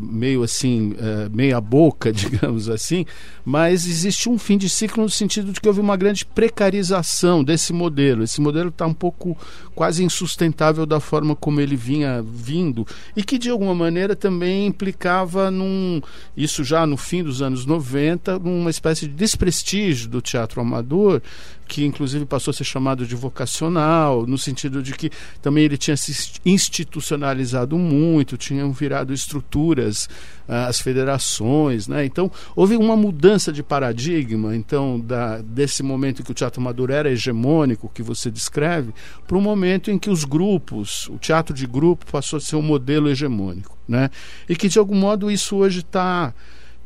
meio 0.00 0.42
assim, 0.42 0.94
eh, 0.98 1.28
meia 1.32 1.58
boca, 1.60 2.12
digamos 2.12 2.68
assim, 2.68 3.06
mas 3.44 3.86
existe 3.86 4.28
um 4.28 4.38
fim 4.38 4.58
de 4.58 4.68
ciclo 4.68 5.02
no 5.02 5.08
sentido 5.08 5.52
de 5.52 5.60
que 5.60 5.66
houve 5.66 5.80
uma 5.80 5.96
grande 5.96 6.24
precarização 6.24 7.42
desse 7.42 7.72
modelo. 7.72 8.22
Esse 8.22 8.40
modelo 8.42 8.68
está 8.68 8.86
um 8.86 8.92
pouco 8.92 9.36
quase 9.74 10.04
insustentável 10.04 10.84
da 10.84 11.00
forma 11.00 11.34
como 11.34 11.60
ele 11.60 11.76
vinha 11.76 12.22
vindo 12.22 12.86
e 13.16 13.22
que 13.22 13.38
de 13.38 13.48
alguma 13.48 13.74
maneira 13.74 14.14
também 14.14 14.66
implicava 14.66 15.50
num 15.50 16.02
isso 16.36 16.62
já 16.62 16.86
no 16.86 16.96
fim 16.96 17.22
dos 17.22 17.40
anos 17.40 17.64
90, 17.64 18.38
numa 18.40 18.70
espécie 18.70 19.06
de 19.06 19.14
desprestígio 19.14 20.10
do 20.10 20.20
teatro 20.20 20.60
amador, 20.60 21.22
que 21.68 21.84
inclusive 21.84 22.24
passou 22.24 22.50
a 22.50 22.54
ser 22.54 22.64
chamado 22.64 23.06
de 23.06 23.14
vocacional, 23.14 24.26
no 24.26 24.38
sentido 24.38 24.82
de 24.82 24.94
que 24.94 25.10
também 25.42 25.64
ele 25.64 25.76
tinha 25.76 25.96
se 25.96 26.40
institucionalizado 26.44 27.78
muito, 27.78 28.38
tinham 28.38 28.72
virado 28.72 29.12
estruturas, 29.12 30.08
ah, 30.48 30.66
as 30.66 30.80
federações, 30.80 31.86
né? 31.86 32.06
Então 32.06 32.30
houve 32.56 32.76
uma 32.76 32.96
mudança 32.96 33.52
de 33.52 33.62
paradigma, 33.62 34.56
então 34.56 34.98
da, 34.98 35.42
desse 35.42 35.82
momento 35.82 36.22
em 36.22 36.24
que 36.24 36.32
o 36.32 36.34
teatro 36.34 36.60
amador 36.60 36.90
era 36.90 37.10
hegemônico, 37.10 37.90
que 37.92 38.02
você 38.02 38.30
descreve, 38.30 38.94
para 39.26 39.36
um 39.36 39.42
momento 39.42 39.90
em 39.90 39.98
que 39.98 40.08
os 40.08 40.24
grupos, 40.24 41.06
o 41.08 41.18
teatro 41.18 41.54
de 41.54 41.66
grupo 41.66 42.10
passou 42.10 42.38
a 42.38 42.40
ser 42.40 42.56
um 42.56 42.62
modelo 42.62 43.10
hegemônico, 43.10 43.76
né? 43.86 44.10
E 44.48 44.56
que 44.56 44.68
de 44.68 44.78
algum 44.78 44.96
modo 44.96 45.30
isso 45.30 45.56
hoje 45.56 45.80
está 45.80 46.32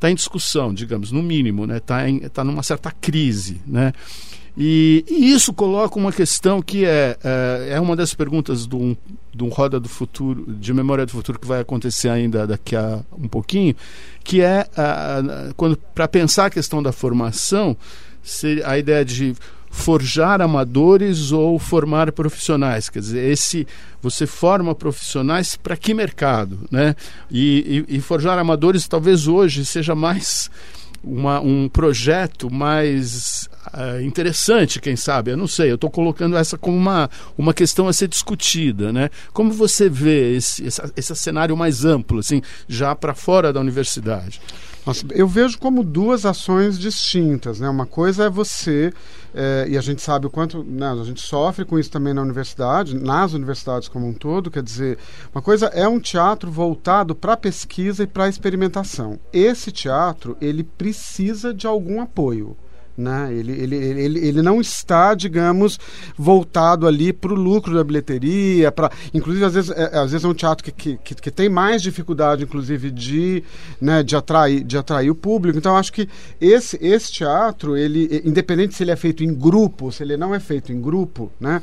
está 0.02 0.10
em 0.10 0.16
discussão, 0.16 0.74
digamos, 0.74 1.12
no 1.12 1.22
mínimo, 1.22 1.64
né? 1.64 1.76
Está 1.76 1.98
tá 2.32 2.42
numa 2.42 2.64
certa 2.64 2.90
crise, 2.90 3.62
né? 3.64 3.92
E, 4.56 5.04
e 5.08 5.32
isso 5.32 5.52
coloca 5.52 5.98
uma 5.98 6.12
questão 6.12 6.60
que 6.60 6.84
é, 6.84 7.16
é, 7.24 7.68
é 7.70 7.80
uma 7.80 7.96
das 7.96 8.12
perguntas 8.12 8.66
do, 8.66 8.96
do 9.32 9.48
Roda 9.48 9.80
do 9.80 9.88
Futuro, 9.88 10.44
de 10.54 10.74
Memória 10.74 11.06
do 11.06 11.12
Futuro, 11.12 11.38
que 11.38 11.46
vai 11.46 11.60
acontecer 11.60 12.08
ainda 12.08 12.46
daqui 12.46 12.76
a 12.76 13.00
um 13.18 13.28
pouquinho, 13.28 13.74
que 14.22 14.42
é 14.42 14.66
quando 15.56 15.76
para 15.76 16.06
pensar 16.06 16.46
a 16.46 16.50
questão 16.50 16.82
da 16.82 16.92
formação, 16.92 17.76
seria 18.22 18.68
a 18.68 18.78
ideia 18.78 19.04
de 19.04 19.34
forjar 19.70 20.42
amadores 20.42 21.32
ou 21.32 21.58
formar 21.58 22.12
profissionais, 22.12 22.90
quer 22.90 22.98
dizer, 22.98 23.30
esse 23.30 23.66
você 24.02 24.26
forma 24.26 24.74
profissionais 24.74 25.56
para 25.56 25.78
que 25.78 25.94
mercado, 25.94 26.58
né? 26.70 26.94
E, 27.30 27.84
e, 27.88 27.96
e 27.96 28.00
forjar 28.02 28.38
amadores 28.38 28.86
talvez 28.86 29.26
hoje 29.26 29.64
seja 29.64 29.94
mais 29.94 30.50
uma, 31.02 31.40
um 31.40 31.68
projeto 31.68 32.52
mais 32.52 33.48
uh, 33.74 34.00
interessante, 34.02 34.80
quem 34.80 34.96
sabe? 34.96 35.32
Eu 35.32 35.36
não 35.36 35.46
sei, 35.46 35.70
eu 35.70 35.74
estou 35.74 35.90
colocando 35.90 36.36
essa 36.36 36.56
como 36.56 36.76
uma, 36.76 37.10
uma 37.36 37.52
questão 37.52 37.88
a 37.88 37.92
ser 37.92 38.08
discutida. 38.08 38.92
Né? 38.92 39.10
Como 39.32 39.52
você 39.52 39.88
vê 39.88 40.36
esse, 40.36 40.64
esse, 40.64 40.80
esse 40.96 41.16
cenário 41.16 41.56
mais 41.56 41.84
amplo, 41.84 42.20
assim, 42.20 42.40
já 42.68 42.94
para 42.94 43.14
fora 43.14 43.52
da 43.52 43.60
universidade? 43.60 44.40
Nossa, 44.84 45.06
eu 45.12 45.28
vejo 45.28 45.58
como 45.58 45.84
duas 45.84 46.26
ações 46.26 46.78
distintas. 46.78 47.60
Né? 47.60 47.68
Uma 47.68 47.86
coisa 47.86 48.24
é 48.24 48.30
você, 48.30 48.92
é, 49.32 49.66
e 49.68 49.78
a 49.78 49.80
gente 49.80 50.02
sabe 50.02 50.26
o 50.26 50.30
quanto 50.30 50.64
né, 50.64 50.90
a 50.90 51.04
gente 51.04 51.20
sofre 51.20 51.64
com 51.64 51.78
isso 51.78 51.90
também 51.90 52.12
na 52.12 52.22
universidade, 52.22 52.98
nas 52.98 53.32
universidades 53.32 53.88
como 53.88 54.06
um 54.06 54.12
todo, 54.12 54.50
quer 54.50 54.62
dizer, 54.62 54.98
uma 55.32 55.40
coisa 55.40 55.66
é 55.66 55.86
um 55.86 56.00
teatro 56.00 56.50
voltado 56.50 57.14
para 57.14 57.36
pesquisa 57.36 58.02
e 58.02 58.06
para 58.06 58.28
experimentação. 58.28 59.18
Esse 59.32 59.70
teatro, 59.70 60.36
ele 60.40 60.64
precisa 60.64 61.54
de 61.54 61.66
algum 61.66 62.00
apoio. 62.00 62.56
Né? 62.96 63.32
Ele, 63.32 63.52
ele, 63.52 63.76
ele, 63.76 64.18
ele 64.26 64.42
não 64.42 64.60
está, 64.60 65.14
digamos, 65.14 65.78
voltado 66.16 66.86
ali 66.86 67.12
para 67.12 67.32
o 67.32 67.36
lucro 67.36 67.74
da 67.74 67.82
bilheteria. 67.82 68.70
Pra, 68.70 68.90
inclusive, 69.14 69.44
às 69.44 69.54
vezes, 69.54 69.70
é, 69.70 69.98
às 69.98 70.12
vezes 70.12 70.24
é 70.24 70.28
um 70.28 70.34
teatro 70.34 70.64
que, 70.64 70.96
que, 70.98 71.14
que 71.14 71.30
tem 71.30 71.48
mais 71.48 71.82
dificuldade, 71.82 72.44
inclusive, 72.44 72.90
de, 72.90 73.42
né, 73.80 74.02
de, 74.02 74.14
atrair, 74.14 74.62
de 74.62 74.76
atrair 74.76 75.10
o 75.10 75.14
público. 75.14 75.58
Então, 75.58 75.76
acho 75.76 75.92
que 75.92 76.08
esse, 76.40 76.78
esse 76.82 77.12
teatro, 77.12 77.76
ele, 77.76 78.22
independente 78.24 78.74
se 78.74 78.82
ele 78.82 78.90
é 78.90 78.96
feito 78.96 79.24
em 79.24 79.34
grupo, 79.34 79.90
se 79.90 80.02
ele 80.02 80.16
não 80.16 80.34
é 80.34 80.40
feito 80.40 80.72
em 80.72 80.80
grupo, 80.80 81.32
né? 81.40 81.62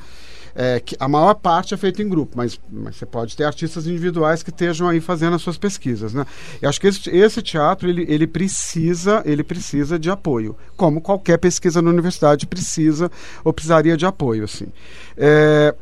É, 0.61 0.77
que 0.77 0.93
a 0.99 1.07
maior 1.07 1.35
parte 1.35 1.73
é 1.73 1.77
feita 1.77 2.03
em 2.03 2.09
grupo, 2.09 2.35
mas, 2.35 2.59
mas 2.69 2.97
você 2.97 3.05
pode 3.05 3.33
ter 3.37 3.45
artistas 3.45 3.87
individuais 3.87 4.43
que 4.43 4.49
estejam 4.49 4.89
aí 4.89 4.99
fazendo 4.99 5.37
as 5.37 5.41
suas 5.41 5.57
pesquisas, 5.57 6.13
né? 6.13 6.25
Eu 6.61 6.67
acho 6.67 6.81
que 6.81 6.87
esse, 6.87 7.09
esse 7.09 7.41
teatro 7.41 7.87
ele, 7.87 8.05
ele 8.09 8.27
precisa 8.27 9.23
ele 9.25 9.41
precisa 9.41 9.97
de 9.97 10.11
apoio, 10.11 10.57
como 10.75 10.99
qualquer 10.99 11.37
pesquisa 11.37 11.81
na 11.81 11.89
universidade 11.89 12.45
precisa 12.45 13.09
ou 13.41 13.53
precisaria 13.53 13.95
de 13.95 14.05
apoio, 14.05 14.43
assim. 14.43 14.67
É, 15.15 15.73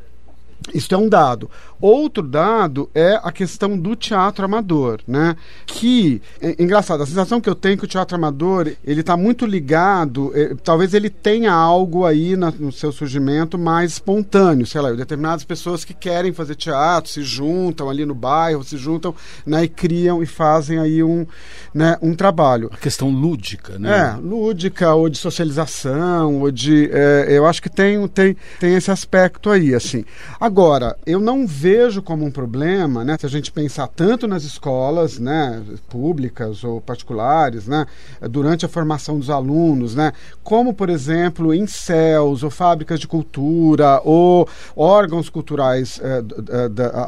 isso 0.73 0.93
é 0.93 0.97
um 0.97 1.07
dado. 1.07 1.49
Outro 1.79 2.23
dado 2.23 2.89
é 2.93 3.19
a 3.23 3.31
questão 3.31 3.77
do 3.77 3.95
teatro 3.95 4.43
amador, 4.43 4.99
né? 5.07 5.35
Que, 5.65 6.21
é, 6.41 6.55
engraçado, 6.61 7.03
a 7.03 7.05
sensação 7.05 7.39
que 7.39 7.49
eu 7.49 7.55
tenho 7.55 7.75
é 7.75 7.77
que 7.77 7.85
o 7.85 7.87
teatro 7.87 8.15
amador, 8.17 8.71
ele 8.83 9.01
está 9.01 9.15
muito 9.15 9.45
ligado, 9.45 10.31
é, 10.35 10.55
talvez 10.63 10.93
ele 10.93 11.09
tenha 11.09 11.53
algo 11.53 12.05
aí 12.05 12.35
na, 12.35 12.51
no 12.51 12.71
seu 12.71 12.91
surgimento 12.91 13.57
mais 13.57 13.93
espontâneo, 13.93 14.65
sei 14.65 14.81
lá, 14.81 14.91
determinadas 14.91 15.43
pessoas 15.43 15.85
que 15.85 15.93
querem 15.93 16.33
fazer 16.33 16.55
teatro, 16.55 17.11
se 17.11 17.21
juntam 17.21 17.89
ali 17.89 18.05
no 18.05 18.15
bairro, 18.15 18.63
se 18.63 18.77
juntam 18.77 19.13
né, 19.45 19.65
e 19.65 19.69
criam 19.69 20.21
e 20.23 20.25
fazem 20.25 20.79
aí 20.79 21.03
um, 21.03 21.25
né, 21.73 21.97
um 22.01 22.15
trabalho. 22.15 22.69
A 22.73 22.77
questão 22.77 23.09
lúdica, 23.09 23.77
né? 23.77 24.15
É, 24.17 24.19
lúdica, 24.19 24.93
ou 24.93 25.09
de 25.09 25.17
socialização, 25.17 26.41
ou 26.41 26.51
de... 26.51 26.89
É, 26.91 27.27
eu 27.29 27.45
acho 27.45 27.61
que 27.61 27.69
tem, 27.69 28.05
tem, 28.07 28.35
tem 28.59 28.75
esse 28.75 28.89
aspecto 28.89 29.49
aí, 29.49 29.75
assim. 29.75 30.03
Agora, 30.47 30.97
eu 31.05 31.19
não 31.19 31.45
vejo 31.45 32.01
como 32.01 32.23
um 32.23 32.31
problema, 32.31 33.03
né, 33.03 33.17
se 33.19 33.25
a 33.25 33.29
gente 33.29 33.51
pensar 33.51 33.85
tanto 33.85 34.29
nas 34.29 34.45
escolas, 34.45 35.19
né, 35.19 35.61
públicas 35.89 36.63
ou 36.63 36.79
particulares, 36.79 37.67
né, 37.67 37.85
durante 38.21 38.65
a 38.65 38.69
formação 38.69 39.19
dos 39.19 39.29
alunos, 39.29 39.93
né, 39.93 40.13
como 40.45 40.73
por 40.73 40.89
exemplo 40.89 41.53
em 41.53 41.67
céus 41.67 42.43
ou 42.43 42.49
fábricas 42.49 42.97
de 42.97 43.09
cultura 43.09 43.99
ou 44.05 44.47
órgãos 44.73 45.29
culturais 45.29 45.99
é, 46.01 46.23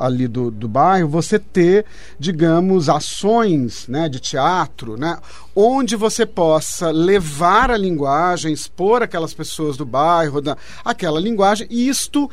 ali 0.02 0.28
do, 0.28 0.52
do 0.52 0.68
bairro, 0.68 1.08
você 1.08 1.40
ter, 1.40 1.86
digamos, 2.20 2.90
ações, 2.90 3.88
né, 3.88 4.10
de 4.10 4.20
teatro, 4.20 4.98
né, 4.98 5.18
onde 5.56 5.96
você 5.96 6.26
possa 6.26 6.92
levar 6.92 7.72
a 7.72 7.78
linguagem, 7.78 8.52
expor 8.52 9.02
aquelas 9.02 9.34
pessoas 9.34 9.78
do 9.78 9.86
bairro, 9.86 10.42
da, 10.42 10.58
aquela 10.84 11.22
linguagem, 11.22 11.66
e 11.70 11.88
isto 11.88 12.30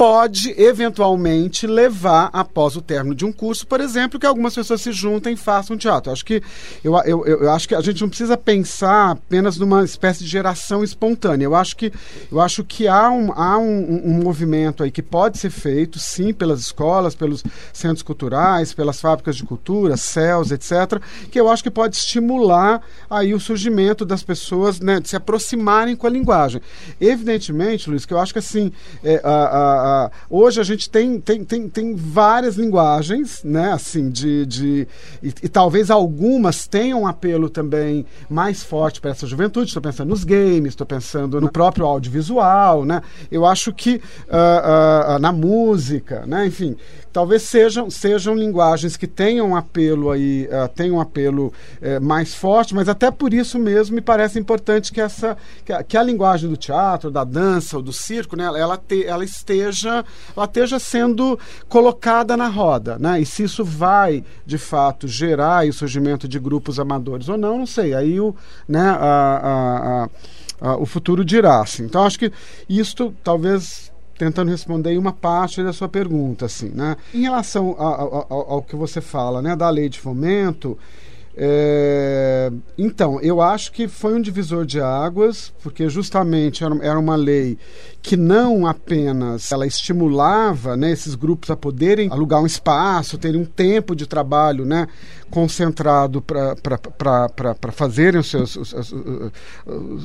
pode 0.00 0.54
eventualmente 0.56 1.66
levar, 1.66 2.30
após 2.32 2.74
o 2.74 2.80
término 2.80 3.14
de 3.14 3.26
um 3.26 3.30
curso, 3.30 3.66
por 3.66 3.82
exemplo, 3.82 4.18
que 4.18 4.24
algumas 4.24 4.54
pessoas 4.54 4.80
se 4.80 4.92
juntem 4.92 5.34
e 5.34 5.36
façam 5.36 5.76
teatro. 5.76 6.10
Acho 6.10 6.24
que 6.24 6.42
eu, 6.82 6.96
eu, 7.04 7.26
eu 7.26 7.50
acho 7.50 7.68
que 7.68 7.74
a 7.74 7.82
gente 7.82 8.00
não 8.00 8.08
precisa 8.08 8.34
pensar 8.34 9.10
apenas 9.10 9.58
numa 9.58 9.84
espécie 9.84 10.24
de 10.24 10.30
geração 10.30 10.82
espontânea. 10.82 11.44
Eu 11.44 11.54
acho 11.54 11.76
que, 11.76 11.92
eu 12.32 12.40
acho 12.40 12.64
que 12.64 12.88
há, 12.88 13.10
um, 13.10 13.30
há 13.32 13.58
um, 13.58 14.00
um 14.06 14.22
movimento 14.22 14.82
aí 14.82 14.90
que 14.90 15.02
pode 15.02 15.36
ser 15.36 15.50
feito, 15.50 15.98
sim, 15.98 16.32
pelas 16.32 16.60
escolas, 16.60 17.14
pelos 17.14 17.44
centros 17.70 18.02
culturais, 18.02 18.72
pelas 18.72 19.02
fábricas 19.02 19.36
de 19.36 19.44
cultura, 19.44 19.98
CELS, 19.98 20.50
etc., 20.50 20.98
que 21.30 21.38
eu 21.38 21.50
acho 21.50 21.62
que 21.62 21.70
pode 21.70 21.96
estimular 21.96 22.80
aí 23.10 23.34
o 23.34 23.40
surgimento 23.40 24.06
das 24.06 24.22
pessoas, 24.22 24.80
né, 24.80 24.98
de 24.98 25.10
se 25.10 25.16
aproximarem 25.16 25.94
com 25.94 26.06
a 26.06 26.10
linguagem. 26.10 26.62
Evidentemente, 26.98 27.90
Luiz, 27.90 28.06
que 28.06 28.14
eu 28.14 28.18
acho 28.18 28.32
que 28.32 28.38
assim, 28.38 28.72
é, 29.04 29.20
a, 29.22 29.88
a 29.88 29.89
hoje 30.28 30.60
a 30.60 30.64
gente 30.64 30.88
tem, 30.88 31.20
tem, 31.20 31.44
tem, 31.44 31.68
tem 31.68 31.94
várias 31.94 32.56
linguagens, 32.56 33.42
né? 33.44 33.72
Assim, 33.72 34.10
de, 34.10 34.46
de 34.46 34.88
e, 35.22 35.28
e 35.42 35.48
talvez 35.48 35.90
algumas 35.90 36.66
tenham 36.66 37.02
um 37.02 37.06
apelo 37.06 37.48
também 37.48 38.04
mais 38.28 38.62
forte 38.62 39.00
para 39.00 39.10
essa 39.10 39.26
juventude. 39.26 39.68
Estou 39.68 39.82
pensando 39.82 40.08
nos 40.08 40.24
games, 40.24 40.68
estou 40.68 40.86
pensando 40.86 41.40
no 41.40 41.50
próprio 41.50 41.86
audiovisual, 41.86 42.84
né? 42.84 43.02
Eu 43.30 43.44
acho 43.46 43.72
que 43.72 43.96
uh, 44.28 45.16
uh, 45.16 45.18
na 45.18 45.32
música, 45.32 46.24
né? 46.26 46.46
Enfim, 46.46 46.76
talvez 47.12 47.42
sejam, 47.42 47.90
sejam 47.90 48.34
linguagens 48.34 48.96
que 48.96 49.06
tenham 49.06 49.56
apelo 49.56 50.10
aí, 50.10 50.48
uh, 50.50 50.68
tenham 50.68 51.00
apelo 51.00 51.46
uh, 51.48 52.00
mais 52.00 52.34
forte, 52.34 52.74
mas 52.74 52.88
até 52.88 53.10
por 53.10 53.34
isso 53.34 53.58
mesmo 53.58 53.94
me 53.94 54.00
parece 54.00 54.38
importante 54.38 54.92
que 54.92 55.00
essa 55.00 55.36
que 55.64 55.72
a, 55.72 55.82
que 55.82 55.96
a 55.96 56.02
linguagem 56.02 56.48
do 56.48 56.56
teatro, 56.56 57.10
da 57.10 57.24
dança 57.24 57.76
ou 57.76 57.82
do 57.82 57.92
circo, 57.92 58.36
né, 58.36 58.44
ela, 58.44 58.76
te, 58.76 59.04
ela 59.04 59.24
esteja 59.24 60.04
ela 60.36 60.46
esteja 60.46 60.78
sendo 60.78 61.38
colocada 61.68 62.36
na 62.36 62.48
roda, 62.48 62.98
né? 62.98 63.20
E 63.20 63.26
se 63.26 63.42
isso 63.42 63.64
vai 63.64 64.24
de 64.46 64.58
fato 64.58 65.08
gerar 65.08 65.66
o 65.66 65.72
surgimento 65.72 66.28
de 66.28 66.38
grupos 66.38 66.78
amadores 66.78 67.28
ou 67.28 67.36
não, 67.36 67.58
não 67.58 67.66
sei. 67.66 67.94
Aí 67.94 68.20
o, 68.20 68.34
né, 68.68 68.80
a, 68.80 70.08
a, 70.60 70.68
a, 70.68 70.76
o 70.76 70.86
futuro 70.86 71.24
dirá. 71.24 71.60
Assim. 71.60 71.84
Então 71.84 72.04
acho 72.04 72.18
que 72.18 72.32
isto 72.68 73.14
talvez 73.22 73.89
tentando 74.20 74.50
responder 74.50 74.98
uma 74.98 75.14
parte 75.14 75.62
da 75.62 75.72
sua 75.72 75.88
pergunta, 75.88 76.44
assim, 76.44 76.68
né? 76.74 76.94
Em 77.14 77.22
relação 77.22 77.74
ao, 77.78 78.26
ao 78.28 78.62
que 78.62 78.76
você 78.76 79.00
fala, 79.00 79.40
né, 79.40 79.56
da 79.56 79.70
lei 79.70 79.88
de 79.88 79.98
fomento, 79.98 80.76
é, 81.42 82.52
então, 82.76 83.18
eu 83.22 83.40
acho 83.40 83.72
que 83.72 83.88
foi 83.88 84.12
um 84.12 84.20
divisor 84.20 84.66
de 84.66 84.78
águas, 84.78 85.50
porque 85.62 85.88
justamente 85.88 86.62
era, 86.62 86.76
era 86.82 86.98
uma 86.98 87.16
lei 87.16 87.56
que 88.02 88.14
não 88.14 88.66
apenas 88.66 89.50
ela 89.50 89.66
estimulava 89.66 90.76
né, 90.76 90.90
esses 90.90 91.14
grupos 91.14 91.50
a 91.50 91.56
poderem 91.56 92.10
alugar 92.10 92.42
um 92.42 92.46
espaço, 92.46 93.16
terem 93.16 93.40
um 93.40 93.46
tempo 93.46 93.96
de 93.96 94.06
trabalho 94.06 94.66
né, 94.66 94.86
concentrado 95.30 96.20
para 96.20 97.72
fazerem 97.72 98.20
os 98.20 98.28
seus, 98.28 98.56
os, 98.56 98.72
os, 98.74 98.94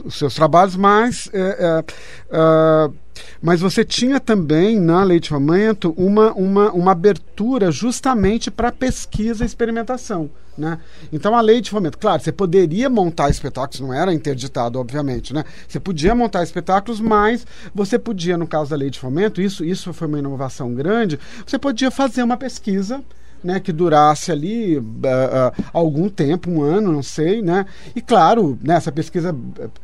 os, 0.05 0.15
seus 0.15 0.35
trabalhos, 0.35 0.77
mas 0.77 1.29
é, 1.33 1.83
é, 2.29 2.87
uh, 2.89 2.93
mas 3.41 3.61
você 3.61 3.83
tinha 3.83 4.19
também 4.19 4.79
na 4.79 5.03
lei 5.03 5.19
de 5.19 5.29
fomento 5.29 5.93
uma, 5.97 6.33
uma, 6.33 6.71
uma 6.71 6.91
abertura 6.91 7.71
justamente 7.71 8.49
para 8.49 8.71
pesquisa 8.71 9.43
e 9.43 9.47
experimentação. 9.47 10.29
Né? 10.57 10.79
Então 11.11 11.35
a 11.35 11.41
lei 11.41 11.59
de 11.59 11.69
fomento, 11.69 11.97
claro, 11.97 12.21
você 12.21 12.31
poderia 12.31 12.89
montar 12.89 13.29
espetáculos, 13.29 13.81
não 13.81 13.93
era 13.93 14.13
interditado, 14.13 14.79
obviamente, 14.79 15.33
né? 15.33 15.43
Você 15.67 15.81
podia 15.81 16.15
montar 16.15 16.43
espetáculos, 16.43 17.01
mas 17.01 17.45
você 17.73 17.99
podia, 17.99 18.37
no 18.37 18.47
caso 18.47 18.69
da 18.69 18.77
lei 18.77 18.89
de 18.89 18.97
fomento, 18.97 19.41
isso, 19.41 19.65
isso 19.65 19.91
foi 19.91 20.07
uma 20.07 20.19
inovação 20.19 20.73
grande, 20.73 21.19
você 21.45 21.59
podia 21.59 21.91
fazer 21.91 22.23
uma 22.23 22.37
pesquisa 22.37 23.03
né, 23.43 23.59
que 23.59 23.71
durasse 23.71 24.31
ali 24.31 24.77
uh, 24.77 24.81
uh, 24.81 25.63
algum 25.73 26.09
tempo, 26.09 26.49
um 26.49 26.61
ano, 26.63 26.91
não 26.91 27.03
sei, 27.03 27.41
né? 27.41 27.65
E 27.95 28.01
claro, 28.01 28.57
né, 28.63 28.75
essa 28.75 28.91
pesquisa 28.91 29.35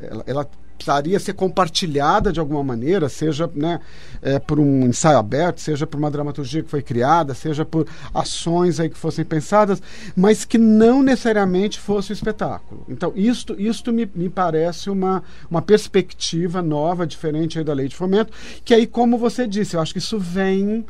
ela, 0.02 0.24
ela 0.26 0.50
precisaria 0.82 1.20
ser 1.20 1.34
compartilhada 1.34 2.34
de 2.34 2.40
alguma 2.40 2.64
maneira, 2.64 3.08
seja 3.08 3.50
né, 3.54 3.80
é, 4.22 4.40
por 4.40 4.60
um 4.60 4.88
ensaio 4.88 5.20
aberto, 5.20 5.62
seja 5.62 5.86
por 5.86 5.98
uma 5.98 6.10
dramaturgia 6.10 6.64
que 6.64 6.70
foi 6.70 6.82
criada, 6.82 7.36
seja 7.36 7.64
por 7.64 7.88
ações 8.14 8.80
aí 8.80 8.90
que 8.90 8.98
fossem 8.98 9.24
pensadas, 9.24 9.82
mas 10.16 10.44
que 10.44 10.58
não 10.58 11.04
necessariamente 11.04 11.80
fosse 11.80 12.12
o 12.12 12.14
espetáculo. 12.14 12.84
Então, 12.90 13.14
isto, 13.16 13.56
isto 13.60 13.94
me, 13.94 14.10
me 14.16 14.30
parece 14.30 14.90
uma, 14.90 15.24
uma 15.50 15.62
perspectiva 15.62 16.62
nova, 16.62 17.06
diferente 17.06 17.64
da 17.64 17.74
lei 17.74 17.88
de 17.88 17.96
fomento, 17.96 18.34
que 18.66 18.74
aí, 18.74 18.88
como 18.88 19.18
você 19.18 19.48
disse, 19.48 19.76
eu 19.76 19.82
acho 19.82 19.94
que 19.94 20.00
isso 20.00 20.18
vem 20.18 20.84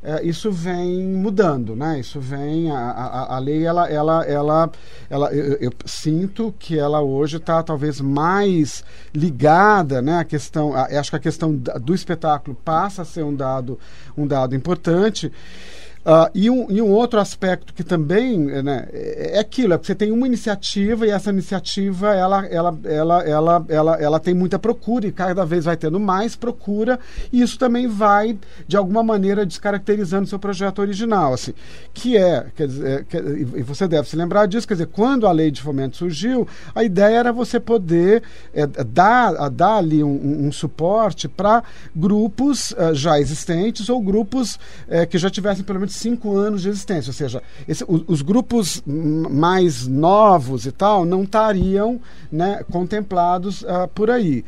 é, 0.00 0.24
isso 0.24 0.52
vem 0.52 1.08
mudando, 1.08 1.74
né? 1.74 1.98
Isso 1.98 2.20
vem 2.20 2.70
a, 2.70 2.78
a, 2.78 3.36
a 3.36 3.38
lei 3.40 3.66
ela 3.66 3.90
ela 3.90 4.24
ela, 4.24 4.70
ela 5.10 5.34
eu, 5.34 5.54
eu 5.54 5.72
sinto 5.84 6.54
que 6.56 6.78
ela 6.78 7.00
hoje 7.00 7.38
está 7.38 7.62
talvez 7.64 8.00
mais 8.00 8.84
ligada, 9.12 10.00
né? 10.00 10.18
A 10.18 10.24
questão, 10.24 10.72
a, 10.72 10.84
acho 10.84 11.10
que 11.10 11.16
a 11.16 11.20
questão 11.20 11.52
do 11.52 11.94
espetáculo 11.94 12.56
passa 12.64 13.02
a 13.02 13.04
ser 13.04 13.24
um 13.24 13.34
dado 13.34 13.76
um 14.16 14.24
dado 14.24 14.54
importante 14.54 15.32
Uh, 15.98 16.30
e, 16.34 16.48
um, 16.48 16.66
e 16.70 16.80
um 16.80 16.90
outro 16.90 17.20
aspecto 17.20 17.74
que 17.74 17.84
também 17.84 18.38
né, 18.38 18.88
é, 18.92 19.36
é 19.36 19.38
aquilo, 19.40 19.74
é 19.74 19.78
que 19.78 19.86
você 19.86 19.94
tem 19.94 20.10
uma 20.10 20.26
iniciativa 20.26 21.06
e 21.06 21.10
essa 21.10 21.30
iniciativa 21.30 22.14
ela, 22.14 22.46
ela, 22.46 22.78
ela, 22.84 23.22
ela, 23.24 23.66
ela, 23.68 23.96
ela 23.96 24.20
tem 24.20 24.32
muita 24.32 24.58
procura 24.58 25.06
e 25.06 25.12
cada 25.12 25.44
vez 25.44 25.64
vai 25.66 25.76
tendo 25.76 26.00
mais 26.00 26.34
procura 26.34 26.98
e 27.32 27.42
isso 27.42 27.58
também 27.58 27.86
vai, 27.86 28.38
de 28.66 28.76
alguma 28.76 29.02
maneira, 29.02 29.44
descaracterizando 29.44 30.26
seu 30.26 30.38
projeto 30.38 30.78
original, 30.78 31.34
assim, 31.34 31.52
que 31.92 32.16
é, 32.16 32.46
quer 32.56 32.68
dizer, 32.68 33.04
que, 33.04 33.16
e 33.16 33.62
você 33.62 33.86
deve 33.86 34.08
se 34.08 34.16
lembrar 34.16 34.46
disso, 34.46 34.66
quer 34.66 34.74
dizer, 34.74 34.86
quando 34.86 35.26
a 35.26 35.32
lei 35.32 35.50
de 35.50 35.60
fomento 35.60 35.96
surgiu, 35.96 36.46
a 36.74 36.82
ideia 36.82 37.18
era 37.18 37.32
você 37.32 37.60
poder 37.60 38.22
é, 38.54 38.66
dar, 38.66 39.50
dar 39.50 39.76
ali 39.76 40.02
um, 40.02 40.46
um 40.46 40.52
suporte 40.52 41.28
para 41.28 41.62
grupos 41.94 42.70
uh, 42.72 42.94
já 42.94 43.20
existentes 43.20 43.88
ou 43.88 44.00
grupos 44.00 44.54
uh, 44.54 45.06
que 45.08 45.18
já 45.18 45.28
tivessem 45.28 45.64
pelo 45.64 45.80
menos 45.80 45.87
durante 45.88 45.92
cinco 45.92 46.36
anos 46.36 46.62
de 46.62 46.68
existência. 46.68 47.10
Ou 47.10 47.14
seja, 47.14 47.42
esse, 47.66 47.84
os, 47.88 48.02
os, 48.06 48.22
grupos 48.22 48.82
mais 48.86 49.86
novos 49.86 50.66
e 50.66 50.72
tal 50.72 51.04
não 51.04 51.22
estariam 51.22 52.00
né, 52.30 52.62
contemplados 52.70 53.62
uh, 53.62 53.88
por 53.94 54.10
aí. 54.10 54.44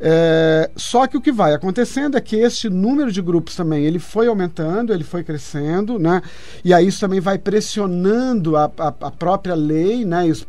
É, 0.00 0.70
só 0.76 1.06
que 1.06 1.16
o 1.16 1.20
que 1.20 1.32
vai 1.32 1.52
acontecendo 1.52 2.16
é 2.16 2.20
que 2.20 2.36
este 2.36 2.70
número 2.70 3.10
de 3.10 3.20
grupos 3.20 3.56
também 3.56 3.84
ele 3.84 3.98
foi 3.98 4.28
aumentando, 4.28 4.92
ele 4.92 5.02
foi 5.02 5.24
crescendo, 5.24 5.98
né? 5.98 6.22
E 6.64 6.72
aí 6.72 6.86
isso 6.86 7.00
também 7.00 7.20
vai 7.20 7.36
pressionando 7.36 8.56
a, 8.56 8.70
a, 8.78 8.88
a 8.88 9.10
própria 9.10 9.54
lei, 9.54 10.04
né? 10.04 10.28
E, 10.28 10.30
os, 10.30 10.46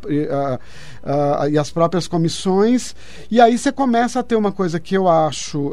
a, 1.02 1.48
e, 1.48 1.58
as 1.58 1.70
próprias 1.70 2.06
comissões. 2.06 2.94
E 3.30 3.40
aí 3.40 3.58
você 3.58 3.72
começa 3.72 4.20
a 4.20 4.22
ter 4.22 4.36
uma 4.36 4.52
coisa 4.52 4.78
que 4.78 4.94
eu 4.94 5.08
acho, 5.08 5.72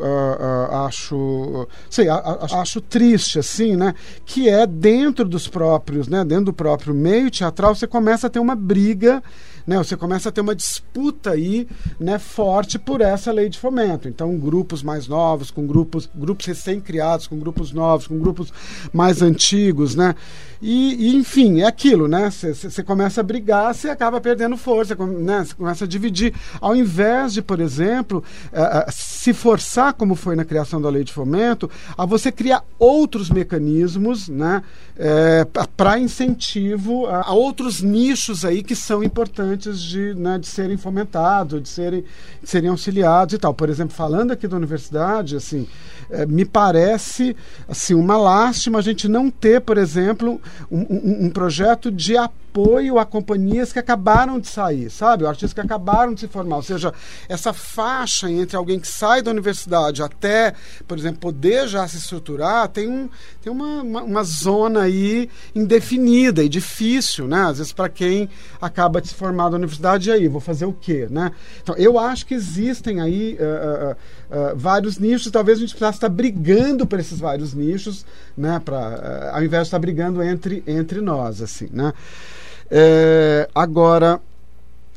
acho, 0.72 1.68
sei, 1.90 2.08
acho 2.10 2.82
triste, 2.82 3.38
assim, 3.38 3.76
né? 3.76 3.94
Que 4.26 4.50
é 4.50 4.66
dentro 4.66 5.26
dos 5.26 5.48
próprios, 5.48 6.08
né? 6.08 6.26
Dentro 6.26 6.46
do 6.46 6.54
próprio 6.54 6.96
meio 6.96 7.30
teatral, 7.30 7.76
você 7.76 7.86
começa 7.86 8.26
a 8.26 8.30
ter 8.30 8.40
uma 8.40 8.56
briga 8.56 9.22
né? 9.68 9.78
Você 9.78 9.98
começa 9.98 10.30
a 10.30 10.32
ter 10.32 10.40
uma 10.40 10.56
disputa 10.56 11.32
aí, 11.32 11.68
né, 12.00 12.18
forte 12.18 12.80
por 12.80 13.02
essa 13.02 13.32
lei 13.34 13.50
de 13.50 13.60
fomento. 13.60 14.08
Então, 14.08 14.38
grupos 14.38 14.82
mais 14.82 15.10
novos, 15.10 15.52
com 15.52 15.68
grupos, 15.68 16.10
grupos 16.16 16.46
recém-criados, 16.46 17.28
com 17.28 17.38
grupos 17.38 17.74
novos, 17.74 18.08
com 18.08 18.18
grupos 18.18 18.54
mais 18.94 19.22
antigos, 19.22 19.94
né? 19.94 20.16
E, 20.62 21.10
e 21.12 21.16
enfim, 21.16 21.62
é 21.62 21.68
aquilo, 21.68 22.08
né? 22.08 22.30
Você 22.32 22.82
começa 22.82 23.22
a 23.22 23.24
brigar, 23.24 23.74
você 23.74 23.90
acaba 23.90 24.20
perdendo 24.20 24.58
força, 24.58 24.96
né? 24.96 25.44
Você 25.44 25.54
começa 25.54 25.86
a 25.86 25.88
dividir. 25.88 26.34
Ao 26.60 26.76
invés 26.76 27.34
de, 27.34 27.42
por 27.42 27.60
exemplo, 27.60 28.24
uh, 28.52 28.92
se 28.92 29.34
forçar, 29.34 29.94
como 29.94 30.16
foi 30.16 30.36
na 30.36 30.46
criação 30.46 30.82
da 30.82 30.90
lei 30.90 31.04
de 31.04 31.14
fomento, 31.14 31.70
a 31.98 32.06
você 32.06 32.32
criar 32.32 32.64
outros 32.80 33.30
mecanismos, 33.30 34.30
né? 34.30 34.64
É, 35.00 35.46
para 35.76 36.00
incentivo 36.00 37.06
a, 37.06 37.28
a, 37.28 37.34
outros 37.34 37.82
nichos 37.82 38.44
aí 38.44 38.64
que 38.64 38.76
são 38.76 39.04
importantes 39.04 39.57
de, 39.58 40.14
né, 40.14 40.38
de 40.38 40.48
serem 40.48 40.78
fomentados, 40.78 41.62
de 41.62 41.70
serem, 41.70 42.04
de 42.42 42.50
serem 42.50 42.70
auxiliados 42.70 43.34
e 43.34 43.38
tal. 43.38 43.54
Por 43.54 43.70
exemplo, 43.70 43.96
falando 43.96 44.32
aqui 44.32 44.48
da 44.48 44.58
universidade, 44.58 45.36
assim, 45.36 45.68
é, 46.10 46.26
me 46.26 46.46
parece 46.46 47.36
assim 47.68 47.94
uma 47.94 48.18
lástima 48.18 48.80
a 48.80 48.82
gente 48.82 49.08
não 49.08 49.30
ter, 49.30 49.62
por 49.62 49.78
exemplo, 49.78 50.40
um, 50.72 50.80
um, 50.80 51.26
um 51.26 51.30
projeto 51.30 51.92
de 51.92 52.16
apoio 52.16 52.98
a 52.98 53.06
companhias 53.06 53.72
que 53.72 53.80
acabaram 53.80 54.40
de 54.40 54.48
sair, 54.48 54.90
sabe? 54.90 55.26
Artistas 55.26 55.54
que 55.54 55.62
acabaram 55.62 56.14
de 56.14 56.22
se 56.22 56.28
formar. 56.28 56.56
Ou 56.58 56.64
seja, 56.64 56.94
essa 57.30 57.54
faixa 57.54 58.32
entre 58.32 58.58
alguém 58.58 58.80
que 58.80 58.88
sai 58.88 59.22
da 59.22 59.30
universidade 59.30 60.02
até, 60.02 60.54
por 60.88 60.98
exemplo, 60.98 61.20
poder 61.20 61.68
já 61.68 61.88
se 61.88 61.98
estruturar, 61.98 62.68
tem, 62.70 62.88
um, 62.88 63.10
tem 63.42 63.52
uma, 63.52 63.84
uma, 63.84 64.04
uma 64.04 64.24
zona 64.24 64.84
aí 64.84 65.30
indefinida 65.54 66.44
e 66.44 66.50
difícil, 66.50 67.28
né? 67.28 67.42
Às 67.42 67.58
vezes 67.58 67.74
para 67.74 67.90
quem 67.90 68.30
acaba 68.62 69.02
de 69.02 69.10
se 69.10 69.14
formar 69.14 69.47
da 69.50 69.58
universidade, 69.58 70.10
e 70.10 70.12
aí, 70.12 70.28
vou 70.28 70.42
fazer 70.42 70.66
o 70.66 70.74
quê, 70.74 71.08
né? 71.10 71.32
Então, 71.62 71.76
eu 71.78 71.98
acho 71.98 72.26
que 72.26 72.34
existem 72.34 73.00
aí 73.00 73.38
uh, 73.40 73.92
uh, 73.92 74.52
uh, 74.54 74.56
vários 74.56 74.98
nichos, 74.98 75.32
talvez 75.32 75.58
a 75.58 75.62
gente 75.62 75.72
precisasse 75.72 75.98
estar 75.98 76.10
brigando 76.10 76.86
por 76.86 77.00
esses 77.00 77.20
vários 77.20 77.54
nichos, 77.54 78.06
né? 78.38 78.62
Pra, 78.64 79.32
ao 79.34 79.44
invés 79.44 79.64
de 79.64 79.68
estar 79.68 79.80
brigando 79.80 80.22
entre, 80.24 80.64
entre 80.68 81.02
nós, 81.02 81.42
assim, 81.42 81.70
né? 81.72 81.94
É, 82.70 83.50
agora, 83.56 84.20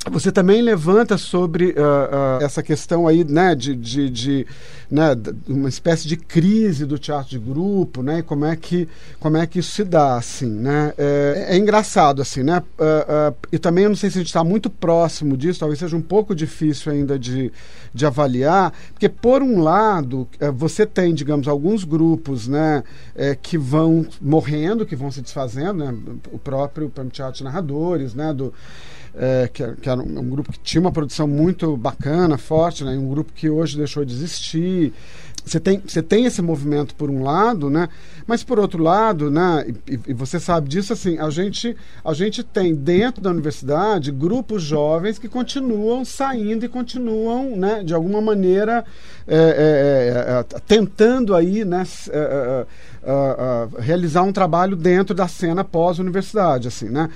você 0.09 0.33
também 0.33 0.63
levanta 0.63 1.19
sobre 1.19 1.71
uh, 1.71 1.73
uh, 1.73 2.43
essa 2.43 2.63
questão 2.63 3.07
aí, 3.07 3.23
né, 3.23 3.55
de, 3.55 3.77
de, 3.77 4.09
de 4.09 4.47
né, 4.91 5.09
uma 5.47 5.69
espécie 5.69 6.09
de 6.09 6.17
crise 6.17 6.87
do 6.87 6.99
teatro 6.99 7.29
de 7.29 7.39
grupo, 7.39 8.03
né, 8.03 8.21
e 8.21 8.23
como 8.23 8.47
é 8.47 8.57
que, 8.57 8.89
como 9.19 9.37
é 9.37 9.47
que 9.47 9.59
isso 9.59 9.73
se 9.73 9.85
dá, 9.85 10.17
assim, 10.17 10.49
né, 10.49 10.95
é, 10.97 11.49
é 11.51 11.57
engraçado, 11.59 12.23
assim, 12.23 12.43
né, 12.43 12.63
uh, 12.79 13.37
e 13.53 13.59
também 13.59 13.85
eu 13.85 13.91
não 13.91 13.97
sei 13.97 14.11
se 14.11 14.17
a 14.17 14.21
gente 14.21 14.29
está 14.29 14.43
muito 14.43 14.71
próximo 14.71 15.37
disso, 15.37 15.61
talvez 15.61 15.79
seja 15.79 15.97
um 15.97 16.03
pouco 16.03 16.35
difícil 16.35 16.93
ainda 16.93 17.19
de, 17.19 17.53
de 17.93 18.07
avaliar, 18.07 18.73
porque 18.93 19.09
por 19.09 19.43
um 19.43 19.61
lado, 19.61 20.27
eh, 20.39 20.51
você 20.51 20.87
tem, 20.87 21.15
digamos, 21.15 21.47
alguns 21.47 21.85
grupos, 21.85 22.49
né, 22.49 22.83
eh, 23.15 23.37
que 23.41 23.59
vão 23.59 24.07
morrendo, 24.21 24.87
que 24.87 24.97
vão 24.97 25.11
se 25.11 25.21
desfazendo, 25.21 25.85
né, 25.85 25.95
o 26.33 26.39
próprio 26.39 26.91
Teatro 27.13 27.39
de 27.39 27.45
Narradores, 27.45 28.15
né, 28.15 28.33
do 28.33 28.53
é, 29.15 29.49
que, 29.53 29.67
que, 29.77 29.89
era 29.89 30.01
um, 30.01 30.19
um, 30.19 30.29
grupo 30.29 30.53
que 30.53 30.59
tinha 30.61 30.81
uma 30.81 30.93
produção 30.93 31.27
muito 31.27 31.77
bacana, 31.77 32.39
forte, 32.39 32.85
né? 32.85 32.93
um 32.93 33.09
grupo 33.09 33.33
que 33.33 33.49
hoje 33.49 33.77
deixou 33.77 34.05
de 34.05 34.15
existir. 34.15 34.93
Você 35.45 35.59
tem, 35.59 35.83
você 35.85 36.03
tem 36.03 36.27
esse 36.27 36.43
movimento 36.43 36.95
por 36.95 37.11
um 37.11 37.23
lado, 37.23 37.71
né? 37.71 37.89
mas 38.31 38.45
por 38.45 38.61
outro 38.61 38.81
lado, 38.81 39.29
né? 39.29 39.67
E, 39.89 39.99
e, 40.07 40.15
você 40.15 40.39
sabe 40.39 40.69
disso, 40.69 40.93
assim, 40.93 41.19
a 41.19 41.31
gente, 41.31 41.77
a 42.05 42.15
gente 42.15 42.45
tem 42.45 42.73
dentro 42.73 43.21
da 43.21 43.31
universidade 43.31 44.13
grupos 44.13 44.63
jovens 44.63 45.19
que 45.19 45.29
continuam 45.29 46.05
saindo 46.05 46.65
e 46.65 46.69
continuam, 46.69 47.57
né, 47.57 47.83
de 47.83 47.93
alguma 47.93 48.21
maneira, 48.21 48.85
é, 49.27 49.37
é, 49.37 49.41
é, 49.41 50.57
é 50.57 50.61
tentando 50.61 51.35
aí, 51.35 51.65
né, 51.65 51.83
é, 52.11 52.67
realizar 53.81 54.23
um 54.23 54.33
trabalho 54.33 54.77
dentro 54.77 55.13
da 55.13 55.27
cena 55.27 55.65
pós-universidade, 55.65 56.69
assim, 56.69 56.89
né? 56.89 57.11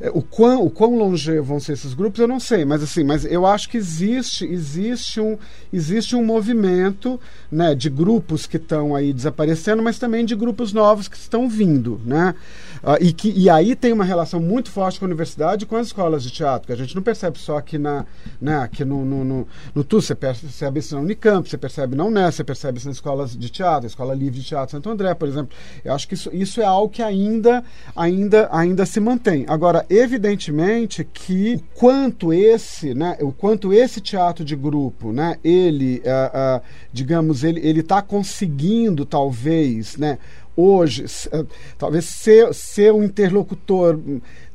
É, 0.00 0.10
o 0.10 0.22
quão, 0.22 0.64
o 0.64 0.70
quão 0.70 0.96
longe 0.96 1.38
vão 1.40 1.58
ser 1.58 1.72
esses 1.72 1.94
grupos, 1.94 2.20
eu 2.20 2.28
não 2.28 2.40
sei, 2.40 2.64
mas 2.64 2.82
assim, 2.82 3.04
mas 3.04 3.24
eu 3.24 3.46
acho 3.46 3.68
que 3.68 3.76
existe, 3.76 4.44
existe 4.44 5.20
um, 5.20 5.38
existe 5.72 6.14
um 6.14 6.24
movimento 6.24 7.20
né, 7.50 7.74
de 7.74 7.88
grupos 7.88 8.46
que 8.46 8.56
estão 8.56 8.94
aí 8.94 9.12
desaparecendo, 9.12 9.82
mas 9.82 9.98
também 9.98 10.24
de 10.24 10.34
grupos 10.34 10.72
novos 10.72 11.08
que 11.08 11.16
estão 11.16 11.48
vindo, 11.48 12.00
né? 12.04 12.34
Uh, 12.82 12.96
e, 13.00 13.12
que, 13.12 13.30
e 13.30 13.48
aí 13.48 13.74
tem 13.74 13.92
uma 13.92 14.04
relação 14.04 14.38
muito 14.38 14.70
forte 14.70 14.98
com 14.98 15.06
a 15.06 15.08
universidade 15.08 15.64
e 15.64 15.66
com 15.66 15.76
as 15.76 15.88
escolas 15.88 16.22
de 16.22 16.30
teatro, 16.30 16.66
que 16.66 16.72
a 16.72 16.76
gente 16.76 16.94
não 16.94 17.02
percebe 17.02 17.38
só 17.38 17.56
aqui, 17.56 17.78
na, 17.78 18.04
né, 18.40 18.58
aqui 18.58 18.84
no, 18.84 19.04
no, 19.04 19.24
no, 19.24 19.48
no 19.74 19.84
TU, 19.84 20.00
você 20.00 20.14
percebe 20.14 20.80
isso 20.80 20.94
na 20.94 21.00
Unicamp, 21.00 21.48
você 21.48 21.56
percebe 21.56 21.96
na 21.96 22.04
Unesco, 22.04 22.36
você 22.36 22.44
percebe 22.44 22.78
isso 22.78 22.86
nas 22.86 22.96
escolas 22.96 23.36
de 23.36 23.48
teatro, 23.48 23.86
Escola 23.86 24.14
Livre 24.14 24.40
de 24.40 24.46
Teatro 24.46 24.72
Santo 24.72 24.90
André, 24.90 25.14
por 25.14 25.26
exemplo. 25.26 25.56
Eu 25.84 25.94
acho 25.94 26.06
que 26.06 26.14
isso, 26.14 26.30
isso 26.32 26.60
é 26.60 26.64
algo 26.64 26.88
que 26.88 27.02
ainda, 27.02 27.64
ainda, 27.94 28.48
ainda 28.52 28.84
se 28.84 29.00
mantém. 29.00 29.44
Agora, 29.48 29.85
evidentemente 29.88 31.04
que 31.04 31.54
o 31.56 31.78
quanto 31.78 32.32
esse, 32.32 32.94
né, 32.94 33.16
o 33.20 33.32
quanto 33.32 33.72
esse 33.72 34.00
teatro 34.00 34.44
de 34.44 34.56
grupo, 34.56 35.12
né, 35.12 35.36
ele, 35.42 36.02
uh, 36.04 36.58
uh, 36.58 36.62
digamos, 36.92 37.44
ele 37.44 37.60
ele 37.66 37.80
está 37.80 38.02
conseguindo 38.02 39.04
talvez, 39.04 39.96
né, 39.96 40.18
hoje, 40.56 41.04
uh, 41.04 41.46
talvez 41.76 42.04
ser, 42.06 42.52
ser 42.54 42.92
um 42.92 43.04
interlocutor 43.04 43.98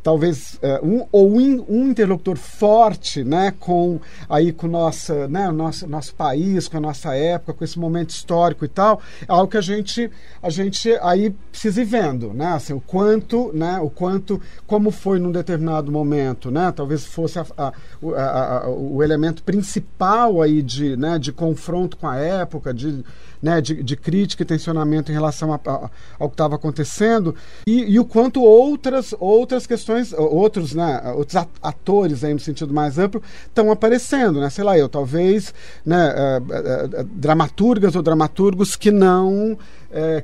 talvez 0.03 0.55
uh, 0.55 0.85
um 0.85 1.07
ou 1.11 1.31
um, 1.31 1.65
um, 1.69 1.89
interlocutor 1.89 2.37
forte, 2.37 3.23
né, 3.23 3.53
com 3.59 3.99
aí 4.29 4.51
com 4.51 4.67
nossa, 4.67 5.27
né, 5.27 5.49
nosso 5.51 5.87
nosso 5.87 6.13
país, 6.15 6.67
com 6.67 6.77
a 6.77 6.79
nossa 6.79 7.15
época, 7.15 7.53
com 7.53 7.63
esse 7.63 7.77
momento 7.77 8.09
histórico 8.09 8.65
e 8.65 8.67
tal, 8.67 9.01
é 9.21 9.25
algo 9.27 9.47
que 9.47 9.57
a 9.57 9.61
gente 9.61 10.09
a 10.41 10.49
gente 10.49 10.89
aí 11.01 11.29
precisa 11.51 11.81
ir 11.81 11.85
vendo, 11.85 12.33
né, 12.33 12.47
assim, 12.47 12.73
o 12.73 12.81
quanto, 12.81 13.51
né, 13.53 13.79
o 13.79 13.89
quanto 13.89 14.41
como 14.65 14.91
foi 14.91 15.19
num 15.19 15.31
determinado 15.31 15.91
momento, 15.91 16.49
né, 16.49 16.71
talvez 16.75 17.05
fosse 17.05 17.39
a, 17.39 17.45
a, 17.57 17.71
a, 18.65 18.69
o 18.69 19.03
elemento 19.03 19.43
principal 19.43 20.41
aí 20.41 20.61
de, 20.61 20.97
né, 20.97 21.19
de 21.19 21.31
confronto 21.31 21.97
com 21.97 22.07
a 22.07 22.17
época, 22.17 22.73
de 22.73 23.03
né, 23.41 23.59
de, 23.59 23.81
de, 23.81 23.97
crítica 23.97 24.43
e 24.43 24.45
tensionamento 24.45 25.11
em 25.11 25.15
relação 25.15 25.51
ao 25.51 26.29
que 26.29 26.33
estava 26.33 26.55
acontecendo 26.55 27.35
e, 27.65 27.93
e, 27.93 27.99
o 27.99 28.05
quanto 28.05 28.43
outras 28.43 29.15
outras 29.19 29.65
questões 29.65 29.90
outros 30.17 30.73
né, 30.73 31.13
outros 31.15 31.43
atores 31.61 32.23
aí 32.23 32.33
no 32.33 32.39
sentido 32.39 32.73
mais 32.73 32.97
amplo 32.97 33.21
estão 33.45 33.71
aparecendo 33.71 34.39
né 34.39 34.49
sei 34.49 34.63
lá 34.63 34.77
eu 34.77 34.89
talvez 34.89 35.53
né, 35.85 36.13
uh, 36.13 36.41
uh, 36.41 37.01
uh, 37.01 37.03
dramaturgas 37.03 37.95
ou 37.95 38.01
dramaturgos 38.01 38.75
que 38.75 38.91
não 38.91 39.57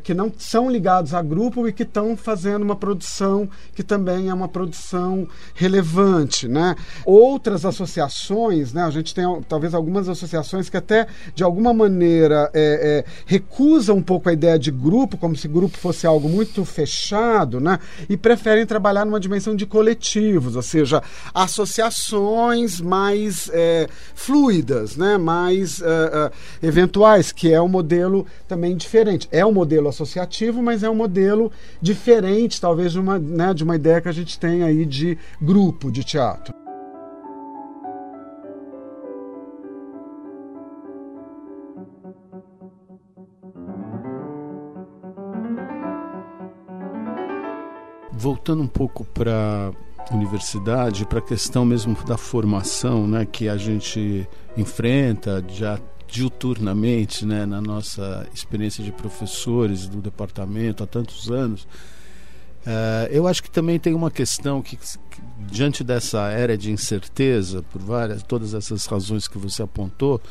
que 0.01 0.13
não 0.13 0.32
são 0.38 0.72
ligados 0.72 1.13
a 1.13 1.22
grupo 1.22 1.68
e 1.68 1.74
que 1.74 1.84
estão 1.84 2.15
fazendo 2.15 2.63
uma 2.63 2.76
produção 2.76 3.49
que 3.76 3.84
também 3.84 4.30
é 4.30 4.34
uma 4.34 4.47
produção 4.47 5.28
relevante. 5.53 6.47
Né? 6.47 6.74
Outras 7.05 7.65
associações, 7.65 8.72
né, 8.72 8.84
a 8.84 8.89
gente 8.89 9.13
tem 9.13 9.26
talvez 9.47 9.74
algumas 9.74 10.07
associações 10.07 10.70
que 10.70 10.78
até 10.78 11.07
de 11.36 11.43
alguma 11.43 11.74
maneira 11.74 12.49
é, 12.53 13.03
é, 13.05 13.11
recusam 13.26 13.97
um 13.97 14.01
pouco 14.01 14.30
a 14.30 14.34
ideia 14.34 14.57
de 14.57 14.72
grupo, 14.72 15.18
como 15.18 15.36
se 15.36 15.47
grupo 15.47 15.78
fosse 15.78 16.07
algo 16.07 16.30
muito 16.30 16.63
fechado, 16.63 17.59
né, 17.59 17.78
e 18.09 18.15
preferem 18.15 18.65
trabalhar 18.65 19.05
numa 19.05 19.20
dimensão 19.20 19.55
de 19.58 19.66
coletivos, 19.66 20.55
ou 20.55 20.62
seja, 20.62 21.03
associações 21.34 22.80
mais 22.80 23.49
é, 23.51 23.88
fluidas, 24.16 24.95
né, 24.95 25.18
mais 25.18 25.80
uh, 25.80 25.84
uh, 25.84 26.32
eventuais, 26.62 27.32
que 27.32 27.51
é 27.51 27.62
um 27.62 27.68
modelo 27.68 28.26
também 28.47 28.78
diferente. 28.78 29.28
É 29.32 29.45
um 29.45 29.51
modelo 29.51 29.89
associativo, 29.89 30.62
mas 30.62 30.84
é 30.84 30.89
um 30.89 30.95
modelo 30.95 31.51
diferente, 31.82 32.62
talvez, 32.62 32.91
de 32.91 32.99
uma, 32.99 33.20
né, 33.20 33.53
de 33.53 33.64
uma 33.64 33.76
ideia 33.76 33.99
que 33.99 34.08
a 34.08 34.14
gente 34.14 34.39
tem 34.39 34.64
aí 34.64 34.86
de 34.86 35.18
grupo 35.41 35.91
de 35.91 36.03
teatro. 36.03 36.66
Voltando 48.18 48.63
um 48.63 48.68
pouco 48.68 49.05
para 49.05 49.72
universidade, 50.11 51.05
para 51.05 51.20
a 51.20 51.22
questão 51.22 51.65
mesmo 51.65 51.95
da 52.05 52.18
formação, 52.18 53.07
né, 53.07 53.26
que 53.26 53.47
a 53.47 53.57
gente 53.57 54.28
enfrenta 54.55 55.43
já 55.47 55.80
diuturnamente, 56.07 57.26
né, 57.26 57.45
na 57.45 57.61
nossa 57.61 58.28
experiência 58.34 58.84
de 58.84 58.91
professores 58.91 59.88
do 59.88 60.01
departamento 60.01 60.84
há 60.84 60.88
tantos 60.88 61.30
anos. 61.30 61.63
Uh, 62.65 63.07
eu 63.11 63.28
acho 63.28 63.43
que 63.43 63.51
também 63.51 63.80
tem 63.80 63.93
uma 63.93 64.11
questão 64.11 64.61
que, 64.61 64.76
que, 64.76 64.88
diante 65.39 65.84
dessa 65.84 66.30
era 66.30 66.57
de 66.57 66.72
incerteza, 66.72 67.63
por 67.72 67.82
várias, 67.82 68.24
todas 68.24 68.53
essas 68.53 68.86
razões 68.86 69.28
que 69.28 69.38
você 69.38 69.63
apontou, 69.63 70.22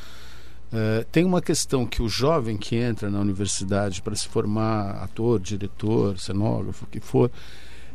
uh, 0.72 1.04
tem 1.12 1.24
uma 1.24 1.40
questão 1.40 1.86
que 1.86 2.02
o 2.02 2.08
jovem 2.08 2.56
que 2.56 2.76
entra 2.76 3.10
na 3.10 3.20
universidade 3.20 4.02
para 4.02 4.14
se 4.14 4.28
formar 4.28 5.02
ator, 5.02 5.38
diretor, 5.38 6.18
cenógrafo, 6.18 6.84
o 6.84 6.88
que 6.88 7.00
for, 7.00 7.30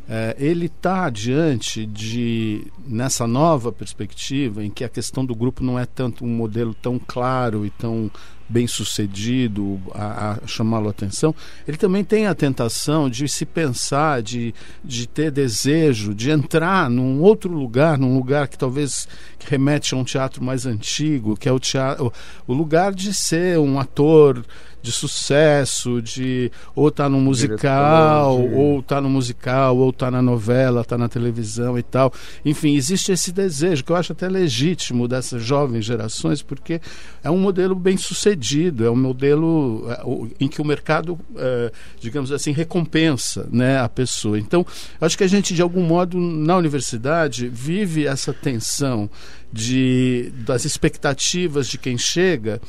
é, 0.08 0.36
ele 0.38 0.66
está 0.66 1.08
diante 1.08 1.86
de, 1.86 2.66
nessa 2.86 3.26
nova 3.26 3.70
perspectiva, 3.70 4.64
em 4.64 4.70
que 4.70 4.84
a 4.84 4.88
questão 4.88 5.24
do 5.24 5.34
grupo 5.34 5.62
não 5.62 5.78
é 5.78 5.86
tanto 5.86 6.24
um 6.24 6.28
modelo 6.28 6.74
tão 6.74 6.98
claro 6.98 7.64
e 7.64 7.70
tão 7.70 8.10
bem 8.48 8.66
sucedido 8.66 9.80
a, 9.94 10.32
a 10.42 10.46
chamá-lo 10.46 10.88
atenção, 10.88 11.34
ele 11.66 11.78
também 11.78 12.04
tem 12.04 12.26
a 12.26 12.34
tentação 12.34 13.08
de 13.08 13.26
se 13.26 13.46
pensar, 13.46 14.20
de, 14.22 14.54
de 14.84 15.06
ter 15.06 15.30
desejo, 15.30 16.14
de 16.14 16.30
entrar 16.30 16.90
num 16.90 17.22
outro 17.22 17.50
lugar, 17.50 17.96
num 17.96 18.14
lugar 18.14 18.48
que 18.48 18.58
talvez 18.58 19.08
remete 19.46 19.94
a 19.94 19.96
um 19.96 20.04
teatro 20.04 20.42
mais 20.42 20.66
antigo, 20.66 21.36
que 21.36 21.48
é 21.48 21.52
o, 21.52 21.58
teatro, 21.58 22.12
o 22.46 22.52
lugar 22.52 22.92
de 22.92 23.12
ser 23.14 23.58
um 23.58 23.78
ator 23.78 24.44
de 24.82 24.90
sucesso, 24.90 26.02
de 26.02 26.50
ou 26.74 26.90
tá 26.90 27.08
no 27.08 27.20
musical, 27.20 28.36
de... 28.36 28.54
ou 28.54 28.82
tá 28.82 29.00
no 29.00 29.08
musical, 29.08 29.76
ou 29.76 29.92
tá 29.92 30.10
na 30.10 30.20
novela, 30.20 30.84
tá 30.84 30.98
na 30.98 31.08
televisão 31.08 31.78
e 31.78 31.82
tal. 31.82 32.12
Enfim, 32.44 32.74
existe 32.74 33.12
esse 33.12 33.30
desejo 33.30 33.84
que 33.84 33.92
eu 33.92 33.96
acho 33.96 34.12
até 34.12 34.28
legítimo 34.28 35.06
dessas 35.06 35.42
jovens 35.42 35.84
gerações, 35.84 36.42
porque 36.42 36.80
é 37.22 37.30
um 37.30 37.38
modelo 37.38 37.76
bem 37.76 37.96
sucedido, 37.96 38.84
é 38.84 38.90
um 38.90 38.96
modelo 38.96 39.86
é, 39.88 40.44
em 40.44 40.48
que 40.48 40.60
o 40.60 40.64
mercado, 40.64 41.18
é, 41.36 41.70
digamos 42.00 42.32
assim, 42.32 42.50
recompensa 42.50 43.48
né, 43.52 43.78
a 43.78 43.88
pessoa. 43.88 44.38
Então, 44.38 44.66
acho 45.00 45.16
que 45.16 45.24
a 45.24 45.28
gente, 45.28 45.54
de 45.54 45.62
algum 45.62 45.82
modo, 45.82 46.18
na 46.18 46.56
universidade, 46.56 47.48
vive 47.48 48.06
essa 48.06 48.32
tensão 48.32 49.08
de, 49.52 50.32
das 50.44 50.64
expectativas 50.64 51.66
de 51.66 51.78
quem 51.78 51.96
chega 51.98 52.60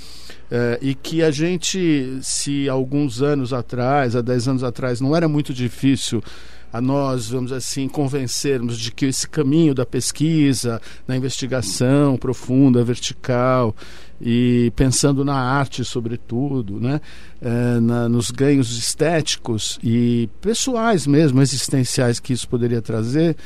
é, 0.51 0.79
e 0.81 0.93
que 0.93 1.23
a 1.23 1.31
gente, 1.31 2.19
se 2.21 2.69
alguns 2.69 3.21
anos 3.21 3.53
atrás, 3.53 4.15
há 4.15 4.21
10 4.21 4.47
anos 4.49 4.63
atrás, 4.63 5.01
não 5.01 5.15
era 5.15 5.27
muito 5.27 5.53
difícil 5.53 6.23
a 6.73 6.81
nós, 6.81 7.29
vamos 7.29 7.51
assim, 7.51 7.87
convencermos 7.87 8.79
de 8.79 8.91
que 8.91 9.05
esse 9.05 9.29
caminho 9.29 9.75
da 9.75 9.85
pesquisa, 9.85 10.81
da 11.07 11.15
investigação 11.15 12.17
profunda, 12.17 12.83
vertical, 12.83 13.75
e 14.19 14.71
pensando 14.75 15.23
na 15.23 15.35
arte, 15.35 15.85
sobretudo, 15.85 16.79
né? 16.79 16.99
É, 17.39 17.79
na, 17.79 18.09
nos 18.09 18.31
ganhos 18.31 18.75
estéticos 18.75 19.77
e 19.83 20.27
pessoais 20.41 21.05
mesmo, 21.05 21.43
existenciais 21.43 22.19
que 22.19 22.33
isso 22.33 22.47
poderia 22.47 22.81
trazer, 22.81 23.37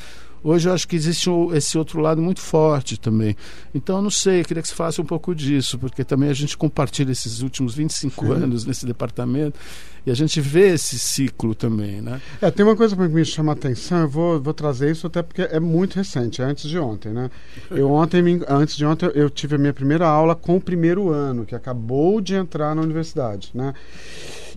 Hoje 0.43 0.69
eu 0.69 0.73
acho 0.73 0.87
que 0.87 0.95
existe 0.95 1.29
esse 1.53 1.77
outro 1.77 1.99
lado 1.99 2.21
muito 2.21 2.41
forte 2.41 2.99
também. 2.99 3.35
Então, 3.73 3.97
eu 3.97 4.01
não 4.01 4.09
sei, 4.09 4.41
eu 4.41 4.45
queria 4.45 4.61
que 4.61 4.69
você 4.69 4.75
falasse 4.75 5.01
um 5.01 5.05
pouco 5.05 5.33
disso, 5.33 5.77
porque 5.77 6.03
também 6.03 6.29
a 6.29 6.33
gente 6.33 6.57
compartilha 6.57 7.11
esses 7.11 7.41
últimos 7.41 7.73
25 7.75 8.25
Sim. 8.25 8.31
anos 8.31 8.65
nesse 8.65 8.85
departamento 8.85 9.59
e 10.07 10.09
a 10.09 10.13
gente 10.13 10.39
vê 10.39 10.69
esse 10.69 10.97
ciclo 10.97 11.53
também, 11.53 11.99
né? 11.99 12.21
É, 12.41 12.49
tem 12.49 12.65
uma 12.65 12.77
coisa 12.77 12.95
que 12.95 13.01
me 13.09 13.25
chama 13.25 13.51
a 13.51 13.55
atenção, 13.55 14.03
eu 14.03 14.07
vou, 14.07 14.41
vou 14.41 14.53
trazer 14.53 14.89
isso 14.89 15.05
até 15.05 15.21
porque 15.21 15.41
é 15.41 15.59
muito 15.59 15.97
recente, 15.97 16.41
é 16.41 16.45
antes 16.45 16.69
de 16.69 16.79
ontem, 16.79 17.11
né? 17.11 17.29
Eu 17.69 17.91
ontem, 17.91 18.39
antes 18.47 18.77
de 18.77 18.85
ontem, 18.85 19.11
eu 19.13 19.29
tive 19.29 19.55
a 19.55 19.57
minha 19.57 19.73
primeira 19.73 20.07
aula 20.07 20.33
com 20.33 20.55
o 20.55 20.61
primeiro 20.61 21.09
ano, 21.09 21.45
que 21.45 21.53
acabou 21.53 22.21
de 22.21 22.35
entrar 22.35 22.73
na 22.73 22.81
universidade, 22.81 23.51
né? 23.53 23.73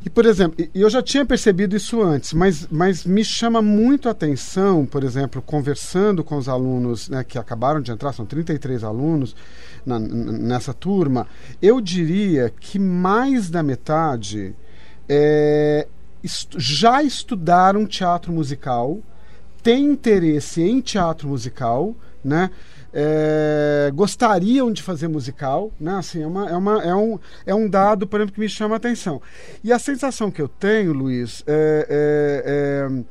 E, 0.07 0.09
por 0.09 0.25
exemplo, 0.25 0.65
eu 0.73 0.89
já 0.89 1.03
tinha 1.03 1.27
percebido 1.27 1.75
isso 1.75 2.01
antes, 2.01 2.33
mas, 2.33 2.69
mas 2.71 3.05
me 3.05 3.25
chama 3.25 3.61
muito 3.61 4.07
a 4.07 4.13
atenção, 4.13 4.87
por 4.87 5.03
exemplo, 5.03 5.43
conversando 5.43 6.23
com 6.23 6.37
os 6.37 6.49
alunos 6.49 7.09
né, 7.09 7.25
que 7.25 7.37
acabaram 7.37 7.81
de 7.81 7.91
entrar, 7.91 8.13
são 8.13 8.25
33 8.25 8.85
alunos 8.85 9.35
na, 9.85 9.99
nessa 9.99 10.73
turma, 10.73 11.27
eu 11.61 11.81
diria 11.81 12.53
que 12.61 12.79
mais 12.79 13.51
da 13.51 13.65
metade 13.65 14.55
é, 15.11 15.89
est 16.23 16.49
já 16.57 17.03
estudaram 17.03 17.85
teatro 17.85 18.33
musical, 18.33 18.99
têm 19.63 19.87
interesse 19.87 20.63
em 20.63 20.81
teatro 20.81 21.29
musical, 21.29 21.97
né? 22.25 22.51
é, 22.93 23.91
gostariam 23.95 24.73
de 24.73 24.83
fazer 24.83 25.09
musical, 25.09 25.73
né? 25.79 25.95
Assim, 25.95 26.23
é, 26.23 26.27
uma, 26.27 26.51
é, 26.51 26.57
uma, 26.57 26.83
é, 26.83 26.95
um, 26.95 27.19
é 27.47 27.55
um 27.55 27.69
dado, 27.69 28.07
por 28.07 28.21
exemplo, 28.21 28.35
que 28.35 28.41
me 28.41 28.49
chama 28.49 28.75
a 28.75 28.79
atenção. 28.79 29.23
E 29.63 29.73
a 29.73 29.79
sensação 29.79 30.31
que 30.31 30.43
eu 30.43 30.49
tenho, 30.49 30.93
Luiz, 30.93 31.43
é, 31.47 31.87
é, 31.89 33.05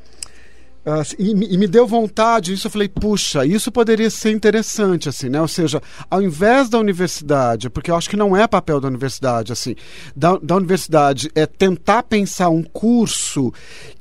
e, 1.17 1.31
e, 1.31 1.57
me 1.57 1.67
deu 1.67 1.85
vontade, 1.87 2.53
isso 2.53 2.67
eu 2.67 2.71
falei, 2.71 2.87
puxa, 2.87 3.45
isso 3.45 3.71
poderia 3.71 4.09
ser 4.09 4.31
interessante, 4.31 5.09
assim, 5.09 5.29
né? 5.29 5.41
Ou 5.41 5.47
seja, 5.47 5.81
ao 6.09 6.21
invés 6.21 6.69
da 6.69 6.79
universidade, 6.79 7.69
porque 7.69 7.91
eu 7.91 7.95
acho 7.95 8.09
que 8.09 8.17
não 8.17 8.35
é 8.35 8.47
papel 8.47 8.79
da 8.79 8.87
universidade, 8.87 9.51
assim, 9.51 9.75
da, 10.15 10.37
da 10.37 10.55
universidade 10.55 11.29
é 11.35 11.45
tentar 11.45 12.03
pensar 12.03 12.49
um 12.49 12.63
curso 12.63 13.53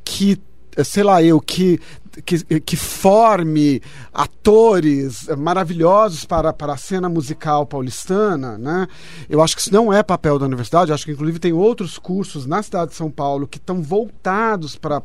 que 0.05 0.39
sei 0.85 1.03
lá 1.03 1.23
eu, 1.23 1.41
que 1.41 1.81
que, 2.25 2.61
que 2.61 2.77
forme 2.77 3.81
atores 4.13 5.29
maravilhosos 5.39 6.25
para, 6.25 6.53
para 6.53 6.73
a 6.73 6.77
cena 6.77 7.09
musical 7.09 7.67
paulistana, 7.67 8.59
né? 8.59 8.87
Eu 9.29 9.43
acho 9.43 9.55
que 9.55 9.63
isso 9.63 9.73
não 9.73 9.93
é 9.93 10.03
papel 10.03 10.39
da 10.39 10.47
universidade, 10.47 10.93
acho 10.93 11.05
que 11.05 11.13
inclusive 11.13 11.39
tem 11.39 11.53
outros 11.53 11.99
cursos 11.99 12.47
na 12.47 12.63
cidade 12.63 12.91
de 12.91 12.97
São 12.97 13.11
Paulo 13.11 13.47
que 13.47 13.59
estão 13.59 13.83
voltados 13.83 14.77
para 14.77 15.03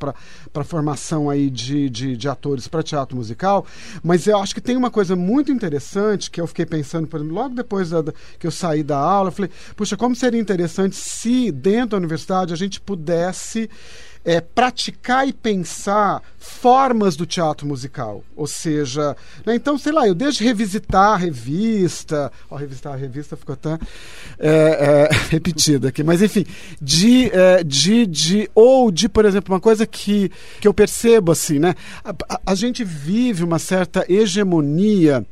a 0.54 0.64
formação 0.64 1.30
aí 1.30 1.50
de, 1.50 1.90
de, 1.90 2.18
de 2.18 2.30
atores 2.30 2.68
para 2.68 2.84
teatro 2.84 3.16
musical, 3.16 3.66
mas 4.04 4.28
eu 4.28 4.38
acho 4.38 4.54
que 4.54 4.62
tem 4.62 4.76
uma 4.76 4.92
coisa 4.92 5.16
muito 5.16 5.52
interessante 5.52 6.32
que 6.32 6.40
eu 6.40 6.48
fiquei 6.48 6.66
pensando, 6.66 7.08
por 7.08 7.18
exemplo, 7.18 7.36
logo 7.36 7.56
depois 7.56 7.90
da, 7.90 8.04
que 8.40 8.48
eu 8.48 8.52
saí 8.52 8.84
da 8.84 8.98
aula, 8.98 9.30
eu 9.30 9.34
falei, 9.34 9.52
puxa, 9.76 9.98
como 9.98 10.16
seria 10.16 10.40
interessante 10.40 10.96
se 10.96 11.52
dentro 11.52 11.90
da 11.90 11.98
universidade 11.98 12.54
a 12.54 12.58
gente 12.58 12.80
pudesse 12.82 13.70
é, 14.26 14.40
praticar 14.40 15.28
e 15.28 15.34
pensar 15.34 16.22
formas 16.38 17.16
do 17.16 17.26
teatro 17.26 17.68
musical. 17.68 18.24
Ou 18.36 18.48
seja, 18.48 19.16
né, 19.46 19.56
então, 19.56 19.78
sei 19.78 19.92
lá, 19.92 20.08
eu 20.08 20.16
desde 20.16 20.44
revisitar 20.44 21.14
a 21.14 21.18
revista, 21.18 22.32
ó, 22.50 22.56
revisitar 22.56 22.94
a 22.94 22.96
revista 22.96 23.36
ficou 23.36 23.54
até 23.54 23.78
é, 24.40 24.50
é, 24.50 25.10
repetida 25.30 25.90
aqui, 25.90 26.04
mas 26.04 26.22
enfim, 26.22 26.46
de, 26.82 27.30
é, 27.32 27.64
de, 27.64 28.06
de, 28.06 28.50
ou 28.56 28.92
de, 28.92 29.10
por 29.10 29.26
exemplo, 29.26 29.54
uma 29.54 29.60
coisa 29.62 29.86
que, 29.86 30.32
que 30.60 30.68
eu 30.68 30.74
percebo 30.74 31.32
assim, 31.32 31.60
né? 31.60 31.76
a, 32.04 32.12
a, 32.30 32.42
a 32.48 32.56
gente 32.56 32.84
vive 32.84 33.44
uma 33.44 33.60
certa 33.60 34.06
hegemonia 34.08 35.26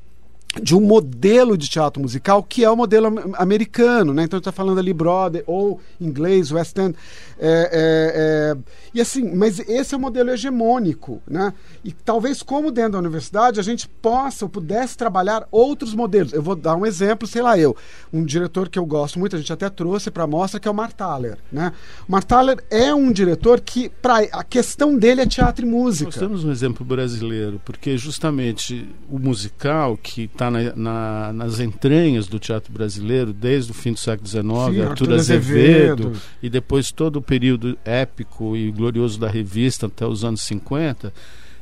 de 0.59 0.75
um 0.75 0.81
modelo 0.81 1.57
de 1.57 1.69
teatro 1.69 2.01
musical 2.01 2.43
que 2.43 2.63
é 2.63 2.69
o 2.69 2.75
modelo 2.75 3.07
americano, 3.35 4.13
né? 4.13 4.23
Então 4.23 4.39
está 4.39 4.51
falando 4.51 4.79
ali 4.79 4.93
Broadway 4.93 5.43
ou 5.47 5.79
inglês, 5.99 6.51
West 6.51 6.77
End, 6.77 6.95
é, 7.39 7.47
é, 7.47 7.71
é, 7.73 8.57
e 8.93 8.99
assim, 8.99 9.33
mas 9.33 9.59
esse 9.59 9.93
é 9.93 9.97
o 9.97 9.99
modelo 9.99 10.29
hegemônico, 10.29 11.21
né? 11.27 11.53
E 11.83 11.91
talvez 11.91 12.43
como 12.43 12.69
dentro 12.69 12.93
da 12.93 12.99
universidade 12.99 13.59
a 13.59 13.63
gente 13.63 13.87
possa 13.87 14.45
ou 14.45 14.49
pudesse 14.49 14.97
trabalhar 14.97 15.47
outros 15.49 15.95
modelos. 15.95 16.33
Eu 16.33 16.41
vou 16.41 16.55
dar 16.55 16.75
um 16.75 16.85
exemplo, 16.85 17.27
sei 17.27 17.41
lá 17.41 17.57
eu, 17.57 17.75
um 18.11 18.23
diretor 18.23 18.67
que 18.67 18.77
eu 18.77 18.85
gosto 18.85 19.19
muito, 19.19 19.35
a 19.35 19.39
gente 19.39 19.53
até 19.53 19.69
trouxe 19.69 20.11
para 20.11 20.23
a 20.23 20.27
mostra 20.27 20.59
que 20.59 20.67
é 20.67 20.71
o 20.71 20.73
Marthaler, 20.73 21.37
né? 21.51 21.71
O 22.07 22.11
Marthaler 22.11 22.61
é 22.69 22.93
um 22.93 23.11
diretor 23.11 23.61
que 23.61 23.89
para 23.89 24.19
a 24.33 24.43
questão 24.43 24.97
dele 24.97 25.21
é 25.21 25.25
teatro 25.25 25.65
e 25.65 25.69
música. 25.69 26.11
Nós 26.11 26.19
temos 26.19 26.43
um 26.43 26.51
exemplo 26.51 26.85
brasileiro, 26.85 27.61
porque 27.63 27.97
justamente 27.97 28.87
o 29.09 29.17
musical 29.17 29.97
que 29.97 30.27
está 30.41 30.49
na, 30.49 30.75
na, 30.75 31.33
nas 31.33 31.59
entranhas 31.59 32.25
do 32.25 32.39
teatro 32.39 32.73
brasileiro 32.73 33.31
desde 33.31 33.71
o 33.71 33.73
fim 33.75 33.93
do 33.93 33.99
século 33.99 34.27
XIX, 34.27 34.43
Sim, 34.43 34.81
Arthur, 34.81 35.13
Azevedo, 35.13 35.13
Azevedo, 35.13 36.21
e 36.41 36.49
depois 36.49 36.91
todo 36.91 37.17
o 37.17 37.21
período 37.21 37.77
épico 37.85 38.57
e 38.57 38.71
glorioso 38.71 39.19
da 39.19 39.29
revista 39.29 39.85
até 39.85 40.05
os 40.05 40.25
anos 40.25 40.41
50, 40.41 41.13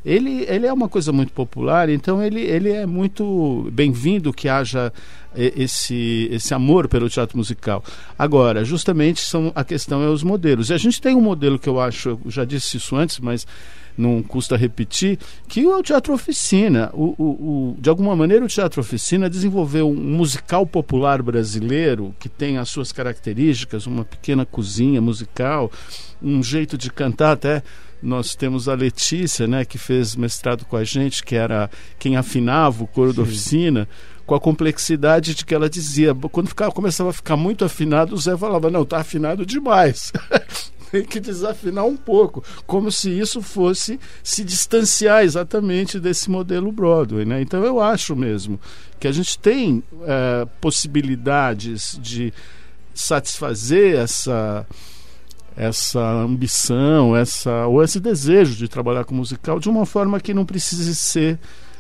ele, 0.06 0.46
ele 0.48 0.66
é 0.66 0.72
uma 0.72 0.88
coisa 0.88 1.12
muito 1.12 1.34
popular, 1.34 1.90
então 1.90 2.24
ele, 2.24 2.40
ele 2.40 2.70
é 2.72 2.86
muito 2.86 3.70
bem-vindo 3.74 4.32
que 4.32 4.48
haja 4.48 4.94
esse, 5.36 6.30
esse 6.32 6.54
amor 6.54 6.88
pelo 6.88 7.10
teatro 7.10 7.38
musical. 7.38 7.84
Agora, 8.18 8.64
justamente 8.64 9.20
são, 9.20 9.52
a 9.54 9.64
questão 9.66 10.02
é 10.02 10.08
os 10.08 10.24
modelos. 10.24 10.70
E 10.70 10.74
a 10.74 10.78
gente 10.78 11.02
tem 11.02 11.16
um 11.16 11.22
modelo 11.22 11.60
que 11.60 11.68
eu 11.68 11.82
acho, 11.82 12.18
eu 12.24 12.32
já 12.32 12.46
disse 12.46 12.78
isso 12.78 12.96
antes, 12.96 13.20
mas 13.20 13.46
não 14.00 14.24
custa 14.24 14.56
repetir, 14.56 15.20
que 15.48 15.60
é 15.60 15.76
o 15.76 15.84
Teatro 15.84 16.14
Oficina. 16.14 16.90
O, 16.94 17.16
o, 17.18 17.24
o, 17.24 17.76
de 17.78 17.90
alguma 17.90 18.16
maneira, 18.16 18.46
o 18.46 18.48
Teatro 18.48 18.80
Oficina 18.80 19.30
desenvolveu 19.30 19.90
um 19.90 19.96
musical 19.96 20.66
popular 20.66 21.22
brasileiro 21.22 22.16
que 22.18 22.30
tem 22.30 22.58
as 22.58 22.70
suas 22.70 22.92
características, 22.94 23.86
uma 23.86 24.06
pequena 24.06 24.46
cozinha 24.46 25.02
musical, 25.02 25.70
um 26.22 26.42
jeito 26.42 26.78
de 26.78 26.90
cantar 26.90 27.34
até 27.34 27.62
nós 28.02 28.34
temos 28.34 28.70
a 28.70 28.74
Letícia, 28.74 29.46
né, 29.46 29.66
que 29.66 29.78
fez 29.78 30.16
mestrado 30.16 30.64
com 30.64 30.78
a 30.78 30.86
gente, 30.86 31.22
que 31.22 31.36
era 31.36 31.70
quem 32.00 32.16
afinava 32.16 32.82
o 32.82 32.88
coro 32.88 33.10
Sim. 33.10 33.16
da 33.18 33.22
oficina, 33.24 33.90
com 34.26 34.36
a 34.36 34.40
complexidade 34.40 35.36
de 35.36 35.46
que 35.46 35.54
ela 35.54 35.70
dizia, 35.70 36.16
quando 36.32 36.48
ficava, 36.48 36.72
começava 36.72 37.10
a 37.10 37.14
ficar 37.14 37.36
muito 37.36 37.66
afinado, 37.66 38.16
o 38.16 38.18
Zé 38.18 38.38
falava, 38.38 38.72
não, 38.72 38.84
está 38.84 39.00
afinado 39.00 39.46
demais. 39.46 40.14
tem 40.92 41.04
que 41.04 41.20
desafinar 41.20 41.86
um 41.86 41.96
pouco, 41.96 42.44
como 42.66 42.92
se 42.92 43.10
isso 43.10 43.42
fosse 43.42 44.00
se 44.24 44.44
distanciar 44.44 45.24
exatamente 45.24 46.00
desse 46.00 46.30
modelo 46.30 46.72
Broadway. 46.72 47.26
Né? 47.26 47.42
Então 47.42 47.64
eu 47.64 47.80
acho 47.80 48.16
mesmo 48.16 48.60
que 49.00 49.08
a 49.08 49.12
gente 49.12 49.38
tem 49.38 49.84
é, 50.04 50.48
possibilidades 50.60 52.00
de 52.02 52.34
satisfazer 52.94 53.96
essa 53.96 54.66
essa 55.56 56.00
ambição, 56.00 57.18
essa 57.18 57.68
ou 57.68 57.84
esse 57.84 58.00
desejo 58.00 58.56
de 58.56 58.70
trabalhar 58.70 59.04
com 59.04 59.14
musical 59.14 59.60
de 59.60 59.68
uma 59.68 59.86
forma 59.86 60.20
que 60.20 60.34
não 60.34 60.46
precise 60.46 60.96
ser 60.96 61.38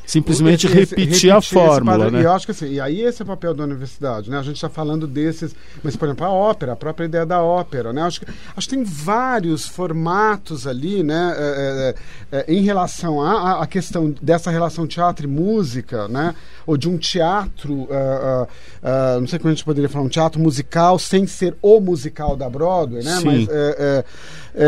simplesmente 0.09 0.65
esse, 0.65 0.75
repetir, 0.75 1.05
repetir, 1.05 1.31
a 1.31 1.39
fórmula. 1.39 2.09
Né? 2.09 2.21
E 2.21 2.23
eu 2.23 2.31
acho 2.31 2.45
que 2.45 2.51
assim, 2.51 2.73
e 2.73 2.81
aí 2.81 3.01
esse 3.01 3.21
é 3.21 3.23
o 3.23 3.27
papel 3.27 3.53
da 3.53 3.63
universidade, 3.63 4.29
né? 4.31 4.39
A 4.39 4.41
gente 4.41 4.55
está 4.55 4.67
falando 4.67 5.05
desses, 5.05 5.55
mas 5.83 5.95
por 5.95 6.05
exemplo, 6.07 6.25
a 6.25 6.31
ópera, 6.31 6.73
a 6.73 6.75
própria 6.75 7.05
ideia 7.05 7.25
da 7.27 7.43
ópera, 7.43 7.93
né? 7.93 8.01
Acho 8.01 8.21
que, 8.21 8.25
acho 8.57 8.67
que 8.67 8.75
tem 8.75 8.83
vários 8.83 9.67
formatos 9.67 10.65
ali, 10.65 11.03
né? 11.03 11.35
É, 11.37 11.95
é, 12.31 12.39
é, 12.39 12.53
em 12.53 12.63
relação 12.63 13.21
à 13.21 13.67
questão 13.67 14.13
dessa 14.19 14.49
relação 14.49 14.87
teatro 14.87 15.25
e 15.25 15.29
música, 15.29 16.07
né? 16.07 16.33
Ou 16.65 16.75
de 16.75 16.89
um 16.89 16.97
teatro, 16.97 17.73
uh, 17.73 17.85
uh, 17.85 18.43
uh, 18.43 19.19
não 19.19 19.27
sei 19.27 19.37
como 19.37 19.51
a 19.51 19.53
gente 19.53 19.65
poderia 19.65 19.89
falar, 19.89 20.05
um 20.05 20.09
teatro 20.09 20.41
musical 20.41 20.97
sem 20.97 21.27
ser 21.27 21.55
o 21.61 21.79
musical 21.79 22.35
da 22.35 22.49
Broadway, 22.49 23.03
né? 23.03 23.17
Sim. 23.17 23.25
Mas 23.25 23.47
é, 23.49 23.75
é, 23.79 24.05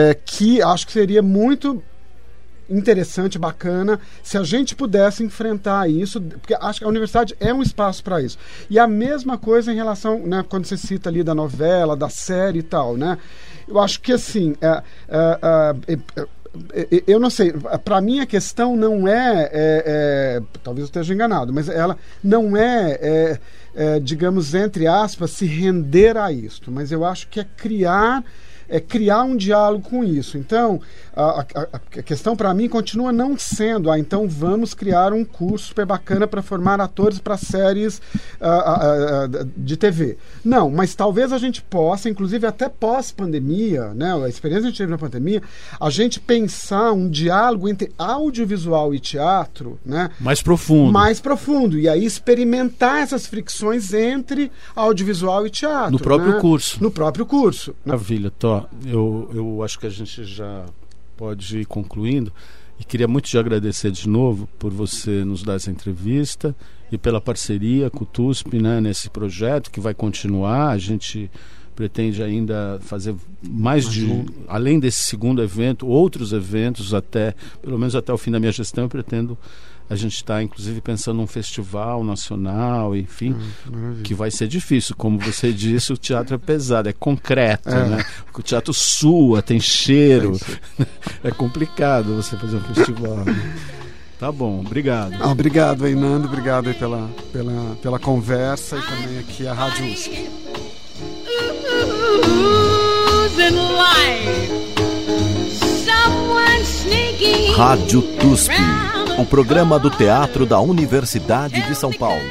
é, 0.10 0.18
que 0.24 0.62
acho 0.62 0.86
que 0.86 0.94
seria 0.94 1.24
muito 1.24 1.82
interessante, 2.72 3.38
bacana, 3.38 4.00
se 4.24 4.38
a 4.38 4.44
gente 4.44 4.76
pudesse 4.76 5.24
enfrentar 5.24 5.90
isso, 5.90 6.22
porque 6.22 6.54
acho 6.54 6.80
que 6.80 6.86
a 6.86 6.90
universidade 6.90 7.36
é 7.40 7.54
um 7.54 7.62
espaço 7.62 8.04
para 8.04 8.22
isso. 8.22 8.38
E 8.70 8.80
a 8.80 8.88
mesma 8.88 9.38
coisa 9.38 9.72
em 9.72 9.76
relação, 9.76 10.26
né, 10.26 10.44
quando 10.48 10.66
você 10.66 10.78
cita 10.78 11.10
ali 11.10 11.24
da 11.24 11.36
novela, 11.36 11.96
da 11.96 12.10
série 12.10 12.60
e 12.60 12.64
tal, 12.64 12.98
né? 12.98 13.18
Eu 13.68 13.80
acho 13.80 14.02
que 14.02 14.14
assim, 14.14 14.56
é, 14.62 14.84
é, 15.08 15.76
é, 15.88 16.22
é 16.22 16.28
eu 17.08 17.20
não 17.20 17.30
sei, 17.30 17.54
para 17.84 18.02
mim 18.02 18.20
a 18.20 18.26
questão 18.26 18.76
não 18.76 19.08
é, 19.08 19.44
é, 19.44 19.50
é, 19.54 20.42
talvez 20.62 20.84
eu 20.84 20.88
esteja 20.88 21.14
enganado, 21.14 21.54
mas 21.54 21.70
ela 21.70 21.98
não 22.22 22.58
é, 22.58 23.00
é, 23.02 23.40
é, 23.74 24.00
digamos, 24.00 24.54
entre 24.54 24.86
aspas, 24.86 25.32
se 25.32 25.46
render 25.46 26.18
a 26.18 26.32
isto, 26.32 26.70
mas 26.70 26.92
eu 26.92 27.06
acho 27.06 27.30
que 27.30 27.40
é 27.40 27.46
criar 27.56 28.24
é 28.72 28.80
criar 28.80 29.24
um 29.24 29.36
diálogo 29.36 29.90
com 29.90 30.02
isso. 30.02 30.38
Então, 30.38 30.80
a, 31.14 31.42
a, 31.42 31.68
a 31.74 32.02
questão 32.02 32.38
para 32.38 32.54
mim 32.54 32.70
continua 32.70 33.12
não 33.12 33.38
sendo, 33.38 33.92
ah, 33.92 34.00
então 34.00 34.30
vamos 34.30 34.74
criar 34.74 35.12
um 35.12 35.26
curso 35.26 35.68
super 35.68 35.86
bacana 35.86 36.26
para 36.26 36.42
formar 36.42 36.80
atores 36.80 37.20
para 37.20 37.36
séries 37.38 38.02
uh, 38.40 38.46
uh, 38.46 39.42
uh, 39.42 39.50
de 39.58 39.76
TV. 39.76 40.18
Não, 40.44 40.72
mas 40.72 40.96
talvez 40.96 41.34
a 41.34 41.38
gente 41.38 41.62
possa, 41.62 42.10
inclusive 42.10 42.48
até 42.48 42.70
pós-pandemia, 42.70 43.94
né, 43.94 44.14
a 44.24 44.30
experiência 44.30 44.62
que 44.62 44.68
a 44.68 44.70
gente 44.70 44.78
teve 44.78 44.92
na 44.92 44.98
pandemia, 44.98 45.42
a 45.80 45.90
gente 45.90 46.20
pensar 46.20 46.94
um 46.94 47.10
diálogo 47.10 47.68
entre 47.68 47.92
audiovisual 47.98 48.96
e 48.96 49.00
teatro, 49.02 49.78
né, 49.86 50.10
mais 50.18 50.42
profundo. 50.42 50.94
Mais 50.94 51.20
profundo. 51.20 51.78
E 51.78 51.90
aí 51.90 52.06
experimentar 52.06 53.02
essas 53.02 53.28
fricções 53.28 53.94
entre 53.94 54.50
audiovisual 54.74 55.46
e 55.46 55.50
teatro. 55.50 55.92
No 55.92 56.00
próprio 56.00 56.36
né? 56.36 56.40
curso. 56.40 56.82
No 56.82 56.90
próprio 56.90 57.26
curso. 57.26 57.76
Maravilha, 57.86 58.32
Tó. 58.32 58.61
Eu, 58.86 59.30
eu 59.34 59.64
acho 59.64 59.80
que 59.80 59.88
a 59.88 59.90
gente 59.90 60.24
já 60.24 60.66
pode 61.18 61.60
ir 61.60 61.66
concluindo. 61.66 62.32
E 62.80 62.84
queria 62.84 63.08
muito 63.08 63.30
te 63.30 63.38
agradecer 63.38 63.92
de 63.92 64.10
novo 64.10 64.50
por 64.58 64.72
você 64.72 65.24
nos 65.24 65.44
dar 65.44 65.54
essa 65.54 65.70
entrevista 65.70 66.56
e 66.92 66.98
pela 66.98 67.22
parceria 67.22 67.90
com 67.92 68.04
o 68.04 68.08
TUSP 68.08 68.60
né, 68.60 68.82
nesse 68.82 69.10
projeto 69.10 69.70
que 69.70 69.80
vai 69.80 69.94
continuar. 69.94 70.70
A 70.70 70.78
gente 70.80 71.30
pretende 71.76 72.22
ainda 72.24 72.80
fazer 72.82 73.16
mais 73.48 73.88
de, 73.88 74.26
além 74.48 74.80
desse 74.80 75.04
segundo 75.04 75.42
evento, 75.42 75.88
outros 75.88 76.34
eventos 76.34 76.94
até, 76.94 77.36
pelo 77.62 77.78
menos 77.78 77.96
até 77.96 78.12
o 78.12 78.18
fim 78.18 78.32
da 78.32 78.40
minha 78.40 78.52
gestão, 78.52 78.86
eu 78.86 78.90
pretendo 78.90 79.38
a 79.90 79.96
gente 79.96 80.16
está, 80.16 80.42
inclusive, 80.42 80.80
pensando 80.80 81.18
num 81.18 81.28
festival 81.28 82.04
nacional, 82.04 82.96
enfim, 82.96 83.36
hum, 83.72 84.02
que 84.04 84.14
vai 84.14 84.32
ser 84.32 84.48
difícil. 84.48 84.96
Como 84.96 85.20
você 85.20 85.52
disse, 85.52 85.92
o 85.92 85.98
teatro 85.98 86.36
é 86.36 86.38
pesado, 86.38 86.88
é 86.88 86.94
concreto, 86.94 87.70
é. 87.70 87.88
né? 87.88 88.06
O 88.34 88.42
teatro 88.42 88.74
sua, 88.74 89.42
tem 89.42 89.60
cheiro. 89.60 90.38
É, 91.24 91.28
é 91.28 91.32
complicado 91.32 92.16
você 92.16 92.38
fazer 92.38 92.58
um 92.58 92.62
festival. 92.74 93.18
Né? 93.18 93.58
Tá 94.18 94.32
bom, 94.32 94.60
obrigado. 94.60 95.16
Ah, 95.20 95.32
obrigado 95.32 95.84
aí, 95.84 95.96
Nando. 95.96 96.28
Obrigado 96.28 96.68
aí 96.70 96.76
pela, 96.76 97.10
pela, 97.34 97.76
pela 97.82 98.00
conversa 98.00 98.78
e 98.78 98.82
também 98.82 99.20
aqui 99.20 99.48
a 99.48 99.54
Rádio 99.54 99.92
USP. 99.92 100.30
Rádio 107.56 108.02
TUSP 108.02 108.54
o 109.18 109.26
programa 109.26 109.78
do 109.78 109.90
Teatro 109.90 110.46
da 110.46 110.60
Universidade 110.60 111.62
de 111.62 111.76
São 111.76 111.92
Paulo. 111.92 112.22